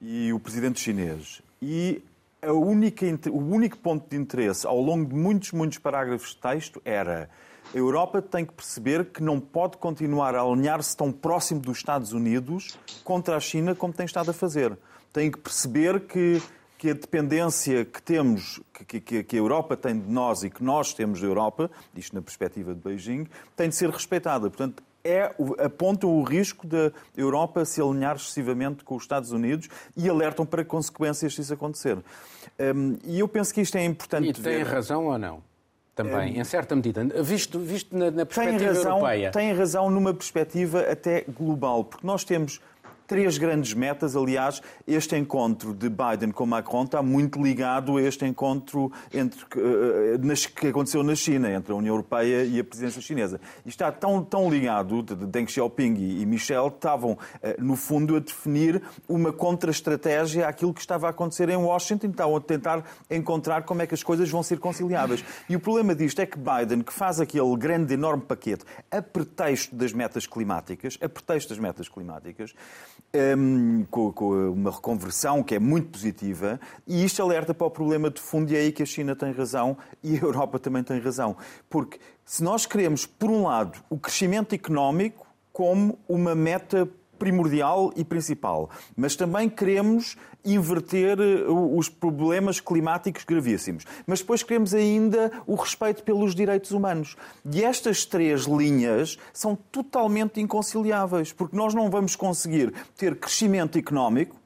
e 0.00 0.32
o 0.32 0.38
presidente 0.38 0.78
chinês. 0.78 1.42
E 1.60 2.00
a 2.40 2.52
única, 2.52 3.04
o 3.28 3.38
único 3.38 3.76
ponto 3.76 4.08
de 4.08 4.16
interesse 4.16 4.68
ao 4.68 4.80
longo 4.80 5.08
de 5.08 5.16
muitos, 5.16 5.50
muitos 5.50 5.78
parágrafos 5.78 6.28
de 6.28 6.36
texto 6.36 6.80
era 6.84 7.28
a 7.74 7.78
Europa 7.78 8.20
tem 8.20 8.44
que 8.44 8.52
perceber 8.52 9.06
que 9.06 9.22
não 9.22 9.40
pode 9.40 9.78
continuar 9.78 10.34
a 10.34 10.42
alinhar-se 10.42 10.96
tão 10.96 11.10
próximo 11.10 11.60
dos 11.60 11.78
Estados 11.78 12.12
Unidos 12.12 12.78
contra 13.02 13.36
a 13.36 13.40
China 13.40 13.74
como 13.74 13.92
tem 13.92 14.04
estado 14.04 14.30
a 14.30 14.34
fazer. 14.34 14.76
Tem 15.12 15.30
que 15.30 15.38
perceber 15.38 16.00
que, 16.00 16.42
que 16.76 16.90
a 16.90 16.94
dependência 16.94 17.84
que 17.84 18.02
temos, 18.02 18.60
que, 18.86 19.00
que, 19.00 19.24
que 19.24 19.36
a 19.36 19.38
Europa 19.38 19.76
tem 19.76 19.98
de 19.98 20.10
nós 20.10 20.42
e 20.42 20.50
que 20.50 20.62
nós 20.62 20.92
temos 20.92 21.20
da 21.20 21.26
Europa, 21.26 21.70
isto 21.96 22.14
na 22.14 22.22
perspectiva 22.22 22.74
de 22.74 22.80
Beijing, 22.80 23.26
tem 23.56 23.68
de 23.68 23.74
ser 23.74 23.90
respeitada. 23.90 24.50
Portanto, 24.50 24.82
é, 25.04 25.34
apontam 25.58 26.10
o 26.10 26.22
risco 26.22 26.66
da 26.66 26.92
Europa 27.16 27.64
se 27.64 27.80
alinhar 27.80 28.16
excessivamente 28.16 28.84
com 28.84 28.94
os 28.94 29.02
Estados 29.02 29.32
Unidos 29.32 29.68
e 29.96 30.08
alertam 30.08 30.46
para 30.46 30.64
consequências 30.64 31.34
se 31.34 31.40
isso 31.40 31.54
acontecer. 31.54 31.98
Um, 32.58 32.96
e 33.04 33.18
eu 33.18 33.26
penso 33.26 33.52
que 33.52 33.60
isto 33.60 33.76
é 33.76 33.84
importante. 33.84 34.28
E 34.28 34.32
tem 34.32 34.42
ver. 34.42 34.66
razão 34.66 35.06
ou 35.06 35.18
não? 35.18 35.42
Também, 35.94 36.38
um, 36.38 36.40
em 36.40 36.44
certa 36.44 36.74
medida, 36.74 37.04
visto, 37.22 37.58
visto 37.58 37.96
na, 37.96 38.10
na 38.10 38.24
perspectiva 38.24 38.58
tem 38.58 38.66
razão, 38.68 38.92
europeia. 38.92 39.30
Tem 39.30 39.52
razão 39.52 39.90
numa 39.90 40.14
perspectiva 40.14 40.80
até 40.90 41.24
global, 41.28 41.84
porque 41.84 42.06
nós 42.06 42.24
temos 42.24 42.60
três 43.12 43.36
grandes 43.36 43.74
metas. 43.74 44.16
Aliás, 44.16 44.62
este 44.86 45.14
encontro 45.18 45.74
de 45.74 45.90
Biden 45.90 46.30
com 46.30 46.46
Macron 46.46 46.84
está 46.84 47.02
muito 47.02 47.42
ligado 47.42 47.98
a 47.98 48.02
este 48.02 48.24
encontro 48.24 48.90
entre, 49.12 49.44
que 50.56 50.68
aconteceu 50.68 51.02
na 51.02 51.14
China, 51.14 51.52
entre 51.52 51.72
a 51.72 51.74
União 51.74 51.92
Europeia 51.92 52.42
e 52.42 52.58
a 52.58 52.64
presidência 52.64 53.02
chinesa. 53.02 53.38
E 53.66 53.68
está 53.68 53.92
tão, 53.92 54.24
tão 54.24 54.48
ligado, 54.48 55.02
de 55.02 55.14
Deng 55.26 55.46
Xiaoping 55.46 55.94
e, 56.22 56.24
Michel 56.24 56.68
estavam, 56.68 57.12
uh, 57.12 57.18
no 57.58 57.76
fundo, 57.76 58.16
a 58.16 58.18
definir 58.18 58.82
uma 59.06 59.30
contra-estratégia 59.30 60.48
àquilo 60.48 60.72
que 60.72 60.80
estava 60.80 61.06
a 61.06 61.10
acontecer 61.10 61.50
em 61.50 61.56
Washington, 61.56 62.06
estavam 62.06 62.36
a 62.36 62.40
tentar 62.40 62.82
encontrar 63.10 63.64
como 63.64 63.82
é 63.82 63.86
que 63.86 63.92
as 63.92 64.02
coisas 64.02 64.30
vão 64.30 64.42
ser 64.42 64.58
conciliáveis. 64.58 65.22
E 65.50 65.54
o 65.54 65.60
problema 65.60 65.94
disto 65.94 66.18
é 66.20 66.24
que 66.24 66.38
Biden, 66.38 66.80
que 66.80 66.94
faz 66.94 67.20
aquele 67.20 67.54
grande, 67.58 67.92
enorme 67.92 68.22
paquete 68.22 68.64
a 68.90 69.02
pretexto 69.02 69.76
das 69.76 69.92
metas 69.92 70.26
climáticas, 70.26 70.96
a 71.02 71.10
pretexto 71.10 71.50
das 71.50 71.58
metas 71.58 71.90
climáticas, 71.90 72.54
um, 73.14 73.84
com, 73.90 74.12
com, 74.12 74.50
uma 74.50 74.70
reconversão 74.70 75.42
que 75.42 75.54
é 75.54 75.58
muito 75.58 75.88
positiva, 75.90 76.58
e 76.86 77.04
isto 77.04 77.22
alerta 77.22 77.52
para 77.52 77.66
o 77.66 77.70
problema 77.70 78.10
de 78.10 78.20
fundo, 78.20 78.52
e 78.52 78.56
é 78.56 78.60
aí 78.60 78.72
que 78.72 78.82
a 78.82 78.86
China 78.86 79.14
tem 79.14 79.32
razão 79.32 79.76
e 80.02 80.16
a 80.16 80.20
Europa 80.20 80.58
também 80.58 80.82
tem 80.82 80.98
razão. 80.98 81.36
Porque 81.68 81.98
se 82.24 82.42
nós 82.42 82.66
queremos, 82.66 83.04
por 83.04 83.30
um 83.30 83.44
lado, 83.44 83.78
o 83.90 83.98
crescimento 83.98 84.54
económico, 84.54 85.26
como 85.52 85.98
uma 86.08 86.34
meta 86.34 86.88
primordial 87.22 87.92
e 87.94 88.02
principal, 88.02 88.68
mas 88.96 89.14
também 89.14 89.48
queremos 89.48 90.16
inverter 90.44 91.20
eh, 91.20 91.44
os 91.48 91.88
problemas 91.88 92.58
climáticos 92.58 93.22
gravíssimos. 93.22 93.84
Mas 94.04 94.18
depois 94.18 94.42
queremos 94.42 94.74
ainda 94.74 95.30
o 95.46 95.54
respeito 95.54 96.02
pelos 96.02 96.34
direitos 96.34 96.72
humanos. 96.72 97.14
E 97.48 97.62
estas 97.62 98.04
três 98.04 98.42
linhas 98.42 99.16
são 99.32 99.54
totalmente 99.54 100.40
inconciliáveis, 100.40 101.32
porque 101.32 101.56
nós 101.56 101.74
não 101.74 101.88
vamos 101.88 102.16
conseguir 102.16 102.74
ter 102.96 103.14
crescimento 103.14 103.78
económico 103.78 104.41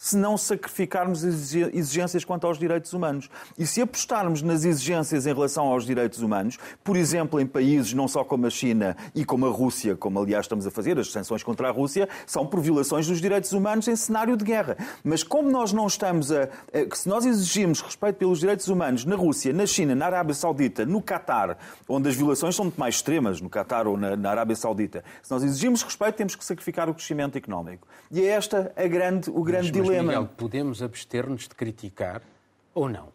se 0.00 0.16
não 0.16 0.38
sacrificarmos 0.38 1.22
exigências 1.24 2.24
quanto 2.24 2.46
aos 2.46 2.58
direitos 2.58 2.94
humanos. 2.94 3.28
E 3.58 3.66
se 3.66 3.82
apostarmos 3.82 4.40
nas 4.40 4.64
exigências 4.64 5.26
em 5.26 5.34
relação 5.34 5.66
aos 5.66 5.84
direitos 5.84 6.22
humanos, 6.22 6.58
por 6.82 6.96
exemplo, 6.96 7.38
em 7.38 7.46
países 7.46 7.92
não 7.92 8.08
só 8.08 8.24
como 8.24 8.46
a 8.46 8.50
China 8.50 8.96
e 9.14 9.26
como 9.26 9.44
a 9.44 9.50
Rússia, 9.50 9.94
como 9.94 10.18
aliás 10.18 10.46
estamos 10.46 10.66
a 10.66 10.70
fazer, 10.70 10.98
as 10.98 11.12
sanções 11.12 11.42
contra 11.42 11.68
a 11.68 11.70
Rússia, 11.70 12.08
são 12.26 12.46
por 12.46 12.60
violações 12.60 13.06
dos 13.06 13.20
direitos 13.20 13.52
humanos 13.52 13.88
em 13.88 13.94
cenário 13.94 14.38
de 14.38 14.44
guerra. 14.44 14.78
Mas 15.04 15.22
como 15.22 15.50
nós 15.50 15.70
não 15.70 15.86
estamos 15.86 16.32
a. 16.32 16.48
Se 16.94 17.06
nós 17.06 17.26
exigimos 17.26 17.82
respeito 17.82 18.16
pelos 18.16 18.40
direitos 18.40 18.68
humanos 18.68 19.04
na 19.04 19.16
Rússia, 19.16 19.52
na 19.52 19.66
China, 19.66 19.94
na 19.94 20.06
Arábia 20.06 20.34
Saudita, 20.34 20.86
no 20.86 21.02
Catar, 21.02 21.58
onde 21.86 22.08
as 22.08 22.16
violações 22.16 22.56
são 22.56 22.64
muito 22.64 22.80
mais 22.80 22.94
extremas, 22.94 23.38
no 23.38 23.50
Catar 23.50 23.86
ou 23.86 23.98
na, 23.98 24.16
na 24.16 24.30
Arábia 24.30 24.56
Saudita, 24.56 25.04
se 25.22 25.30
nós 25.30 25.42
exigimos 25.42 25.82
respeito, 25.82 26.14
temos 26.14 26.34
que 26.34 26.44
sacrificar 26.44 26.88
o 26.88 26.94
crescimento 26.94 27.36
económico. 27.36 27.86
E 28.10 28.22
é 28.22 28.28
esta 28.28 28.72
a 28.74 28.86
grande, 28.86 29.28
o 29.28 29.42
grande 29.42 29.70
dilema 29.70 29.89
problema. 29.96 30.12
Miguel, 30.12 30.28
podemos 30.36 30.82
abster-nos 30.82 31.48
de 31.48 31.54
criticar 31.54 32.22
ou 32.74 32.88
não? 32.88 33.08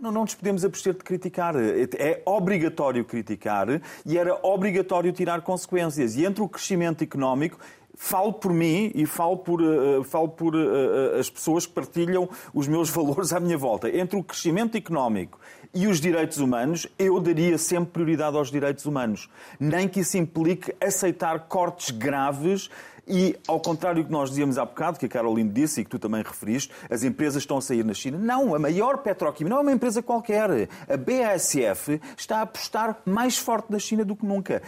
Não, 0.00 0.10
não 0.10 0.22
nos 0.22 0.34
podemos 0.34 0.64
abster 0.64 0.94
de 0.94 1.04
criticar. 1.04 1.54
É 1.56 2.22
obrigatório 2.24 3.04
criticar 3.04 3.68
e 4.04 4.18
era 4.18 4.34
obrigatório 4.42 5.12
tirar 5.12 5.42
consequências. 5.42 6.16
E 6.16 6.24
entre 6.24 6.42
o 6.42 6.48
crescimento 6.48 7.04
económico 7.04 7.58
falo 7.94 8.32
por 8.32 8.52
mim 8.52 8.90
e 8.94 9.06
falo 9.06 9.36
por, 9.36 9.62
uh, 9.62 10.02
falo 10.02 10.28
por 10.28 10.56
uh, 10.56 11.18
as 11.20 11.30
pessoas 11.30 11.66
que 11.66 11.72
partilham 11.72 12.28
os 12.52 12.66
meus 12.66 12.90
valores 12.90 13.32
à 13.32 13.38
minha 13.38 13.56
volta. 13.56 13.88
Entre 13.88 14.18
o 14.18 14.24
crescimento 14.24 14.76
económico 14.76 15.38
e 15.72 15.86
os 15.86 16.00
direitos 16.00 16.38
humanos, 16.38 16.86
eu 16.98 17.20
daria 17.20 17.56
sempre 17.56 17.92
prioridade 17.92 18.36
aos 18.36 18.50
direitos 18.50 18.86
humanos. 18.86 19.30
Nem 19.60 19.88
que 19.88 20.00
isso 20.00 20.18
implique 20.18 20.74
aceitar 20.80 21.46
cortes 21.46 21.90
graves 21.90 22.68
e, 23.06 23.36
ao 23.48 23.58
contrário 23.60 24.02
do 24.02 24.06
que 24.06 24.12
nós 24.12 24.30
dizíamos 24.30 24.58
há 24.58 24.64
bocado, 24.64 24.98
que 24.98 25.06
a 25.06 25.08
Caroline 25.08 25.50
disse 25.50 25.80
e 25.80 25.84
que 25.84 25.90
tu 25.90 25.98
também 25.98 26.22
referiste, 26.22 26.72
as 26.88 27.02
empresas 27.02 27.42
estão 27.42 27.58
a 27.58 27.60
sair 27.60 27.84
na 27.84 27.94
China. 27.94 28.18
Não, 28.18 28.54
a 28.54 28.58
maior 28.58 28.98
petroquímica 28.98 29.50
não 29.54 29.60
é 29.60 29.62
uma 29.62 29.72
empresa 29.72 30.02
qualquer. 30.02 30.68
A 30.88 30.96
BASF 30.96 32.00
está 32.16 32.38
a 32.38 32.42
apostar 32.42 32.98
mais 33.04 33.36
forte 33.36 33.70
na 33.70 33.78
China 33.78 34.04
do 34.04 34.14
que 34.14 34.24
nunca. 34.24 34.62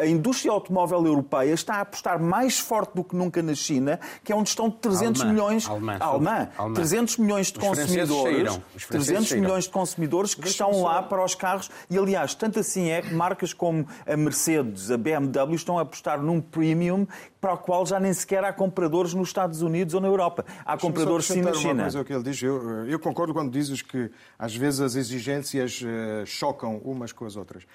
A, 0.00 0.06
indústria 0.06 0.52
automóvel 0.52 1.04
europeia 1.04 1.52
está 1.52 1.76
a 1.76 1.80
apostar 1.82 2.20
mais 2.20 2.58
forte 2.58 2.94
do 2.94 3.04
que 3.04 3.14
nunca 3.14 3.42
na 3.42 3.54
China, 3.54 4.00
que 4.24 4.32
é 4.32 4.36
onde 4.36 4.48
estão 4.48 4.70
300 4.70 5.20
Alemã. 5.20 5.32
milhões... 5.34 5.68
Alemã. 5.68 5.96
Alemã. 6.00 6.48
Alemã. 6.56 6.74
300 6.74 7.18
milhões 7.18 7.52
de 7.52 7.58
Os 7.58 7.64
consumidores... 7.66 8.60
300 8.88 9.28
saíram. 9.28 9.42
milhões 9.42 9.64
de 9.64 9.70
consumidores 9.70 10.34
que 10.34 10.48
estão 10.48 10.82
lá 10.82 11.02
para 11.02 11.22
os 11.22 11.34
carros. 11.34 11.70
E, 11.90 11.98
aliás, 11.98 12.34
tanto 12.34 12.58
assim 12.58 12.88
é 12.88 13.02
que 13.02 13.12
marcas 13.12 13.52
como 13.52 13.86
a 14.06 14.16
Mercedes, 14.16 14.90
a 14.90 14.96
BMW, 14.96 15.54
estão 15.54 15.78
a 15.78 15.82
apostar 15.82 16.22
num 16.22 16.40
premium 16.40 17.06
para 17.40 17.49
o 17.52 17.58
qual 17.58 17.84
já 17.86 17.98
nem 17.98 18.12
sequer 18.12 18.44
há 18.44 18.52
compradores 18.52 19.14
nos 19.14 19.28
Estados 19.28 19.62
Unidos 19.62 19.94
ou 19.94 20.00
na 20.00 20.08
Europa. 20.08 20.44
Há 20.64 20.76
compradores 20.76 21.26
sim 21.26 21.42
na 21.42 21.52
China. 21.52 21.74
Uma 21.74 21.82
coisa 21.82 22.04
que 22.04 22.12
ele 22.12 22.22
diz. 22.22 22.42
Eu, 22.42 22.86
eu, 22.86 22.98
concordo 22.98 23.32
quando 23.32 23.50
dizes 23.50 23.82
que 23.82 24.10
às 24.38 24.54
vezes 24.54 24.80
as 24.80 24.94
exigências 24.94 25.80
uh, 25.82 26.26
chocam 26.26 26.78
umas 26.78 27.12
com 27.12 27.24
as 27.24 27.36
outras. 27.36 27.66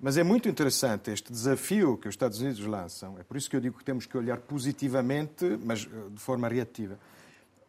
Mas 0.00 0.16
é 0.16 0.22
muito 0.22 0.48
interessante 0.48 1.10
este 1.10 1.30
desafio 1.30 1.96
que 1.96 2.08
os 2.08 2.14
Estados 2.14 2.40
Unidos 2.40 2.64
lançam. 2.66 3.16
É 3.18 3.22
por 3.22 3.36
isso 3.36 3.48
que 3.48 3.54
eu 3.54 3.60
digo 3.60 3.78
que 3.78 3.84
temos 3.84 4.04
que 4.04 4.16
olhar 4.16 4.38
positivamente, 4.38 5.58
mas 5.64 5.84
uh, 5.84 6.10
de 6.10 6.20
forma 6.20 6.48
reativa. 6.48 6.98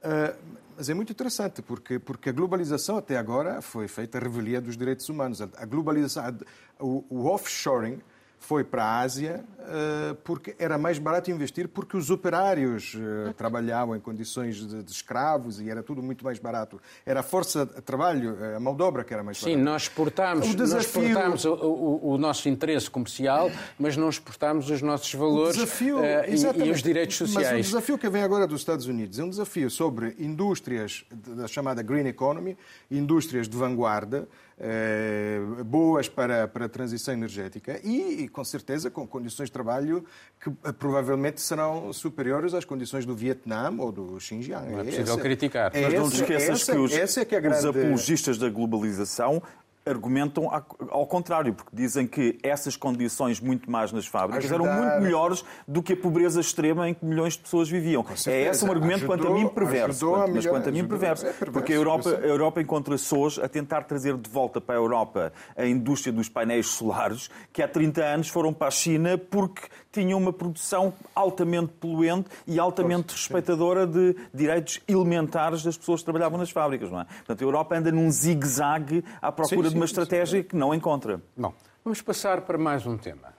Uh, 0.03 0.35
mas 0.75 0.89
é 0.89 0.93
muito 0.93 1.11
interessante 1.11 1.61
porque 1.61 1.99
porque 1.99 2.29
a 2.29 2.31
globalização 2.31 2.97
até 2.97 3.15
agora 3.17 3.61
foi 3.61 3.87
feita 3.87 4.19
revelia 4.19 4.59
dos 4.59 4.75
direitos 4.75 5.07
humanos. 5.07 5.41
A 5.41 5.65
globalização, 5.65 6.37
o, 6.79 7.05
o 7.09 7.25
offshoring 7.27 8.01
foi 8.43 8.63
para 8.63 8.83
a 8.83 8.99
Ásia 8.99 9.43
uh, 9.59 10.15
porque 10.15 10.53
era 10.59 10.77
mais 10.77 10.99
barato 10.99 11.31
investir 11.31 11.69
porque 11.69 11.95
os 11.95 12.09
operários 12.09 12.93
uh, 12.95 13.33
trabalhavam 13.33 13.95
em 13.95 14.01
condições 14.01 14.67
de, 14.67 14.91
escravos 14.91 15.61
e 15.61 15.69
era 15.69 15.81
tudo 15.81 16.03
muito 16.03 16.25
mais 16.25 16.39
barato. 16.39 16.79
Era 17.05 17.21
a 17.21 17.23
força 17.23 17.65
de 17.65 17.81
trabalho, 17.81 18.37
a 18.55 18.59
mão 18.59 18.75
de 18.75 18.83
obra 18.83 19.03
que 19.05 19.13
era 19.13 19.23
mais 19.23 19.37
Sim, 19.37 19.55
nós 19.55 19.83
exportámos, 19.83 20.49
o, 20.49 20.55
desafio... 20.55 20.75
nós 20.75 20.85
exportámos 20.85 21.45
o, 21.45 21.53
o, 21.53 22.09
o, 22.11 22.17
nosso 22.17 22.49
interesse 22.49 22.89
comercial, 22.89 23.49
mas 23.79 23.95
não 23.95 24.09
exportámos 24.09 24.69
os 24.69 24.81
nossos 24.81 25.13
valores 25.13 25.55
desafio, 25.55 25.99
uh, 25.99 26.03
e, 26.27 26.67
e, 26.67 26.71
os 26.71 26.83
direitos 26.83 27.15
sociais. 27.15 27.51
Mas 27.51 27.67
o 27.67 27.69
desafio 27.69 27.97
que 27.97 28.09
vem 28.09 28.23
agora 28.23 28.45
dos 28.45 28.59
Estados 28.59 28.87
Unidos 28.87 29.19
é 29.19 29.23
um 29.23 29.29
desafio 29.29 29.69
sobre 29.69 30.15
indústrias 30.19 31.05
da 31.09 31.47
chamada 31.47 31.81
green 31.81 32.07
economy, 32.07 32.57
indústrias 32.91 33.47
de 33.47 33.55
vanguarda, 33.55 34.27
eh, 34.59 35.39
boas 35.65 36.07
para, 36.07 36.47
para 36.47 36.65
a 36.65 36.69
transição 36.69 37.13
energética 37.13 37.79
e, 37.83 38.27
com 38.27 38.43
certeza, 38.43 38.89
com 38.89 39.07
condições 39.07 39.47
de 39.47 39.51
trabalho 39.51 40.05
que 40.39 40.49
eh, 40.49 40.71
provavelmente 40.71 41.41
serão 41.41 41.91
superiores 41.91 42.53
às 42.53 42.65
condições 42.65 43.05
do 43.05 43.15
Vietnã 43.15 43.73
ou 43.77 43.91
do 43.91 44.19
Xinjiang. 44.19 44.69
Não 44.71 44.79
é 44.79 44.83
possível 44.83 45.13
essa, 45.13 45.21
criticar. 45.21 45.71
Mas 45.73 45.93
não 45.93 46.09
te 46.09 46.15
esqueças 46.15 46.61
essa, 46.61 46.71
que 46.71 46.77
os, 46.77 47.17
é 47.17 47.25
que 47.25 47.35
é 47.35 47.41
grande... 47.41 47.59
os 47.59 47.65
apologistas 47.65 48.37
da 48.37 48.49
globalização 48.49 49.41
argumentam 49.85 50.49
ao 50.89 51.05
contrário, 51.05 51.53
porque 51.53 51.75
dizem 51.75 52.07
que 52.07 52.37
essas 52.41 52.75
condições 52.75 53.39
muito 53.39 53.69
más 53.69 53.91
nas 53.91 54.05
fábricas 54.05 54.45
Ajudar... 54.45 54.65
eram 54.65 54.81
muito 54.81 55.03
melhores 55.03 55.43
do 55.67 55.83
que 55.83 55.93
a 55.93 55.97
pobreza 55.97 56.39
extrema 56.39 56.89
em 56.89 56.93
que 56.93 57.05
milhões 57.05 57.33
de 57.33 57.39
pessoas 57.39 57.69
viviam. 57.69 58.05
É 58.27 58.43
esse 58.43 58.63
um 58.65 58.71
argumento 58.71 58.99
ajudou, 58.99 59.17
quanto 59.17 59.27
a 59.27 59.33
mim 59.33 59.47
perverso. 59.47 60.09
Quanto, 60.09 60.33
mas 60.33 60.45
quanto 60.45 60.69
a 60.69 60.71
mim 60.71 60.87
perverso. 60.87 61.25
É 61.25 61.33
perverso. 61.33 61.51
Porque 61.51 61.73
a 61.73 61.75
Europa, 61.75 62.09
a 62.09 62.25
Europa 62.25 62.61
encontra-se 62.61 63.13
hoje 63.13 63.41
a 63.41 63.49
tentar 63.49 63.83
trazer 63.83 64.17
de 64.17 64.29
volta 64.29 64.61
para 64.61 64.75
a 64.75 64.77
Europa 64.77 65.33
a 65.55 65.65
indústria 65.65 66.13
dos 66.13 66.29
painéis 66.29 66.67
solares, 66.67 67.29
que 67.51 67.61
há 67.61 67.67
30 67.67 68.01
anos 68.03 68.29
foram 68.29 68.53
para 68.53 68.67
a 68.67 68.71
China 68.71 69.17
porque 69.17 69.63
tinham 69.91 70.17
uma 70.17 70.33
produção 70.33 70.93
altamente 71.13 71.71
poluente 71.79 72.29
e 72.47 72.59
altamente 72.59 73.13
respeitadora 73.13 73.85
de 73.85 74.15
direitos 74.33 74.81
elementares 74.87 75.63
das 75.63 75.77
pessoas 75.77 75.99
que 76.01 76.05
trabalhavam 76.05 76.39
nas 76.39 76.49
fábricas. 76.49 76.89
Não 76.89 77.01
é? 77.01 77.03
Portanto, 77.05 77.41
a 77.41 77.45
Europa 77.45 77.75
anda 77.77 77.91
num 77.91 78.09
zigue-zague 78.09 79.03
à 79.21 79.31
procura 79.31 79.69
de 79.73 79.79
uma 79.79 79.85
estratégia 79.85 80.43
que 80.43 80.55
não 80.55 80.71
encontra. 80.73 81.19
Bom, 81.35 81.51
vamos 81.83 81.99
passar 82.01 82.41
para 82.41 82.59
mais 82.59 82.85
um 82.85 82.95
tema. 82.95 83.33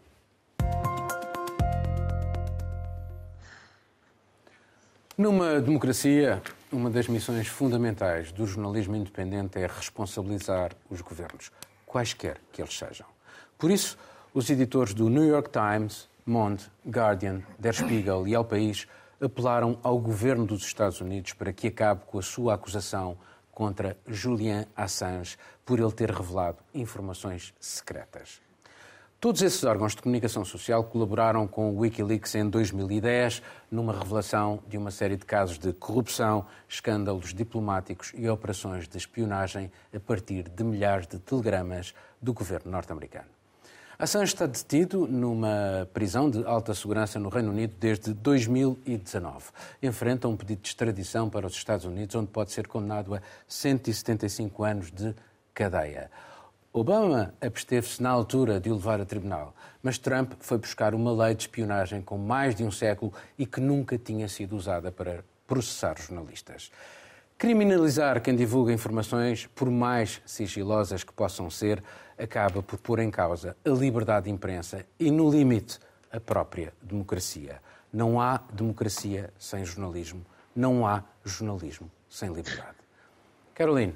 Numa 5.16 5.60
democracia, 5.60 6.42
uma 6.72 6.90
das 6.90 7.06
missões 7.06 7.46
fundamentais 7.46 8.32
do 8.32 8.44
jornalismo 8.48 8.96
independente 8.96 9.60
é 9.60 9.66
responsabilizar 9.68 10.72
os 10.90 11.00
governos, 11.00 11.52
quaisquer 11.86 12.40
que 12.52 12.60
eles 12.60 12.76
sejam. 12.76 13.06
Por 13.56 13.70
isso, 13.70 13.96
os 14.34 14.50
editores 14.50 14.92
do 14.92 15.08
New 15.08 15.24
York 15.24 15.50
Times, 15.50 16.08
Monde, 16.26 16.64
Guardian, 16.84 17.42
Der 17.60 17.74
Spiegel 17.74 18.26
e 18.26 18.34
El 18.34 18.44
País 18.44 18.88
apelaram 19.20 19.78
ao 19.84 20.00
governo 20.00 20.44
dos 20.44 20.66
Estados 20.66 21.00
Unidos 21.00 21.32
para 21.32 21.52
que 21.52 21.68
acabe 21.68 22.00
com 22.06 22.18
a 22.18 22.22
sua 22.22 22.54
acusação 22.54 23.16
contra 23.52 23.96
Julian 24.08 24.66
Assange 24.76 25.36
por 25.64 25.78
ele 25.78 25.92
ter 25.92 26.10
revelado 26.10 26.58
informações 26.74 27.54
secretas. 27.58 28.40
Todos 29.24 29.40
esses 29.40 29.64
órgãos 29.64 29.94
de 29.94 30.02
comunicação 30.02 30.44
social 30.44 30.84
colaboraram 30.84 31.46
com 31.46 31.70
o 31.70 31.78
Wikileaks 31.78 32.34
em 32.34 32.46
2010 32.46 33.42
numa 33.70 33.98
revelação 33.98 34.62
de 34.68 34.76
uma 34.76 34.90
série 34.90 35.16
de 35.16 35.24
casos 35.24 35.58
de 35.58 35.72
corrupção, 35.72 36.44
escândalos 36.68 37.32
diplomáticos 37.32 38.12
e 38.14 38.28
operações 38.28 38.86
de 38.86 38.98
espionagem 38.98 39.72
a 39.94 39.98
partir 39.98 40.50
de 40.50 40.62
milhares 40.62 41.06
de 41.06 41.18
telegramas 41.18 41.94
do 42.20 42.34
governo 42.34 42.70
norte-americano. 42.70 43.28
Assange 43.98 44.34
está 44.34 44.44
detido 44.44 45.06
numa 45.06 45.88
prisão 45.94 46.28
de 46.28 46.44
alta 46.44 46.74
segurança 46.74 47.18
no 47.18 47.30
Reino 47.30 47.50
Unido 47.50 47.74
desde 47.80 48.12
2019. 48.12 49.46
Enfrenta 49.82 50.28
um 50.28 50.36
pedido 50.36 50.60
de 50.60 50.68
extradição 50.68 51.30
para 51.30 51.46
os 51.46 51.54
Estados 51.54 51.86
Unidos, 51.86 52.14
onde 52.14 52.26
pode 52.26 52.52
ser 52.52 52.66
condenado 52.66 53.14
a 53.14 53.22
175 53.46 54.64
anos 54.64 54.90
de 54.90 55.14
cadeia. 55.54 56.10
Obama 56.72 57.32
absteve-se 57.40 58.02
na 58.02 58.10
altura 58.10 58.58
de 58.58 58.68
o 58.68 58.74
levar 58.74 59.00
a 59.00 59.04
tribunal, 59.04 59.54
mas 59.80 59.96
Trump 59.96 60.32
foi 60.40 60.58
buscar 60.58 60.92
uma 60.92 61.12
lei 61.12 61.34
de 61.34 61.44
espionagem 61.44 62.02
com 62.02 62.18
mais 62.18 62.56
de 62.56 62.64
um 62.64 62.70
século 62.70 63.12
e 63.38 63.46
que 63.46 63.60
nunca 63.60 63.96
tinha 63.96 64.26
sido 64.26 64.56
usada 64.56 64.90
para 64.90 65.24
processar 65.46 65.96
jornalistas. 65.96 66.72
Criminalizar 67.38 68.20
quem 68.20 68.34
divulga 68.34 68.72
informações, 68.72 69.46
por 69.54 69.70
mais 69.70 70.20
sigilosas 70.26 71.04
que 71.04 71.12
possam 71.12 71.48
ser, 71.48 71.82
acaba 72.18 72.62
por 72.62 72.78
pôr 72.78 72.98
em 72.98 73.10
causa 73.10 73.56
a 73.64 73.70
liberdade 73.70 74.24
de 74.24 74.30
imprensa 74.32 74.84
e, 74.98 75.10
no 75.10 75.30
limite, 75.30 75.78
a 76.10 76.18
própria 76.18 76.72
democracia. 76.82 77.60
Não 77.92 78.20
há 78.20 78.40
democracia 78.52 79.32
sem 79.38 79.64
jornalismo, 79.64 80.24
não 80.56 80.84
há 80.86 81.04
jornalismo 81.24 81.90
sem 82.08 82.32
liberdade. 82.32 82.78
Caroline. 83.54 83.94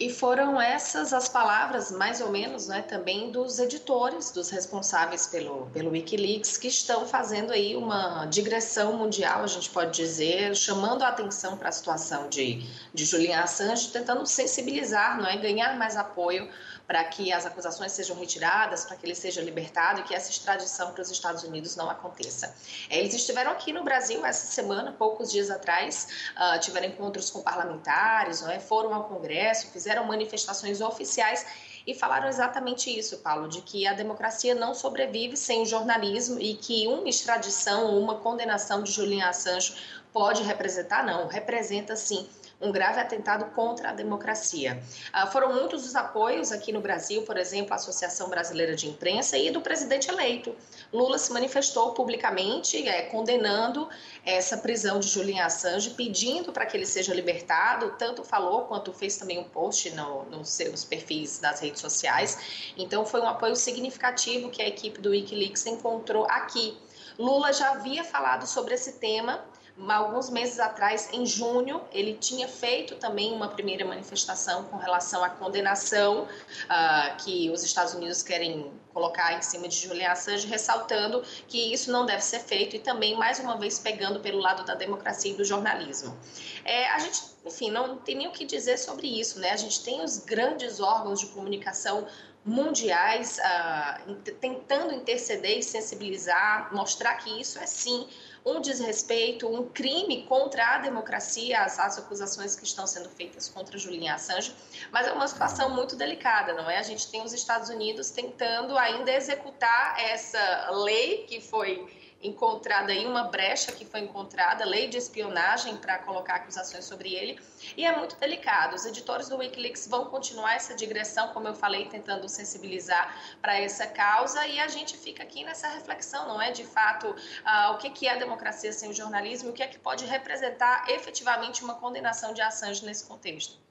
E 0.00 0.08
foram 0.08 0.58
essas 0.58 1.12
as 1.12 1.28
palavras, 1.28 1.90
mais 1.90 2.22
ou 2.22 2.30
menos, 2.30 2.66
né, 2.66 2.80
também 2.80 3.30
dos 3.30 3.58
editores, 3.58 4.30
dos 4.30 4.48
responsáveis 4.48 5.26
pelo, 5.26 5.66
pelo 5.74 5.90
Wikileaks, 5.90 6.56
que 6.56 6.68
estão 6.68 7.06
fazendo 7.06 7.52
aí 7.52 7.76
uma 7.76 8.24
digressão 8.24 8.94
mundial, 8.94 9.42
a 9.42 9.46
gente 9.46 9.68
pode 9.68 9.94
dizer, 9.94 10.56
chamando 10.56 11.02
a 11.02 11.08
atenção 11.08 11.54
para 11.58 11.68
a 11.68 11.72
situação 11.72 12.30
de, 12.30 12.66
de 12.94 13.04
Julian 13.04 13.40
Assange, 13.40 13.90
tentando 13.92 14.24
sensibilizar, 14.26 15.18
não 15.18 15.26
é, 15.26 15.36
ganhar 15.36 15.76
mais 15.76 15.98
apoio 15.98 16.48
para 16.90 17.04
que 17.04 17.32
as 17.32 17.46
acusações 17.46 17.92
sejam 17.92 18.16
retiradas, 18.16 18.84
para 18.84 18.96
que 18.96 19.06
ele 19.06 19.14
seja 19.14 19.40
libertado 19.40 20.00
e 20.00 20.02
que 20.02 20.12
essa 20.12 20.28
extradição 20.28 20.90
para 20.90 21.02
os 21.02 21.08
Estados 21.08 21.44
Unidos 21.44 21.76
não 21.76 21.88
aconteça. 21.88 22.52
É, 22.88 22.98
eles 22.98 23.14
estiveram 23.14 23.52
aqui 23.52 23.72
no 23.72 23.84
Brasil 23.84 24.26
essa 24.26 24.44
semana, 24.44 24.90
poucos 24.90 25.30
dias 25.30 25.52
atrás, 25.52 26.08
uh, 26.34 26.58
tiveram 26.58 26.88
encontros 26.88 27.30
com 27.30 27.42
parlamentares, 27.42 28.42
é? 28.42 28.58
foram 28.58 28.92
ao 28.92 29.04
Congresso, 29.04 29.68
fizeram 29.68 30.04
manifestações 30.04 30.80
oficiais 30.80 31.46
e 31.86 31.94
falaram 31.94 32.28
exatamente 32.28 32.90
isso, 32.90 33.18
Paulo, 33.18 33.46
de 33.46 33.62
que 33.62 33.86
a 33.86 33.92
democracia 33.92 34.56
não 34.56 34.74
sobrevive 34.74 35.36
sem 35.36 35.62
o 35.62 35.66
jornalismo 35.66 36.40
e 36.40 36.56
que 36.56 36.88
uma 36.88 37.08
extradição 37.08 37.96
uma 37.96 38.16
condenação 38.16 38.82
de 38.82 38.90
Julian 38.90 39.28
Assange 39.28 39.76
pode 40.12 40.42
representar, 40.42 41.04
não, 41.06 41.28
representa 41.28 41.94
sim 41.94 42.28
um 42.60 42.70
grave 42.70 43.00
atentado 43.00 43.46
contra 43.54 43.90
a 43.90 43.92
democracia. 43.92 44.82
Ah, 45.12 45.26
foram 45.26 45.54
muitos 45.54 45.86
os 45.86 45.96
apoios 45.96 46.52
aqui 46.52 46.72
no 46.72 46.80
Brasil, 46.80 47.22
por 47.22 47.36
exemplo, 47.36 47.72
a 47.72 47.76
Associação 47.76 48.28
Brasileira 48.28 48.76
de 48.76 48.86
Imprensa 48.86 49.38
e 49.38 49.50
do 49.50 49.60
presidente 49.60 50.10
eleito. 50.10 50.54
Lula 50.92 51.18
se 51.18 51.32
manifestou 51.32 51.92
publicamente 51.92 52.86
é, 52.86 53.02
condenando 53.02 53.88
essa 54.24 54.58
prisão 54.58 55.00
de 55.00 55.08
Julian 55.08 55.44
Assange, 55.44 55.90
pedindo 55.90 56.52
para 56.52 56.66
que 56.66 56.76
ele 56.76 56.86
seja 56.86 57.14
libertado, 57.14 57.94
tanto 57.98 58.22
falou 58.22 58.62
quanto 58.62 58.92
fez 58.92 59.16
também 59.16 59.38
um 59.38 59.44
post 59.44 59.90
no, 59.90 60.24
nos 60.24 60.50
seus 60.50 60.84
perfis 60.84 61.38
das 61.38 61.60
redes 61.60 61.80
sociais. 61.80 62.72
Então 62.76 63.06
foi 63.06 63.20
um 63.20 63.28
apoio 63.28 63.56
significativo 63.56 64.50
que 64.50 64.60
a 64.60 64.68
equipe 64.68 65.00
do 65.00 65.10
Wikileaks 65.10 65.64
encontrou 65.66 66.26
aqui. 66.28 66.76
Lula 67.18 67.52
já 67.52 67.72
havia 67.72 68.02
falado 68.02 68.46
sobre 68.46 68.74
esse 68.74 68.94
tema 68.94 69.44
alguns 69.88 70.30
meses 70.30 70.58
atrás, 70.58 71.08
em 71.12 71.24
junho, 71.24 71.80
ele 71.92 72.14
tinha 72.14 72.46
feito 72.46 72.96
também 72.96 73.32
uma 73.32 73.48
primeira 73.48 73.84
manifestação 73.84 74.64
com 74.64 74.76
relação 74.76 75.24
à 75.24 75.30
condenação 75.30 76.24
uh, 76.24 77.24
que 77.24 77.50
os 77.50 77.62
Estados 77.62 77.94
Unidos 77.94 78.22
querem 78.22 78.70
colocar 78.92 79.32
em 79.34 79.42
cima 79.42 79.68
de 79.68 79.76
Julian 79.76 80.10
Assange, 80.10 80.46
ressaltando 80.46 81.22
que 81.48 81.72
isso 81.72 81.90
não 81.90 82.04
deve 82.04 82.22
ser 82.22 82.40
feito 82.40 82.76
e 82.76 82.78
também, 82.78 83.16
mais 83.16 83.38
uma 83.38 83.56
vez, 83.56 83.78
pegando 83.78 84.20
pelo 84.20 84.38
lado 84.38 84.64
da 84.64 84.74
democracia 84.74 85.32
e 85.32 85.34
do 85.34 85.44
jornalismo. 85.44 86.16
É, 86.64 86.88
a 86.90 86.98
gente, 86.98 87.22
enfim, 87.46 87.70
não 87.70 87.96
tem 87.96 88.16
nem 88.16 88.28
o 88.28 88.32
que 88.32 88.44
dizer 88.44 88.78
sobre 88.78 89.06
isso, 89.06 89.38
né? 89.38 89.50
A 89.50 89.56
gente 89.56 89.82
tem 89.82 90.02
os 90.02 90.18
grandes 90.18 90.80
órgãos 90.80 91.20
de 91.20 91.26
comunicação 91.26 92.06
mundiais 92.44 93.38
uh, 93.38 94.14
tentando 94.40 94.94
interceder 94.94 95.58
e 95.58 95.62
sensibilizar, 95.62 96.74
mostrar 96.74 97.14
que 97.16 97.40
isso 97.40 97.58
é 97.58 97.66
sim 97.66 98.08
um 98.44 98.60
desrespeito, 98.60 99.46
um 99.46 99.68
crime 99.68 100.24
contra 100.24 100.74
a 100.74 100.78
democracia, 100.78 101.60
as, 101.60 101.78
as 101.78 101.98
acusações 101.98 102.56
que 102.56 102.64
estão 102.64 102.86
sendo 102.86 103.08
feitas 103.08 103.48
contra 103.48 103.76
Julian 103.78 104.14
Assange, 104.14 104.54
mas 104.90 105.06
é 105.06 105.12
uma 105.12 105.28
situação 105.28 105.70
muito 105.70 105.96
delicada, 105.96 106.54
não 106.54 106.70
é? 106.70 106.78
A 106.78 106.82
gente 106.82 107.10
tem 107.10 107.22
os 107.22 107.32
Estados 107.32 107.68
Unidos 107.68 108.10
tentando 108.10 108.76
ainda 108.78 109.12
executar 109.12 110.00
essa 110.00 110.70
lei 110.70 111.24
que 111.28 111.40
foi 111.40 111.99
encontrada 112.22 112.92
aí 112.92 113.06
uma 113.06 113.24
brecha 113.24 113.72
que 113.72 113.84
foi 113.84 114.00
encontrada, 114.00 114.64
lei 114.64 114.88
de 114.88 114.98
espionagem 114.98 115.76
para 115.76 115.98
colocar 115.98 116.36
acusações 116.36 116.84
sobre 116.84 117.14
ele, 117.14 117.40
e 117.76 117.84
é 117.84 117.96
muito 117.96 118.16
delicado. 118.16 118.74
Os 118.76 118.84
editores 118.84 119.28
do 119.28 119.36
WikiLeaks 119.36 119.86
vão 119.88 120.06
continuar 120.06 120.54
essa 120.54 120.74
digressão, 120.74 121.28
como 121.28 121.48
eu 121.48 121.54
falei, 121.54 121.86
tentando 121.86 122.28
sensibilizar 122.28 123.16
para 123.40 123.58
essa 123.58 123.86
causa, 123.86 124.46
e 124.46 124.60
a 124.60 124.68
gente 124.68 124.96
fica 124.96 125.22
aqui 125.22 125.44
nessa 125.44 125.68
reflexão, 125.68 126.28
não 126.28 126.40
é? 126.40 126.50
De 126.50 126.64
fato, 126.64 127.08
uh, 127.08 127.72
o 127.72 127.78
que, 127.78 127.90
que 127.90 128.06
é 128.06 128.12
a 128.12 128.18
democracia 128.18 128.72
sem 128.72 128.90
o 128.90 128.94
jornalismo, 128.94 129.50
o 129.50 129.52
que 129.52 129.62
é 129.62 129.66
que 129.66 129.78
pode 129.78 130.04
representar 130.04 130.84
efetivamente 130.88 131.64
uma 131.64 131.74
condenação 131.74 132.34
de 132.34 132.42
Assange 132.42 132.84
nesse 132.84 133.06
contexto. 133.06 133.69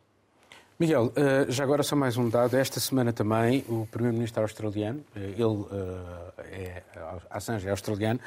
Miguel, 0.80 1.11
eh, 1.13 1.51
já 1.51 1.65
agora 1.65 1.84
só 1.84 1.93
mais 1.93 2.15
um 2.15 2.30
dado. 2.30 2.55
Esta 2.55 2.80
semana 2.80 3.11
também 3.11 3.65
o 3.67 3.86
primeiro-ministro 3.91 4.41
australiano, 4.41 5.03
eh, 5.13 5.34
ele 5.38 5.65
eh, 5.73 6.84
é, 6.95 7.23
Assange 7.30 7.67
é 7.67 7.71
australiano, 7.71 8.17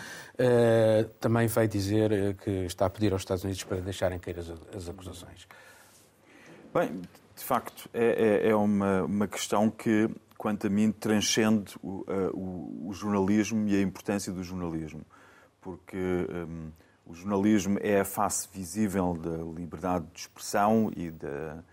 também 1.18 1.46
vai 1.46 1.66
dizer 1.66 2.36
que 2.44 2.50
está 2.66 2.84
a 2.84 2.90
pedir 2.90 3.10
aos 3.14 3.22
Estados 3.22 3.42
Unidos 3.42 3.64
para 3.64 3.80
deixarem 3.80 4.18
cair 4.18 4.36
as, 4.38 4.86
acusações. 4.86 5.48
Bem, 6.74 7.00
de 7.34 7.42
facto, 7.42 7.88
é, 7.94 8.44
é, 8.44 8.50
é 8.50 8.54
uma, 8.54 9.04
uma 9.04 9.26
questão 9.26 9.70
que, 9.70 10.10
quanto 10.36 10.66
a 10.66 10.70
mim, 10.70 10.92
transcende 10.92 11.74
o, 11.82 12.04
o, 12.34 12.88
o 12.88 12.92
jornalismo 12.92 13.66
e 13.66 13.76
a 13.76 13.80
importância 13.80 14.30
do 14.30 14.44
jornalismo. 14.44 15.00
Porque 15.58 15.96
um, 15.96 16.70
o 17.06 17.14
jornalismo 17.14 17.78
é 17.80 18.00
a 18.00 18.04
face 18.04 18.46
visível 18.52 19.14
da 19.14 19.38
liberdade 19.58 20.04
de 20.12 20.20
expressão 20.20 20.92
e 20.94 21.10
da 21.10 21.64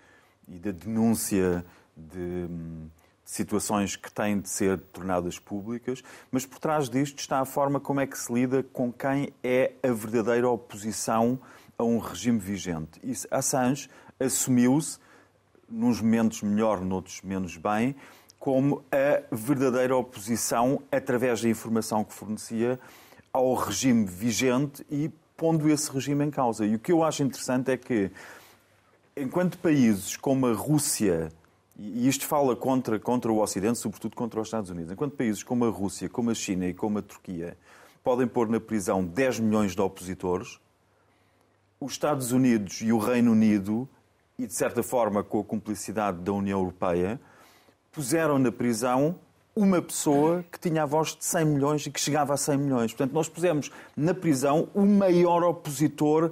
e 0.50 0.58
da 0.60 0.72
denúncia 0.72 1.66
de, 1.96 2.48
de, 2.48 2.90
situações 3.24 3.96
que 3.96 4.12
têm 4.12 4.40
de 4.40 4.50
ser 4.50 4.80
tornadas 4.80 5.38
públicas, 5.38 6.04
mas 6.32 6.48
por 6.48 6.58
trás 6.58 6.90
disto 6.90 7.20
está 7.20 7.40
a 7.40 7.46
forma 7.46 7.80
como 7.80 8.00
é 8.00 8.08
que 8.08 8.18
se 8.18 8.34
lida 8.34 8.64
com 8.64 8.92
quem 8.92 9.32
é 9.44 9.74
a 9.84 9.92
verdadeira 9.92 10.50
oposição 10.50 11.40
a 11.78 11.84
um 11.84 12.00
regime 12.00 12.40
vigente. 12.40 13.00
E 13.04 13.14
Assange 13.30 13.88
assumiu-se, 14.20 14.98
nos 15.70 16.02
momentos 16.02 16.42
melhor, 16.42 16.82
noutros 16.82 17.22
menos 17.22 17.56
bem, 17.56 17.96
como 18.40 18.84
a 18.92 19.22
verdadeira 19.36 19.96
oposição 19.96 20.82
através 20.92 21.42
da 21.42 21.50
informação 21.50 22.04
que 22.04 22.14
fornecia 22.14 22.80
ao 23.32 23.54
regime 23.54 24.06
vigente 24.06 24.84
e 24.90 25.12
pondo 25.38 25.70
esse 25.70 25.92
regime 25.92 26.26
em 26.26 26.32
causa. 26.32 26.66
E 26.66 26.76
o 26.76 26.80
que 26.80 26.92
eu 26.92 27.04
acho 27.04 27.22
interessante 27.22 27.72
é 27.72 27.78
que 27.78 28.12
enquanto 29.22 29.58
países 29.58 30.16
como 30.16 30.48
a 30.48 30.54
Rússia, 30.54 31.30
e 31.78 32.08
isto 32.08 32.26
fala 32.26 32.56
contra, 32.56 33.00
contra 33.00 33.32
o 33.32 33.42
Ocidente, 33.42 33.78
sobretudo 33.78 34.16
contra 34.16 34.40
os 34.40 34.48
Estados 34.48 34.70
Unidos, 34.70 34.92
enquanto 34.92 35.16
países 35.16 35.44
como 35.44 35.66
a 35.66 35.70
Rússia, 35.70 36.10
como 36.10 36.30
a 36.32 36.34
China 36.34 36.68
e 36.68 36.74
como 36.74 37.00
a 37.00 37.02
Turquia 37.02 37.58
podem 38.04 38.28
pôr 38.28 38.48
na 38.48 38.60
prisão 38.60 39.04
10 39.04 39.40
milhões 39.40 39.76
de 39.76 39.82
opositores, 39.82 40.60
os 41.80 41.94
Estados 41.94 42.32
Unidos 42.32 42.82
e 42.82 42.92
o 42.92 42.98
Reino 42.98 43.32
Unido, 43.32 43.88
e 44.38 44.48
de 44.48 44.54
certa 44.54 44.82
forma 44.82 45.24
com 45.24 45.40
a 45.40 45.44
cumplicidade 45.44 46.20
da 46.20 46.32
União 46.32 46.60
Europeia, 46.60 47.20
puseram 47.92 48.40
na 48.40 48.52
prisão 48.52 49.16
uma 49.56 49.82
pessoa 49.82 50.44
que 50.50 50.60
tinha 50.60 50.84
a 50.84 50.86
voz 50.86 51.16
de 51.16 51.26
100 51.26 51.46
milhões 51.46 51.86
e 51.86 51.92
que 51.92 52.00
chegava 52.00 52.34
a 52.34 52.38
100 52.38 52.58
milhões. 52.58 52.94
Portanto, 52.94 53.14
nós 53.14 53.28
pusemos 53.28 53.70
na 53.96 54.14
prisão 54.14 54.70
o 54.74 54.86
maior 54.86 55.44
opositor 55.44 56.32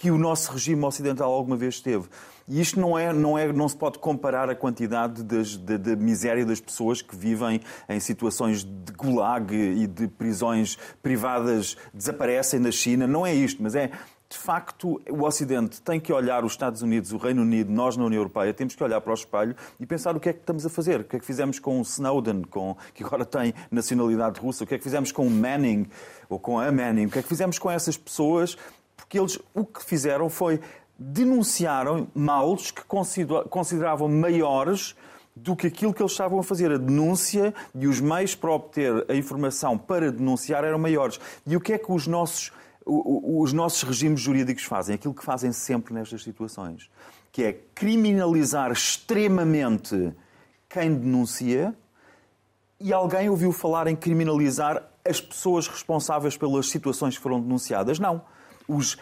que 0.00 0.12
o 0.12 0.18
nosso 0.18 0.52
regime 0.52 0.84
ocidental 0.84 1.32
alguma 1.32 1.56
vez 1.56 1.80
teve. 1.80 2.08
E 2.46 2.60
isto 2.60 2.80
não, 2.80 2.96
é, 2.96 3.12
não, 3.12 3.36
é, 3.36 3.52
não 3.52 3.68
se 3.68 3.76
pode 3.76 3.98
comparar 3.98 4.48
a 4.48 4.54
quantidade 4.54 5.22
da 5.22 5.96
miséria 5.96 6.46
das 6.46 6.60
pessoas 6.60 7.02
que 7.02 7.16
vivem 7.16 7.60
em 7.88 8.00
situações 8.00 8.64
de 8.64 8.92
gulag 8.92 9.52
e 9.52 9.86
de 9.86 10.06
prisões 10.06 10.78
privadas 11.02 11.76
desaparecem 11.92 12.60
na 12.60 12.70
China. 12.70 13.06
Não 13.06 13.26
é 13.26 13.34
isto, 13.34 13.62
mas 13.62 13.74
é 13.74 13.90
de 14.30 14.36
facto, 14.36 15.00
o 15.08 15.24
Ocidente 15.24 15.80
tem 15.80 15.98
que 15.98 16.12
olhar 16.12 16.44
os 16.44 16.52
Estados 16.52 16.82
Unidos, 16.82 17.12
o 17.12 17.16
Reino 17.16 17.40
Unido, 17.40 17.72
nós 17.72 17.96
na 17.96 18.04
União 18.04 18.20
Europeia, 18.20 18.52
temos 18.52 18.74
que 18.74 18.84
olhar 18.84 19.00
para 19.00 19.10
o 19.10 19.14
espelho 19.14 19.56
e 19.80 19.86
pensar 19.86 20.14
o 20.14 20.20
que 20.20 20.28
é 20.28 20.32
que 20.34 20.40
estamos 20.40 20.66
a 20.66 20.68
fazer. 20.68 21.00
O 21.00 21.04
que 21.04 21.16
é 21.16 21.18
que 21.18 21.24
fizemos 21.24 21.58
com 21.58 21.78
o 21.78 21.82
Snowden, 21.82 22.42
com, 22.42 22.76
que 22.92 23.02
agora 23.02 23.24
tem 23.24 23.54
nacionalidade 23.70 24.38
russa? 24.38 24.64
O 24.64 24.66
que 24.66 24.74
é 24.74 24.78
que 24.78 24.84
fizemos 24.84 25.12
com 25.12 25.26
o 25.26 25.30
Manning, 25.30 25.86
ou 26.28 26.38
com 26.38 26.60
a 26.60 26.70
Manning? 26.70 27.06
O 27.06 27.10
que 27.10 27.20
é 27.20 27.22
que 27.22 27.28
fizemos 27.28 27.58
com 27.58 27.70
essas 27.70 27.96
pessoas 27.96 28.58
porque 29.08 29.18
eles 29.18 29.38
o 29.54 29.64
que 29.64 29.82
fizeram 29.82 30.28
foi 30.28 30.60
denunciaram 30.98 32.08
males 32.14 32.70
que 32.70 32.82
consideravam 33.48 34.06
maiores 34.06 34.94
do 35.34 35.56
que 35.56 35.68
aquilo 35.68 35.94
que 35.94 36.02
eles 36.02 36.12
estavam 36.12 36.38
a 36.38 36.42
fazer. 36.42 36.70
A 36.70 36.76
denúncia 36.76 37.54
e 37.74 37.86
os 37.86 38.00
meios 38.00 38.34
para 38.34 38.50
obter 38.50 39.06
a 39.08 39.14
informação 39.14 39.78
para 39.78 40.12
denunciar 40.12 40.62
eram 40.62 40.78
maiores. 40.78 41.18
E 41.46 41.56
o 41.56 41.60
que 41.60 41.72
é 41.72 41.78
que 41.78 41.90
os 41.90 42.06
nossos, 42.06 42.52
os 42.84 43.52
nossos 43.54 43.82
regimes 43.82 44.20
jurídicos 44.20 44.64
fazem? 44.64 44.96
Aquilo 44.96 45.14
que 45.14 45.24
fazem 45.24 45.52
sempre 45.52 45.94
nestas 45.94 46.22
situações, 46.22 46.90
que 47.32 47.44
é 47.44 47.52
criminalizar 47.74 48.70
extremamente 48.70 50.12
quem 50.68 50.94
denuncia 50.94 51.74
e 52.78 52.92
alguém 52.92 53.30
ouviu 53.30 53.52
falar 53.52 53.86
em 53.86 53.96
criminalizar 53.96 54.82
as 55.02 55.18
pessoas 55.18 55.66
responsáveis 55.66 56.36
pelas 56.36 56.68
situações 56.68 57.16
que 57.16 57.22
foram 57.22 57.40
denunciadas. 57.40 57.98
Não 57.98 58.20
os 58.68 58.94
uh, 58.94 58.98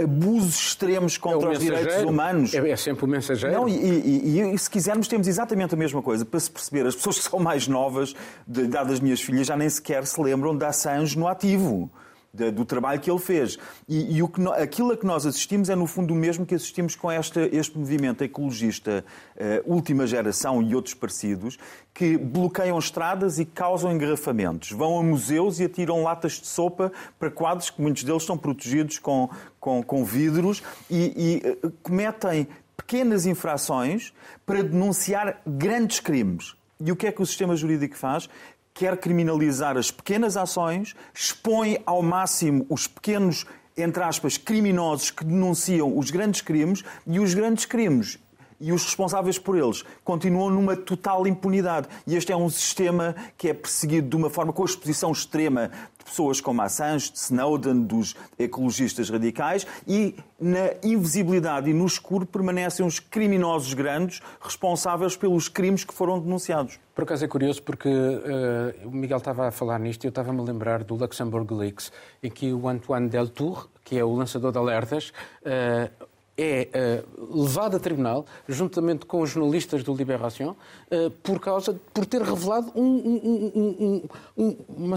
uh, 0.00 0.04
abusos 0.04 0.56
extremos 0.56 1.16
contra 1.18 1.50
é 1.50 1.52
os 1.52 1.58
direitos 1.58 2.02
humanos. 2.02 2.54
É, 2.54 2.70
é, 2.70 2.76
sempre 2.76 3.04
o 3.04 3.08
mensageiro. 3.08 3.54
Não, 3.54 3.68
e, 3.68 3.74
e, 3.74 4.54
e, 4.54 4.58
se 4.58 4.70
quisermos, 4.70 5.06
temos 5.06 5.28
exatamente 5.28 5.74
a 5.74 5.76
mesma 5.76 6.02
coisa. 6.02 6.24
Para 6.24 6.40
se 6.40 6.50
perceber, 6.50 6.86
as 6.86 6.96
pessoas 6.96 7.18
que 7.18 7.30
são 7.30 7.38
mais 7.38 7.68
novas, 7.68 8.14
de 8.46 8.62
idade 8.62 8.88
das 8.88 9.00
minhas 9.00 9.20
filhas, 9.20 9.46
já 9.46 9.56
nem 9.56 9.68
sequer 9.68 10.06
se 10.06 10.20
lembram 10.20 10.56
da 10.56 10.68
Assange 10.68 11.18
no 11.18 11.28
ativo. 11.28 11.90
Do 12.32 12.64
trabalho 12.64 12.98
que 12.98 13.10
ele 13.10 13.18
fez. 13.18 13.58
E, 13.86 14.16
e 14.16 14.22
o 14.22 14.28
que, 14.28 14.40
aquilo 14.52 14.92
a 14.92 14.96
que 14.96 15.04
nós 15.04 15.26
assistimos 15.26 15.68
é, 15.68 15.74
no 15.74 15.86
fundo, 15.86 16.14
o 16.14 16.16
mesmo 16.16 16.46
que 16.46 16.54
assistimos 16.54 16.96
com 16.96 17.10
esta, 17.10 17.42
este 17.54 17.78
movimento 17.78 18.24
ecologista 18.24 19.04
uh, 19.36 19.72
última 19.72 20.06
geração 20.06 20.62
e 20.62 20.74
outros 20.74 20.94
parecidos, 20.94 21.58
que 21.92 22.16
bloqueiam 22.16 22.78
estradas 22.78 23.38
e 23.38 23.44
causam 23.44 23.92
engarrafamentos. 23.92 24.70
Vão 24.70 24.98
a 24.98 25.02
museus 25.02 25.60
e 25.60 25.64
atiram 25.64 26.02
latas 26.02 26.40
de 26.40 26.46
sopa 26.46 26.90
para 27.18 27.30
quadros 27.30 27.68
que 27.68 27.82
muitos 27.82 28.02
deles 28.02 28.22
são 28.22 28.38
protegidos 28.38 28.98
com, 28.98 29.28
com, 29.60 29.82
com 29.82 30.02
vidros 30.02 30.62
e, 30.88 31.42
e 31.44 31.66
uh, 31.66 31.70
cometem 31.82 32.48
pequenas 32.74 33.26
infrações 33.26 34.14
para 34.46 34.62
denunciar 34.62 35.42
grandes 35.46 36.00
crimes. 36.00 36.54
E 36.84 36.90
o 36.90 36.96
que 36.96 37.06
é 37.06 37.12
que 37.12 37.22
o 37.22 37.26
sistema 37.26 37.54
jurídico 37.54 37.96
faz? 37.96 38.28
Quer 38.74 38.96
criminalizar 38.96 39.76
as 39.76 39.90
pequenas 39.90 40.36
ações, 40.36 40.94
expõe 41.14 41.78
ao 41.84 42.02
máximo 42.02 42.66
os 42.68 42.86
pequenos, 42.86 43.44
entre 43.76 44.02
aspas, 44.02 44.36
criminosos 44.36 45.10
que 45.10 45.24
denunciam 45.24 45.96
os 45.96 46.10
grandes 46.10 46.40
crimes 46.40 46.82
e 47.06 47.20
os 47.20 47.34
grandes 47.34 47.64
crimes 47.64 48.18
e 48.62 48.72
os 48.72 48.84
responsáveis 48.84 49.38
por 49.38 49.58
eles 49.58 49.84
continuam 50.04 50.48
numa 50.48 50.76
total 50.76 51.26
impunidade. 51.26 51.88
E 52.06 52.14
este 52.14 52.32
é 52.32 52.36
um 52.36 52.48
sistema 52.48 53.14
que 53.36 53.48
é 53.48 53.54
perseguido 53.54 54.08
de 54.08 54.16
uma 54.16 54.30
forma 54.30 54.52
com 54.52 54.62
a 54.62 54.66
exposição 54.66 55.10
extrema 55.10 55.68
de 55.98 56.04
pessoas 56.04 56.40
como 56.40 56.62
Assange, 56.62 57.10
de 57.10 57.18
Snowden, 57.18 57.82
dos 57.82 58.14
ecologistas 58.38 59.10
radicais 59.10 59.66
e 59.86 60.14
na 60.40 60.74
invisibilidade 60.82 61.70
e 61.70 61.74
no 61.74 61.86
escuro 61.86 62.24
permanecem 62.24 62.86
os 62.86 62.98
criminosos 62.98 63.74
grandes 63.74 64.20
responsáveis 64.40 65.16
pelos 65.16 65.48
crimes 65.48 65.84
que 65.84 65.92
foram 65.92 66.18
denunciados. 66.18 66.78
Por 66.94 67.04
acaso 67.04 67.24
é 67.24 67.28
curioso 67.28 67.62
porque 67.62 67.88
uh, 67.88 68.88
o 68.88 68.90
Miguel 68.90 69.18
estava 69.18 69.48
a 69.48 69.50
falar 69.50 69.78
nisto 69.78 70.04
e 70.04 70.06
eu 70.06 70.10
estava-me 70.10 70.40
a 70.40 70.42
lembrar 70.42 70.84
do 70.84 70.94
Luxembourg 70.94 71.52
Leaks, 71.54 71.90
em 72.22 72.30
que 72.30 72.52
o 72.52 72.68
Antoine 72.68 73.08
Deltour, 73.08 73.68
que 73.82 73.98
é 73.98 74.04
o 74.04 74.14
lançador 74.14 74.52
de 74.52 74.58
alertas, 74.58 75.12
uh, 75.42 76.06
é 76.36 77.04
uh, 77.18 77.42
levado 77.42 77.76
a 77.76 77.80
tribunal, 77.80 78.24
juntamente 78.48 79.04
com 79.06 79.20
os 79.20 79.30
jornalistas 79.30 79.82
do 79.82 79.94
Libération, 79.94 80.50
uh, 80.90 81.10
por 81.22 81.38
causa 81.40 81.78
por 81.92 82.06
ter 82.06 82.22
revelado 82.22 82.72
um, 82.74 82.82
um, 82.82 84.02
um, 84.36 84.56
uma, 84.68 84.96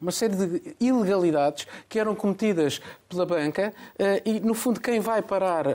uma, 0.00 0.10
série 0.10 0.36
de 0.36 0.76
ilegalidades 0.78 1.66
que 1.88 1.98
eram 1.98 2.14
cometidas 2.14 2.80
pela 3.08 3.24
banca 3.24 3.72
uh, 3.94 4.28
e, 4.28 4.40
no 4.40 4.52
fundo, 4.52 4.78
quem 4.78 5.00
vai 5.00 5.22
parar 5.22 5.66
a, 5.68 5.72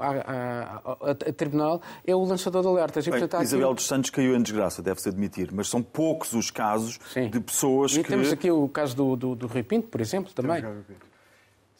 a, 0.00 0.82
a, 1.06 1.10
a, 1.10 1.14
tribunal 1.14 1.80
é 2.04 2.14
o 2.16 2.24
lançador 2.24 2.62
de 2.62 2.68
alertas. 2.68 3.06
E, 3.06 3.10
portanto, 3.10 3.42
Isabel 3.42 3.74
dos 3.74 3.86
Santos 3.86 4.10
caiu 4.10 4.34
em 4.34 4.42
desgraça, 4.42 4.82
deve-se 4.82 5.08
admitir, 5.08 5.50
mas 5.52 5.68
são 5.68 5.82
poucos 5.82 6.32
os 6.32 6.50
casos 6.50 6.98
Sim. 7.12 7.30
de 7.30 7.38
pessoas 7.38 7.92
e 7.92 8.02
que... 8.02 8.08
temos 8.08 8.32
aqui 8.32 8.50
o 8.50 8.68
caso 8.68 8.96
do, 8.96 9.14
do, 9.14 9.34
do 9.36 9.46
Rui 9.46 9.62
Pinto, 9.62 9.86
por 9.86 10.00
exemplo, 10.00 10.32
também. 10.34 10.64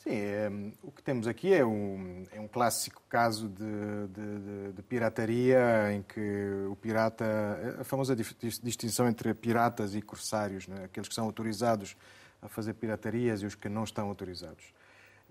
Sim, 0.08 0.14
é, 0.14 0.50
o 0.82 0.90
que 0.90 1.02
temos 1.02 1.28
aqui 1.28 1.52
é 1.52 1.62
um, 1.62 2.24
é 2.32 2.40
um 2.40 2.48
clássico 2.48 3.02
caso 3.10 3.46
de, 3.46 4.08
de, 4.08 4.72
de, 4.72 4.82
pirataria 4.82 5.92
em 5.92 6.02
que 6.02 6.64
o 6.70 6.74
pirata. 6.76 7.76
a 7.78 7.84
famosa 7.84 8.16
distinção 8.16 9.06
entre 9.06 9.34
piratas 9.34 9.94
e 9.94 10.00
corsários, 10.00 10.66
né? 10.66 10.84
aqueles 10.84 11.10
que 11.10 11.14
são 11.14 11.26
autorizados 11.26 11.94
a 12.40 12.48
fazer 12.48 12.72
piratarias 12.72 13.42
e 13.42 13.46
os 13.46 13.54
que 13.54 13.68
não 13.68 13.84
estão 13.84 14.08
autorizados. 14.08 14.72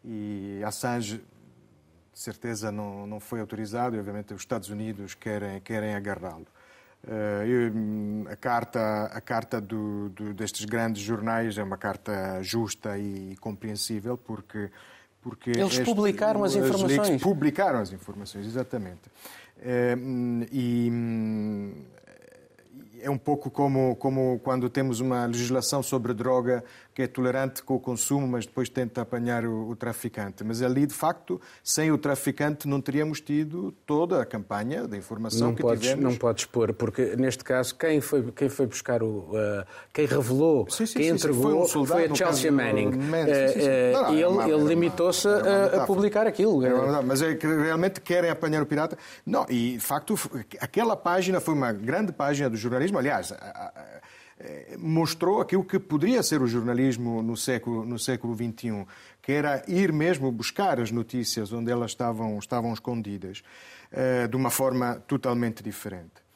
E 0.06 0.62
Assange, 0.64 1.24
de 2.14 2.20
certeza, 2.20 2.72
não, 2.72 3.08
não 3.08 3.20
foi 3.20 3.40
autorizado 3.40 3.96
e, 3.96 4.00
obviamente, 4.00 4.32
os 4.32 4.42
Estados 4.42 4.70
Unidos 4.70 5.16
querem, 5.16 5.60
querem 5.60 5.96
agarrá-lo. 5.96 6.46
Uh, 7.04 8.28
a 8.30 8.36
carta, 8.36 9.06
a 9.06 9.22
carta 9.22 9.62
do, 9.62 10.10
do, 10.10 10.34
destes 10.34 10.66
grandes 10.66 11.02
jornais 11.02 11.58
é 11.58 11.64
uma 11.64 11.78
carta 11.78 12.42
justa 12.42 12.98
e 12.98 13.36
compreensível, 13.40 14.18
porque. 14.18 14.70
porque 15.22 15.52
Eles 15.52 15.74
este, 15.74 15.84
publicaram 15.84 16.44
as 16.44 16.56
informações. 16.56 17.22
Publicaram 17.22 17.80
as 17.80 17.92
informações, 17.94 18.46
exatamente. 18.46 19.08
Uh, 19.58 20.46
e 20.52 20.92
é 23.02 23.10
um 23.10 23.18
pouco 23.18 23.50
como, 23.50 23.96
como 23.96 24.40
quando 24.44 24.70
temos 24.70 25.00
uma 25.00 25.26
legislação 25.26 25.82
sobre 25.82 26.14
droga 26.14 26.64
que 26.98 27.04
é 27.04 27.08
tolerante 27.08 27.62
com 27.62 27.76
o 27.76 27.80
consumo, 27.80 28.28
mas 28.28 28.48
depois 28.48 28.70
tenta 28.70 29.02
apanhar 29.02 29.46
o, 29.46 29.70
o, 29.70 29.76
traficante. 29.76 30.44
Mas 30.44 30.64
ali, 30.64 30.88
de 30.88 30.96
facto, 30.96 31.40
sem 31.64 31.92
o 31.92 31.98
traficante 31.98 32.68
não 32.68 32.82
teríamos 32.82 33.22
tido 33.22 33.72
toda 33.86 34.20
a 34.20 34.26
campanha 34.26 34.88
de 34.88 34.98
informação 34.98 35.50
não 35.50 35.54
que 35.54 35.62
podes, 35.62 35.82
tivemos. 35.84 36.04
Não 36.04 36.16
podes 36.16 36.46
pôr, 36.46 36.74
porque 36.74 37.16
neste 37.16 37.44
caso 37.44 37.76
quem 37.76 38.02
foi, 38.02 38.32
quem 38.32 38.50
foi 38.50 38.66
buscar 38.66 39.04
o... 39.04 39.30
Uh, 39.30 39.64
quem 39.94 40.08
revelou, 40.08 40.68
sim, 40.72 40.88
sim, 40.88 40.94
quem 40.98 41.10
sim, 41.10 41.14
entregou 41.14 41.44
foi, 41.44 41.54
um 41.54 41.66
soldado, 41.68 42.02
foi 42.02 42.10
a 42.10 42.16
Chelsea 42.16 42.52
Manning. 42.52 42.88
Uh, 42.88 44.10
uh, 44.10 44.14
e 44.16 44.24
ele, 44.24 44.52
ele 44.52 44.64
limitou-se 44.64 45.28
a, 45.28 45.84
a, 45.84 45.86
publicar 45.86 46.26
aquilo. 46.26 46.66
É 46.66 47.02
mas 47.04 47.22
é 47.22 47.36
que 47.36 47.46
realmente 47.46 48.02
querem 48.02 48.32
apanhar 48.32 48.64
o 48.64 48.66
pirata. 48.66 48.98
Não, 49.24 49.46
e 49.48 49.74
de 49.74 49.80
facto 49.82 50.16
aquela 50.60 50.98
página 50.98 51.40
foi 51.40 51.54
uma 51.54 51.72
grande 51.72 52.12
página 52.12 52.50
do 52.50 52.58
jornalismo. 52.58 52.98
Aliás, 52.98 53.32
eh, 53.32 54.02
mostrou 54.78 55.42
aquilo 55.42 55.64
que 55.64 55.80
poderia 55.80 56.22
ser 56.22 56.42
o 56.42 56.48
jornalismo 56.48 57.24
no 57.24 57.36
século, 57.36 57.86
no 57.86 57.98
século 57.98 58.36
XXI, 58.36 58.86
que 59.22 59.32
era 59.32 59.64
ir 59.68 59.92
mesmo 59.92 60.32
buscar 60.32 60.80
as 60.80 60.92
notícias 60.92 61.52
onde 61.52 61.72
elas 61.72 61.92
estavam, 61.92 62.38
estavam 62.38 62.72
escondidas, 62.74 63.44
eh, 63.92 64.28
de 64.28 64.36
uma 64.36 64.50
forma 64.50 64.96
totalmente 65.08 65.64
diferente. 65.64 66.27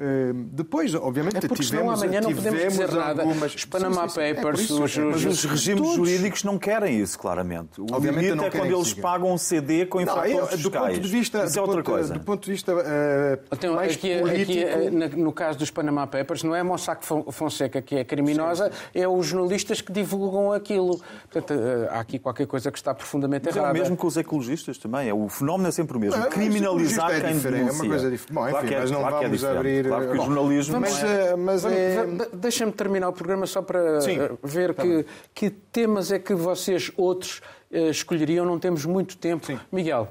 Ehm, 0.00 0.46
depois, 0.52 0.94
obviamente, 0.94 1.38
é 1.38 1.40
porque 1.40 1.64
tivemos, 1.64 2.00
amanhã 2.00 2.20
não 2.20 2.32
podemos 2.32 2.68
dizer 2.68 2.92
nada. 2.92 3.22
Algumas... 3.22 3.52
Os 3.52 3.64
Panama 3.64 4.08
sim, 4.08 4.08
sim, 4.08 4.28
sim. 4.28 4.34
Papers, 4.34 4.60
é 4.60 4.62
isso, 4.62 4.82
os, 4.82 4.96
é, 4.96 5.00
mas 5.00 5.24
os 5.24 5.44
regimes 5.44 5.82
todos... 5.82 5.96
jurídicos 5.96 6.44
não 6.44 6.56
querem 6.56 7.00
isso, 7.00 7.18
claramente. 7.18 7.80
O 7.80 7.86
obviamente 7.92 8.26
limite 8.26 8.44
é 8.44 8.50
quando 8.50 8.72
eles 8.72 8.88
siga. 8.88 9.02
pagam 9.02 9.32
um 9.32 9.38
CD 9.38 9.86
com 9.86 10.00
infratores 10.00 10.62
do 10.62 10.70
ponto 10.70 11.00
de 11.00 11.08
vista, 11.08 11.44
isso 11.44 11.58
é 11.58 11.60
outra 11.60 11.78
ponto, 11.78 11.90
coisa. 11.90 12.14
Do 12.14 12.20
ponto 12.20 12.44
de 12.44 12.50
vista 12.52 12.72
uh, 12.72 13.44
então, 13.50 13.74
mais 13.74 13.94
aqui, 13.94 14.18
político... 14.20 14.52
Aqui, 14.52 15.16
no 15.16 15.32
caso 15.32 15.58
dos 15.58 15.70
Panama 15.70 16.06
Papers, 16.06 16.44
não 16.44 16.54
é 16.54 16.62
Mossack 16.62 17.04
Fonseca 17.32 17.82
que 17.82 17.96
é 17.96 18.04
criminosa, 18.04 18.70
é 18.94 19.08
os 19.08 19.26
jornalistas 19.26 19.80
que 19.80 19.90
divulgam 19.90 20.52
aquilo. 20.52 21.00
Portanto, 21.28 21.58
uh, 21.58 21.88
há 21.90 21.98
aqui 21.98 22.20
qualquer 22.20 22.46
coisa 22.46 22.70
que 22.70 22.78
está 22.78 22.94
profundamente 22.94 23.46
mas 23.46 23.56
errada. 23.56 23.76
é 23.76 23.80
o 23.80 23.82
mesmo 23.82 23.96
com 23.96 24.06
os 24.06 24.16
ecologistas 24.16 24.78
também. 24.78 25.08
É, 25.08 25.14
o 25.14 25.28
fenómeno 25.28 25.68
é 25.68 25.72
sempre 25.72 25.96
o 25.96 26.00
mesmo. 26.00 26.20
Não, 26.20 26.30
Criminalizar 26.30 27.10
é 27.10 27.20
quem 27.20 27.38
denuncia. 27.38 27.58
É 27.58 27.72
uma 27.72 27.86
coisa 27.86 28.10
diferente. 28.10 28.32
Bom, 28.32 28.48
enfim, 28.48 28.74
mas 28.78 28.90
não 28.92 29.00
vamos 29.02 29.44
abrir... 29.44 29.87
Claro 29.88 30.06
que 30.06 30.18
o 30.18 30.24
jornalismo 30.24 30.72
Vamos, 30.74 31.02
é... 31.02 31.36
mas 31.36 31.64
é... 31.64 32.06
Deixa-me 32.32 32.72
terminar 32.72 33.08
o 33.08 33.12
programa 33.12 33.46
só 33.46 33.62
para 33.62 34.00
Sim, 34.00 34.18
eh, 34.18 34.30
ver 34.42 34.74
tá 34.74 34.82
que, 34.82 35.06
que 35.34 35.50
temas 35.50 36.12
é 36.12 36.18
que 36.18 36.34
vocês 36.34 36.90
outros 36.96 37.40
uh, 37.70 37.90
escolheriam. 37.90 38.44
Não 38.44 38.58
temos 38.58 38.84
muito 38.84 39.16
tempo. 39.16 39.46
Sim. 39.46 39.58
Miguel. 39.72 40.08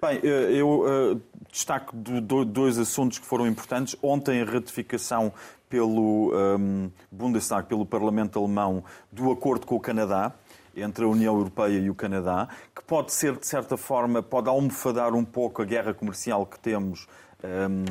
Bem, 0.00 0.20
eh, 0.22 0.52
eu 0.52 1.20
destaco 1.50 1.96
dois 1.96 2.78
assuntos 2.78 3.18
que 3.18 3.26
foram 3.26 3.46
importantes. 3.46 3.96
Ontem, 4.02 4.40
a 4.40 4.44
ratificação 4.44 5.32
pelo 5.68 6.32
um, 6.34 6.90
Bundestag, 7.10 7.66
pelo 7.66 7.84
Parlamento 7.84 8.38
Alemão, 8.38 8.84
do 9.12 9.30
acordo 9.30 9.66
com 9.66 9.76
o 9.76 9.80
Canadá 9.80 10.32
entre 10.76 11.04
a 11.04 11.08
União 11.08 11.36
Europeia 11.36 11.78
e 11.78 11.90
o 11.90 11.94
Canadá, 11.94 12.48
que 12.74 12.82
pode 12.84 13.12
ser, 13.12 13.36
de 13.36 13.46
certa 13.46 13.76
forma, 13.76 14.22
pode 14.22 14.48
almofadar 14.48 15.12
um 15.14 15.24
pouco 15.24 15.60
a 15.60 15.64
guerra 15.64 15.92
comercial 15.92 16.46
que 16.46 16.58
temos 16.58 17.08
um, 17.42 17.84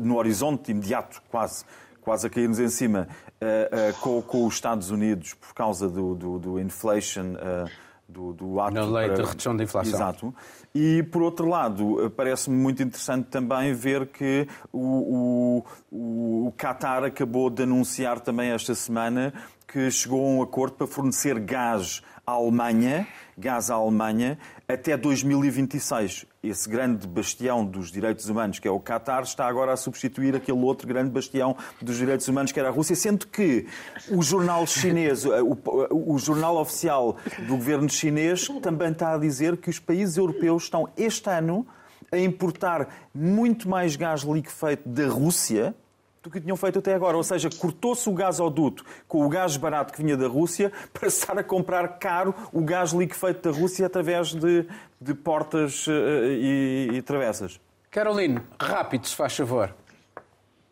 no 0.00 0.16
horizonte 0.16 0.70
imediato, 0.70 1.22
quase, 1.30 1.64
quase 2.00 2.26
a 2.26 2.30
cair-nos 2.30 2.58
em 2.58 2.68
cima, 2.68 3.08
uh, 3.40 3.90
uh, 3.90 4.00
com, 4.00 4.22
com, 4.22 4.46
os 4.46 4.54
Estados 4.54 4.90
Unidos 4.90 5.34
por 5.34 5.54
causa 5.54 5.88
do, 5.88 6.14
do, 6.14 6.38
do 6.38 6.60
inflation. 6.60 7.34
Uh, 7.34 7.90
do, 8.10 8.32
do 8.32 8.60
ato 8.60 8.74
Na 8.74 8.84
lei 8.84 9.06
para... 9.06 9.22
de 9.22 9.28
redução 9.28 9.56
da 9.56 9.62
inflação. 9.62 9.94
Exato. 9.94 10.34
E, 10.74 11.02
por 11.12 11.22
outro 11.22 11.48
lado, 11.48 12.12
parece-me 12.16 12.56
muito 12.56 12.82
interessante 12.82 13.26
também 13.26 13.72
ver 13.72 14.08
que 14.08 14.48
o, 14.72 15.64
o, 15.92 16.46
o 16.48 16.52
Qatar 16.56 17.04
acabou 17.04 17.48
de 17.48 17.62
anunciar 17.62 18.18
também 18.18 18.50
esta 18.50 18.74
semana 18.74 19.32
que 19.66 19.90
chegou 19.90 20.26
a 20.26 20.28
um 20.28 20.42
acordo 20.42 20.74
para 20.74 20.86
fornecer 20.88 21.38
gás 21.38 22.02
à 22.26 22.32
Alemanha, 22.32 23.06
gás 23.38 23.70
à 23.70 23.74
Alemanha, 23.74 24.38
até 24.68 24.96
2026. 24.96 26.26
Esse 26.42 26.70
grande 26.70 27.06
bastião 27.06 27.66
dos 27.66 27.92
direitos 27.92 28.26
humanos, 28.30 28.58
que 28.58 28.66
é 28.66 28.70
o 28.70 28.80
Qatar, 28.80 29.22
está 29.24 29.46
agora 29.46 29.74
a 29.74 29.76
substituir 29.76 30.34
aquele 30.34 30.58
outro 30.58 30.88
grande 30.88 31.10
bastião 31.10 31.54
dos 31.82 31.98
direitos 31.98 32.26
humanos, 32.28 32.50
que 32.50 32.58
era 32.58 32.70
a 32.70 32.72
Rússia, 32.72 32.96
sendo 32.96 33.26
que 33.26 33.66
o 34.10 34.22
jornal 34.22 34.66
chinês, 34.66 35.26
o, 35.26 35.58
o 35.90 36.18
jornal 36.18 36.56
oficial 36.56 37.18
do 37.46 37.56
governo 37.56 37.90
chinês, 37.90 38.48
também 38.62 38.90
está 38.90 39.12
a 39.12 39.18
dizer 39.18 39.58
que 39.58 39.68
os 39.68 39.78
países 39.78 40.16
europeus 40.16 40.62
estão 40.62 40.88
este 40.96 41.28
ano 41.28 41.66
a 42.10 42.16
importar 42.16 42.88
muito 43.14 43.68
mais 43.68 43.94
gás 43.94 44.22
liquefeito 44.22 44.88
da 44.88 45.08
Rússia 45.08 45.74
do 46.22 46.30
que 46.30 46.40
tinham 46.40 46.56
feito 46.56 46.78
até 46.78 46.94
agora. 46.94 47.16
Ou 47.16 47.22
seja, 47.22 47.48
cortou-se 47.50 48.08
o 48.08 48.12
gasoduto 48.12 48.84
com 49.08 49.24
o 49.24 49.28
gás 49.28 49.56
barato 49.56 49.92
que 49.92 50.02
vinha 50.02 50.16
da 50.16 50.28
Rússia 50.28 50.72
para 50.92 51.08
estar 51.08 51.38
a 51.38 51.44
comprar 51.44 51.98
caro 51.98 52.34
o 52.52 52.60
gás 52.60 52.92
liquefeito 52.92 53.50
da 53.50 53.56
Rússia 53.56 53.86
através 53.86 54.34
de, 54.34 54.66
de 55.00 55.14
portas 55.14 55.86
uh, 55.86 55.90
e, 55.90 56.88
e 56.94 57.02
travessas. 57.02 57.60
Caroline, 57.90 58.40
rápido, 58.58 59.06
se 59.06 59.16
faz 59.16 59.36
favor. 59.36 59.74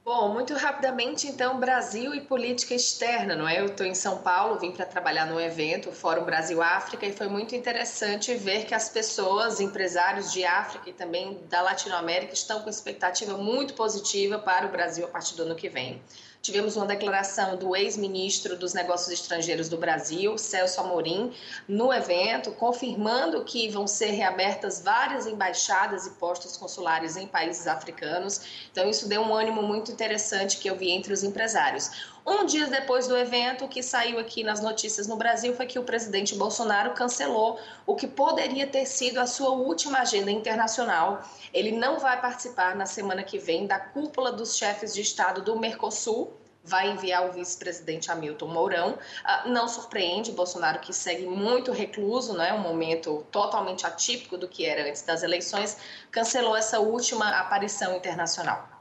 Bom, 0.08 0.32
muito 0.32 0.54
rapidamente, 0.54 1.26
então, 1.26 1.60
Brasil 1.60 2.14
e 2.14 2.22
política 2.22 2.72
externa, 2.74 3.36
não 3.36 3.46
é? 3.46 3.60
Eu 3.60 3.66
estou 3.66 3.84
em 3.84 3.94
São 3.94 4.16
Paulo, 4.22 4.58
vim 4.58 4.72
para 4.72 4.86
trabalhar 4.86 5.26
no 5.26 5.38
evento, 5.38 5.90
o 5.90 5.92
Fórum 5.92 6.24
Brasil-África, 6.24 7.04
e 7.04 7.12
foi 7.12 7.28
muito 7.28 7.54
interessante 7.54 8.34
ver 8.34 8.64
que 8.64 8.74
as 8.74 8.88
pessoas, 8.88 9.60
empresários 9.60 10.32
de 10.32 10.46
África 10.46 10.88
e 10.88 10.94
também 10.94 11.38
da 11.50 11.60
Latinoamérica, 11.60 12.32
estão 12.32 12.62
com 12.62 12.70
expectativa 12.70 13.36
muito 13.36 13.74
positiva 13.74 14.38
para 14.38 14.66
o 14.66 14.70
Brasil 14.70 15.04
a 15.04 15.08
partir 15.08 15.36
do 15.36 15.42
ano 15.42 15.54
que 15.54 15.68
vem. 15.68 16.02
Tivemos 16.40 16.76
uma 16.76 16.86
declaração 16.86 17.56
do 17.56 17.74
ex-ministro 17.74 18.56
dos 18.56 18.72
Negócios 18.72 19.12
Estrangeiros 19.12 19.68
do 19.68 19.76
Brasil, 19.76 20.38
Celso 20.38 20.80
Amorim, 20.80 21.32
no 21.66 21.92
evento, 21.92 22.52
confirmando 22.52 23.44
que 23.44 23.68
vão 23.68 23.86
ser 23.86 24.10
reabertas 24.12 24.80
várias 24.80 25.26
embaixadas 25.26 26.06
e 26.06 26.10
postos 26.10 26.56
consulares 26.56 27.16
em 27.16 27.26
países 27.26 27.66
africanos. 27.66 28.68
Então, 28.70 28.88
isso 28.88 29.08
deu 29.08 29.20
um 29.20 29.34
ânimo 29.34 29.62
muito 29.62 29.90
interessante 29.90 30.58
que 30.58 30.70
eu 30.70 30.76
vi 30.76 30.90
entre 30.90 31.12
os 31.12 31.24
empresários. 31.24 31.90
Um 32.26 32.44
dia 32.44 32.66
depois 32.66 33.06
do 33.08 33.16
evento, 33.16 33.64
o 33.64 33.68
que 33.68 33.82
saiu 33.82 34.18
aqui 34.18 34.44
nas 34.44 34.60
notícias 34.60 35.06
no 35.06 35.16
Brasil 35.16 35.54
foi 35.54 35.66
que 35.66 35.78
o 35.78 35.84
presidente 35.84 36.34
Bolsonaro 36.34 36.92
cancelou 36.92 37.58
o 37.86 37.94
que 37.94 38.06
poderia 38.06 38.66
ter 38.66 38.86
sido 38.86 39.18
a 39.18 39.26
sua 39.26 39.50
última 39.50 40.00
agenda 40.00 40.30
internacional. 40.30 41.22
Ele 41.52 41.72
não 41.72 41.98
vai 41.98 42.20
participar 42.20 42.76
na 42.76 42.86
semana 42.86 43.22
que 43.22 43.38
vem 43.38 43.66
da 43.66 43.78
cúpula 43.78 44.30
dos 44.30 44.56
chefes 44.56 44.92
de 44.94 45.00
Estado 45.00 45.42
do 45.42 45.58
Mercosul, 45.58 46.36
vai 46.68 46.90
enviar 46.90 47.26
o 47.26 47.32
vice-presidente 47.32 48.10
Hamilton 48.10 48.46
Mourão. 48.46 48.90
Uh, 48.92 49.48
não 49.48 49.66
surpreende 49.66 50.30
Bolsonaro, 50.32 50.80
que 50.80 50.92
segue 50.92 51.26
muito 51.26 51.72
recluso, 51.72 52.34
né, 52.34 52.52
um 52.52 52.58
momento 52.58 53.26
totalmente 53.32 53.86
atípico 53.86 54.36
do 54.36 54.46
que 54.46 54.66
era 54.66 54.88
antes 54.88 55.02
das 55.02 55.22
eleições, 55.22 55.78
cancelou 56.10 56.54
essa 56.54 56.78
última 56.78 57.30
aparição 57.30 57.96
internacional. 57.96 58.77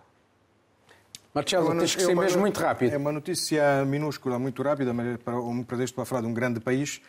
Marcelo, 1.37 1.77
tens 1.77 1.95
que 1.95 2.01
ser 2.01 2.15
mesmo 2.15 2.41
muito 2.41 2.59
rápido. 2.59 2.93
É 2.93 2.97
uma 2.97 3.11
notícia 3.11 3.85
minúscula, 3.85 4.39
muito 4.39 4.63
rápida, 4.63 4.91
mas 4.91 5.05
é 5.05 5.17
para 5.17 5.39
um 5.39 5.63
pretexto 5.63 5.93
para 5.93 6.03
falar 6.03 6.21
de 6.21 6.27
um 6.27 6.33
grande 6.33 6.59
país, 6.59 6.99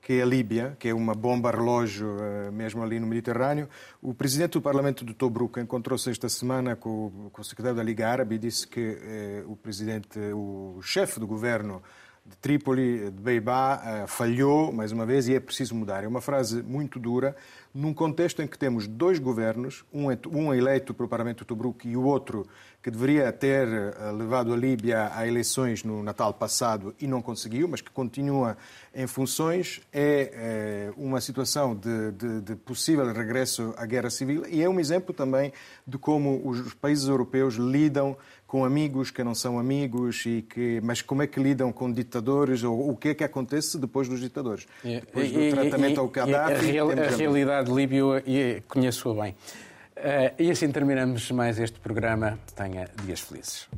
que 0.00 0.12
é 0.12 0.22
a 0.22 0.24
Líbia, 0.24 0.76
que 0.78 0.88
é 0.88 0.94
uma 0.94 1.12
bomba 1.12 1.50
relógio 1.50 2.16
eh, 2.20 2.52
mesmo 2.52 2.84
ali 2.84 3.00
no 3.00 3.06
Mediterrâneo. 3.06 3.68
O 4.00 4.14
presidente 4.14 4.52
do 4.52 4.62
Parlamento 4.62 5.04
de 5.04 5.12
Tobruk 5.12 5.58
encontrou-se 5.58 6.08
esta 6.08 6.28
semana 6.28 6.76
com, 6.76 7.30
o 7.36 7.42
secretário 7.42 7.76
da 7.76 7.82
Liga 7.82 8.08
Árabe 8.08 8.36
e 8.36 8.38
disse 8.38 8.64
que 8.64 8.98
eh, 9.02 9.42
o 9.46 9.56
presidente, 9.56 10.20
o 10.32 10.78
chefe 10.80 11.18
do 11.18 11.26
governo 11.26 11.82
de 12.26 12.36
Trípoli, 12.38 13.10
de 13.10 13.20
Beibá, 13.20 13.82
eh, 13.84 14.06
falhou 14.06 14.72
mais 14.72 14.92
uma 14.92 15.04
vez 15.04 15.28
e 15.28 15.34
é 15.34 15.40
preciso 15.40 15.74
mudar. 15.74 16.04
É 16.04 16.08
uma 16.08 16.22
frase 16.22 16.62
muito 16.62 16.98
dura, 16.98 17.36
num 17.74 17.92
contexto 17.92 18.40
em 18.40 18.46
que 18.46 18.56
temos 18.56 18.86
dois 18.86 19.18
governos, 19.18 19.84
um, 19.92 20.06
um 20.32 20.54
eleito 20.54 20.94
para 20.94 21.04
o 21.04 21.08
Parlamento 21.08 21.40
de 21.40 21.44
Tobruk 21.44 21.86
e 21.86 21.94
o 21.94 22.02
outro 22.02 22.46
que 22.82 22.90
deveria 22.90 23.30
ter 23.30 23.68
eh, 23.68 24.12
levado 24.12 24.54
a 24.54 24.56
Líbia 24.56 25.10
a 25.14 25.26
eleições 25.26 25.84
no 25.84 26.02
Natal 26.02 26.32
passado 26.32 26.94
e 26.98 27.06
não 27.06 27.20
conseguiu, 27.20 27.68
mas 27.68 27.82
que 27.82 27.90
continua 27.90 28.56
em 28.94 29.06
funções, 29.06 29.82
é, 29.92 30.90
é 30.90 30.92
uma 30.96 31.20
situação 31.20 31.74
de, 31.74 32.12
de, 32.12 32.40
de, 32.40 32.56
possível 32.56 33.10
regresso 33.12 33.74
à 33.76 33.84
guerra 33.84 34.08
civil 34.08 34.44
e 34.48 34.62
é 34.62 34.68
um 34.68 34.80
exemplo 34.80 35.12
também 35.12 35.52
de 35.86 35.98
como 35.98 36.40
os 36.48 36.72
países 36.74 37.06
europeus 37.06 37.54
lidam 37.54 38.16
com 38.54 38.64
amigos 38.64 39.10
que 39.10 39.24
não 39.24 39.34
são 39.34 39.58
amigos 39.58 40.24
e 40.26 40.42
que 40.42 40.80
mas 40.80 41.02
como 41.02 41.22
é 41.22 41.26
que 41.26 41.42
lidam 41.42 41.72
com 41.72 41.90
ditadores 41.90 42.62
ou 42.62 42.88
o 42.88 42.96
que 42.96 43.08
é 43.08 43.14
que 43.14 43.24
acontece 43.24 43.76
depois 43.76 44.08
dos 44.08 44.20
ditadores? 44.20 44.64
Depois 44.84 45.32
do 45.32 45.50
tratamento 45.50 45.98
ao 45.98 46.06
Gaddafi 46.06 46.54
a, 46.54 46.72
real, 46.72 46.90
a 46.92 47.16
realidade 47.16 47.72
líbia 47.72 48.22
conheço-a 48.68 49.22
bem. 49.22 49.32
Uh, 49.32 50.40
e 50.40 50.52
assim 50.52 50.70
terminamos 50.70 51.28
mais 51.32 51.58
este 51.58 51.80
programa. 51.80 52.38
Tenha 52.54 52.88
dias 53.04 53.22
felizes 53.22 53.68